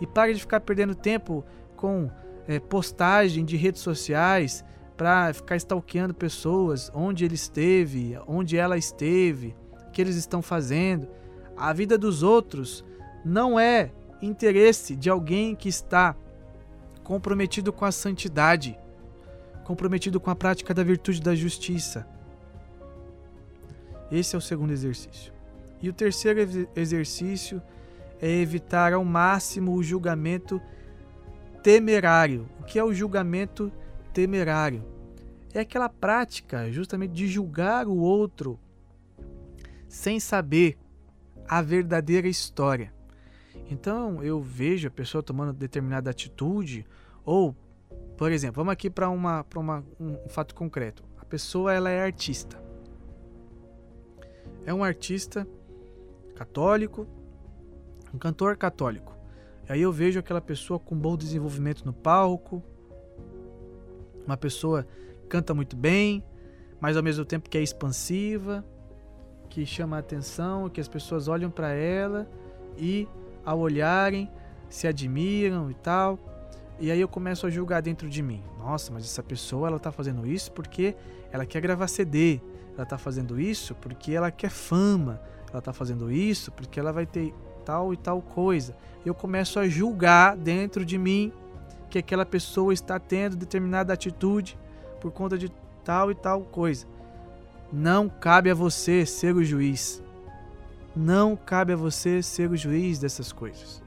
E 0.00 0.06
para 0.06 0.32
de 0.32 0.40
ficar 0.40 0.60
perdendo 0.60 0.94
tempo 0.94 1.44
com 1.76 2.10
é, 2.46 2.58
postagem 2.58 3.44
de 3.44 3.56
redes 3.56 3.80
sociais 3.80 4.64
para 4.96 5.32
ficar 5.32 5.56
stalkeando 5.56 6.14
pessoas, 6.14 6.90
onde 6.94 7.24
ele 7.24 7.34
esteve, 7.34 8.18
onde 8.26 8.56
ela 8.56 8.76
esteve, 8.76 9.56
o 9.88 9.90
que 9.90 10.00
eles 10.00 10.16
estão 10.16 10.40
fazendo. 10.40 11.08
A 11.56 11.72
vida 11.72 11.98
dos 11.98 12.22
outros 12.22 12.84
não 13.24 13.58
é 13.58 13.90
interesse 14.20 14.94
de 14.94 15.10
alguém 15.10 15.54
que 15.54 15.68
está 15.68 16.16
comprometido 17.02 17.72
com 17.72 17.84
a 17.84 17.92
santidade, 17.92 18.78
comprometido 19.64 20.20
com 20.20 20.30
a 20.30 20.36
prática 20.36 20.72
da 20.72 20.82
virtude 20.82 21.20
da 21.20 21.34
justiça. 21.34 22.06
Esse 24.10 24.34
é 24.34 24.38
o 24.38 24.42
segundo 24.42 24.72
exercício. 24.72 25.32
E 25.82 25.88
o 25.88 25.92
terceiro 25.92 26.68
exercício 26.74 27.60
é 28.20 28.30
evitar 28.30 28.92
ao 28.92 29.04
máximo 29.04 29.72
o 29.74 29.82
julgamento 29.82 30.60
temerário. 31.62 32.48
O 32.60 32.64
que 32.64 32.78
é 32.78 32.84
o 32.84 32.94
julgamento 32.94 33.70
temerário? 33.70 33.83
Temerário. 34.14 34.82
É 35.52 35.60
aquela 35.60 35.88
prática 35.88 36.70
justamente 36.70 37.12
de 37.12 37.26
julgar 37.26 37.86
o 37.86 37.96
outro 37.96 38.58
sem 39.88 40.18
saber 40.18 40.78
a 41.46 41.60
verdadeira 41.60 42.28
história. 42.28 42.92
Então 43.70 44.22
eu 44.22 44.40
vejo 44.40 44.88
a 44.88 44.90
pessoa 44.90 45.22
tomando 45.22 45.52
determinada 45.52 46.10
atitude 46.10 46.86
ou, 47.24 47.54
por 48.16 48.32
exemplo, 48.32 48.56
vamos 48.56 48.72
aqui 48.72 48.88
para 48.88 49.10
uma, 49.10 49.44
uma 49.54 49.84
um 50.00 50.28
fato 50.28 50.54
concreto. 50.54 51.04
A 51.18 51.24
pessoa 51.24 51.72
ela 51.72 51.90
é 51.90 52.02
artista. 52.02 52.62
É 54.64 54.72
um 54.72 54.82
artista 54.82 55.46
católico, 56.34 57.06
um 58.12 58.18
cantor 58.18 58.56
católico. 58.56 59.14
Aí 59.68 59.80
eu 59.80 59.92
vejo 59.92 60.18
aquela 60.20 60.40
pessoa 60.40 60.78
com 60.78 60.96
bom 60.96 61.16
desenvolvimento 61.16 61.84
no 61.84 61.92
palco, 61.92 62.62
uma 64.26 64.36
pessoa 64.36 64.86
canta 65.28 65.54
muito 65.54 65.76
bem, 65.76 66.24
mas 66.80 66.96
ao 66.96 67.02
mesmo 67.02 67.24
tempo 67.24 67.48
que 67.48 67.58
é 67.58 67.62
expansiva, 67.62 68.64
que 69.48 69.64
chama 69.64 69.96
a 69.96 70.00
atenção, 70.00 70.68
que 70.68 70.80
as 70.80 70.88
pessoas 70.88 71.28
olham 71.28 71.50
para 71.50 71.72
ela 71.72 72.28
e 72.76 73.08
ao 73.44 73.58
olharem 73.58 74.30
se 74.68 74.86
admiram 74.86 75.70
e 75.70 75.74
tal. 75.74 76.18
E 76.80 76.90
aí 76.90 77.00
eu 77.00 77.06
começo 77.06 77.46
a 77.46 77.50
julgar 77.50 77.80
dentro 77.80 78.08
de 78.08 78.20
mim. 78.20 78.42
Nossa, 78.58 78.92
mas 78.92 79.04
essa 79.04 79.22
pessoa 79.22 79.68
ela 79.68 79.78
tá 79.78 79.92
fazendo 79.92 80.26
isso 80.26 80.50
porque 80.50 80.96
ela 81.30 81.46
quer 81.46 81.60
gravar 81.60 81.86
CD. 81.86 82.40
Ela 82.76 82.84
tá 82.84 82.98
fazendo 82.98 83.40
isso 83.40 83.74
porque 83.76 84.12
ela 84.12 84.30
quer 84.30 84.50
fama. 84.50 85.20
Ela 85.52 85.62
tá 85.62 85.72
fazendo 85.72 86.10
isso 86.10 86.50
porque 86.50 86.80
ela 86.80 86.92
vai 86.92 87.06
ter 87.06 87.32
tal 87.64 87.92
e 87.92 87.96
tal 87.96 88.20
coisa. 88.20 88.76
Eu 89.06 89.14
começo 89.14 89.60
a 89.60 89.68
julgar 89.68 90.36
dentro 90.36 90.84
de 90.84 90.98
mim 90.98 91.32
que 91.94 91.98
aquela 91.98 92.26
pessoa 92.26 92.74
está 92.74 92.98
tendo 92.98 93.36
determinada 93.36 93.92
atitude 93.92 94.58
por 95.00 95.12
conta 95.12 95.38
de 95.38 95.48
tal 95.84 96.10
e 96.10 96.14
tal 96.14 96.42
coisa. 96.42 96.86
Não 97.72 98.08
cabe 98.08 98.50
a 98.50 98.54
você 98.54 99.06
ser 99.06 99.32
o 99.32 99.44
juiz. 99.44 100.02
Não 100.96 101.36
cabe 101.36 101.72
a 101.72 101.76
você 101.76 102.20
ser 102.20 102.50
o 102.50 102.56
juiz 102.56 102.98
dessas 102.98 103.32
coisas. 103.32 103.80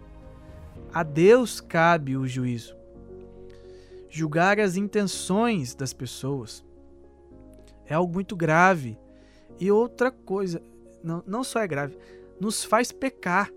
A 0.94 1.04
Deus 1.04 1.60
cabe 1.60 2.16
o 2.16 2.26
juízo. 2.26 2.78
Julgar 4.10 4.58
as 4.58 4.78
intenções 4.78 5.76
das 5.76 5.92
pessoas 5.92 6.64
é 7.86 7.94
algo 7.94 8.14
muito 8.14 8.38
grave. 8.38 8.98
E 9.60 9.70
outra 9.70 10.12
coisa, 10.12 10.62
não, 11.04 11.22
não 11.28 11.44
só 11.44 11.60
é 11.60 11.68
grave, 11.68 11.98
nos 12.40 12.64
faz 12.64 12.90
pecar, 12.94 13.52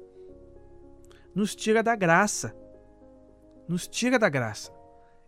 nos 1.32 1.55
tira 1.55 1.84
da 1.84 1.94
graça. 1.94 2.53
Nos 3.71 3.87
tira 3.87 4.18
da 4.18 4.29
graça 4.29 4.73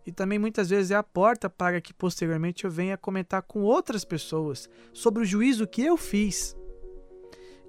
e 0.05 0.11
também 0.11 0.37
muitas 0.37 0.69
vezes 0.69 0.91
é 0.91 0.95
a 0.95 1.01
porta 1.01 1.49
para 1.49 1.79
que 1.79 1.93
posteriormente 1.93 2.65
eu 2.65 2.69
venha 2.69 2.97
comentar 2.97 3.41
com 3.41 3.61
outras 3.61 4.03
pessoas 4.03 4.69
sobre 4.91 5.23
o 5.23 5.25
juízo 5.25 5.65
que 5.65 5.81
eu 5.81 5.95
fiz. 5.95 6.53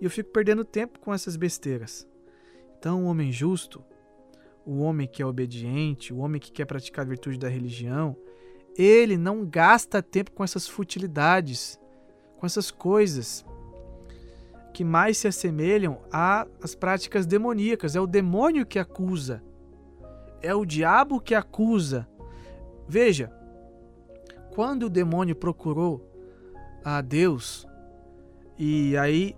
E 0.01 0.05
eu 0.05 0.11
fico 0.11 0.33
perdendo 0.33 0.65
tempo 0.65 0.99
com 0.99 1.15
essas 1.15 1.37
besteiras. 1.37 2.09
Então, 2.77 3.05
o 3.05 3.07
homem 3.07 3.31
justo, 3.31 3.85
o 4.67 4.81
homem 4.81 5.07
que 5.07 5.23
é 5.23 5.27
obediente, 5.27 6.13
o 6.13 6.19
homem 6.19 6.41
que 6.41 6.51
quer 6.51 6.65
praticar 6.65 7.05
a 7.05 7.09
virtude 7.09 7.39
da 7.39 7.49
religião, 7.49 8.17
ele 8.77 9.17
não 9.17 9.47
gasta 9.47 10.03
tempo 10.03 10.33
com 10.33 10.43
essas 10.43 10.67
futilidades, 10.67 11.79
com 12.37 12.45
essas 12.47 12.73
coisas 12.73 13.47
que 14.73 14.83
mais 14.83 15.19
se 15.19 15.29
assemelham 15.29 16.01
às 16.11 16.75
práticas 16.75 17.27
demoníacas. 17.27 17.95
É 17.95 18.01
o 18.01 18.09
demônio 18.09 18.67
que 18.67 18.81
acusa, 18.81 19.41
é 20.45 20.55
o 20.55 20.65
diabo 20.65 21.21
que 21.21 21.35
acusa, 21.35 22.07
Veja, 22.87 23.33
quando 24.55 24.85
o 24.85 24.91
demônio 24.91 25.35
procurou 25.35 26.07
a 26.85 27.01
Deus, 27.01 27.67
e 28.59 28.97
aí, 28.97 29.35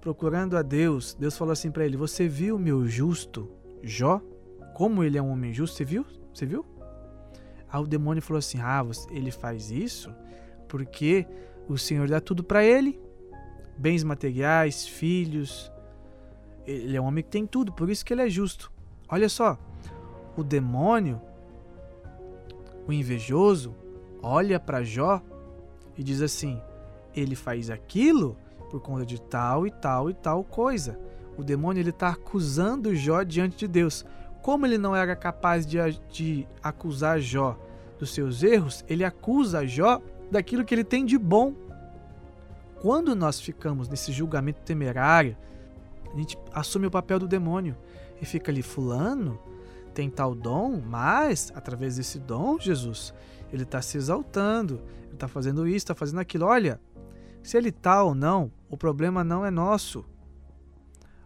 procurando 0.00 0.56
a 0.56 0.62
Deus, 0.62 1.14
Deus 1.14 1.36
falou 1.36 1.52
assim 1.52 1.70
para 1.70 1.84
ele: 1.84 1.96
Você 1.96 2.26
viu 2.26 2.58
meu 2.58 2.86
justo 2.86 3.50
Jó? 3.82 4.20
Como 4.74 5.04
ele 5.04 5.18
é 5.18 5.22
um 5.22 5.30
homem 5.30 5.52
justo? 5.52 5.76
Você 5.76 5.84
viu? 5.84 6.06
Você 6.32 6.46
viu? 6.46 6.64
Aí 7.68 7.80
o 7.80 7.86
demônio 7.86 8.22
falou 8.22 8.38
assim: 8.38 8.58
Ah, 8.60 8.84
ele 9.10 9.30
faz 9.30 9.70
isso 9.70 10.12
porque 10.68 11.26
o 11.68 11.78
Senhor 11.78 12.08
dá 12.08 12.20
tudo 12.20 12.42
para 12.42 12.64
ele: 12.64 12.98
bens 13.76 14.02
materiais, 14.02 14.86
filhos. 14.86 15.70
Ele 16.66 16.96
é 16.96 17.00
um 17.00 17.04
homem 17.04 17.22
que 17.22 17.30
tem 17.30 17.46
tudo, 17.46 17.72
por 17.72 17.88
isso 17.88 18.04
que 18.04 18.12
ele 18.12 18.22
é 18.22 18.28
justo. 18.28 18.72
Olha 19.08 19.28
só, 19.28 19.58
o 20.36 20.42
demônio 20.42 21.20
o 22.86 22.92
invejoso 22.92 23.74
olha 24.22 24.60
para 24.60 24.82
Jó 24.82 25.20
e 25.96 26.02
diz 26.02 26.22
assim: 26.22 26.60
ele 27.14 27.34
faz 27.34 27.70
aquilo 27.70 28.36
por 28.70 28.80
conta 28.80 29.04
de 29.04 29.20
tal 29.20 29.66
e 29.66 29.70
tal 29.70 30.10
e 30.10 30.14
tal 30.14 30.44
coisa. 30.44 30.98
O 31.36 31.44
demônio 31.44 31.80
ele 31.80 31.90
está 31.90 32.10
acusando 32.10 32.94
Jó 32.94 33.22
diante 33.22 33.58
de 33.58 33.68
Deus. 33.68 34.04
Como 34.42 34.64
ele 34.64 34.78
não 34.78 34.94
era 34.94 35.14
capaz 35.16 35.66
de, 35.66 35.78
de 36.10 36.46
acusar 36.62 37.20
Jó 37.20 37.58
dos 37.98 38.14
seus 38.14 38.42
erros, 38.42 38.84
ele 38.88 39.04
acusa 39.04 39.66
Jó 39.66 40.00
daquilo 40.30 40.64
que 40.64 40.74
ele 40.74 40.84
tem 40.84 41.04
de 41.04 41.18
bom. 41.18 41.54
Quando 42.80 43.14
nós 43.14 43.40
ficamos 43.40 43.88
nesse 43.88 44.12
julgamento 44.12 44.60
temerário, 44.60 45.36
a 46.12 46.16
gente 46.16 46.38
assume 46.52 46.86
o 46.86 46.90
papel 46.90 47.18
do 47.18 47.26
demônio 47.26 47.76
e 48.20 48.26
fica 48.26 48.50
ali, 48.50 48.62
fulano, 48.62 49.38
tem 49.94 50.10
tal 50.10 50.34
dom, 50.34 50.80
mas 50.80 51.50
através 51.54 51.96
desse 51.96 52.18
dom, 52.18 52.58
Jesus, 52.58 53.14
ele 53.52 53.62
está 53.62 53.80
se 53.80 53.96
exaltando, 53.96 54.82
ele 55.04 55.14
está 55.14 55.28
fazendo 55.28 55.66
isso, 55.66 55.78
está 55.78 55.94
fazendo 55.94 56.20
aquilo. 56.20 56.46
Olha, 56.46 56.80
se 57.42 57.56
ele 57.56 57.70
está 57.70 58.02
ou 58.02 58.14
não, 58.14 58.52
o 58.68 58.76
problema 58.76 59.24
não 59.24 59.44
é 59.44 59.50
nosso. 59.50 60.04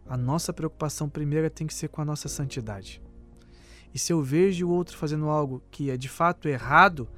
A 0.07 0.17
nossa 0.17 0.53
preocupação 0.53 1.09
primeira 1.09 1.49
tem 1.49 1.67
que 1.67 1.75
ser 1.75 1.89
com 1.89 2.01
a 2.01 2.05
nossa 2.05 2.29
santidade. 2.29 3.03
E 3.93 3.99
se 3.99 4.13
eu 4.13 4.23
vejo 4.23 4.69
o 4.69 4.71
outro 4.71 4.97
fazendo 4.97 5.29
algo 5.29 5.63
que 5.71 5.91
é 5.91 5.97
de 5.97 6.09
fato 6.09 6.49
errado, 6.49 7.09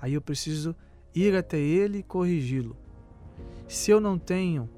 aí 0.00 0.14
eu 0.14 0.20
preciso 0.20 0.74
ir 1.14 1.36
até 1.36 1.58
ele 1.58 1.98
e 1.98 2.02
corrigi-lo. 2.02 2.76
Se 3.68 3.90
eu 3.90 4.00
não 4.00 4.18
tenho 4.18 4.68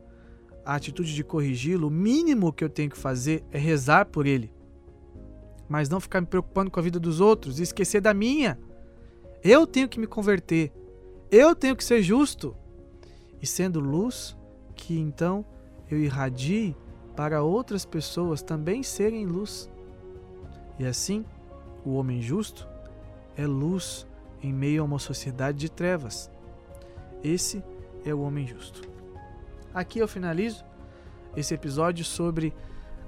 a 0.65 0.75
atitude 0.75 1.15
de 1.15 1.25
corrigi-lo, 1.25 1.89
o 1.89 1.91
mínimo 1.91 2.53
que 2.53 2.65
eu 2.65 2.69
tenho 2.69 2.91
que 2.91 2.99
fazer 2.99 3.45
é 3.51 3.59
rezar 3.59 4.07
por 4.07 4.27
ele 4.27 4.51
mas 5.69 5.89
não 5.89 6.01
ficar 6.01 6.21
me 6.21 6.27
preocupando 6.27 6.71
com 6.71 6.79
a 6.79 6.83
vida 6.83 7.01
dos 7.01 7.21
outros 7.21 7.59
e 7.59 7.63
esquecer 7.63 8.01
da 8.01 8.13
minha. 8.15 8.59
Eu 9.43 9.67
tenho 9.67 9.89
que 9.89 9.99
me 9.99 10.07
converter. 10.07 10.73
Eu 11.31 11.55
tenho 11.55 11.77
que 11.77 11.85
ser 11.85 12.03
justo. 12.03 12.57
E 13.41 13.47
sendo 13.47 13.81
luz, 13.81 14.37
que 14.75 14.99
então 14.99 15.45
eu 15.91 15.99
irradie 15.99 16.77
para 17.17 17.43
outras 17.43 17.85
pessoas 17.85 18.43
também 18.43 18.83
serem 18.83 19.27
luz. 19.27 19.71
E 20.79 20.85
assim, 20.85 21.25
o 21.85 21.95
homem 21.95 22.21
justo 22.21 22.69
é 23.37 23.47
luz 23.47 24.07
em 24.43 24.53
meio 24.53 24.83
a 24.83 24.85
uma 24.85 24.99
sociedade 24.99 25.59
de 25.59 25.71
trevas. 25.71 26.31
Esse 27.23 27.63
é 28.05 28.15
o 28.15 28.21
homem 28.21 28.47
justo. 28.47 28.94
Aqui 29.75 29.99
eu 29.99 30.07
finalizo 30.07 30.65
esse 31.37 31.53
episódio 31.53 32.05
sobre 32.05 32.55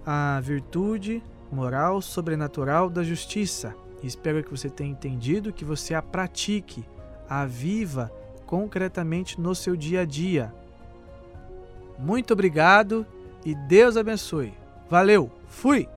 a 0.04 0.40
virtude 0.42 1.22
moral 1.50 2.02
sobrenatural 2.02 2.90
da 2.90 3.04
justiça. 3.04 3.74
espero 4.02 4.42
que 4.42 4.50
você 4.50 4.68
tenha 4.68 4.90
entendido, 4.90 5.52
que 5.52 5.64
você 5.64 5.94
a 5.94 6.02
pratique, 6.02 6.84
a 7.28 7.46
viva 7.46 8.12
concretamente 8.46 9.40
no 9.40 9.54
seu 9.54 9.76
dia 9.76 10.02
a 10.02 10.04
dia. 10.04 10.52
Muito 11.98 12.32
obrigado 12.32 13.06
e 13.44 13.54
Deus 13.54 13.96
abençoe. 13.96 14.52
Valeu, 14.88 15.30
fui! 15.48 15.95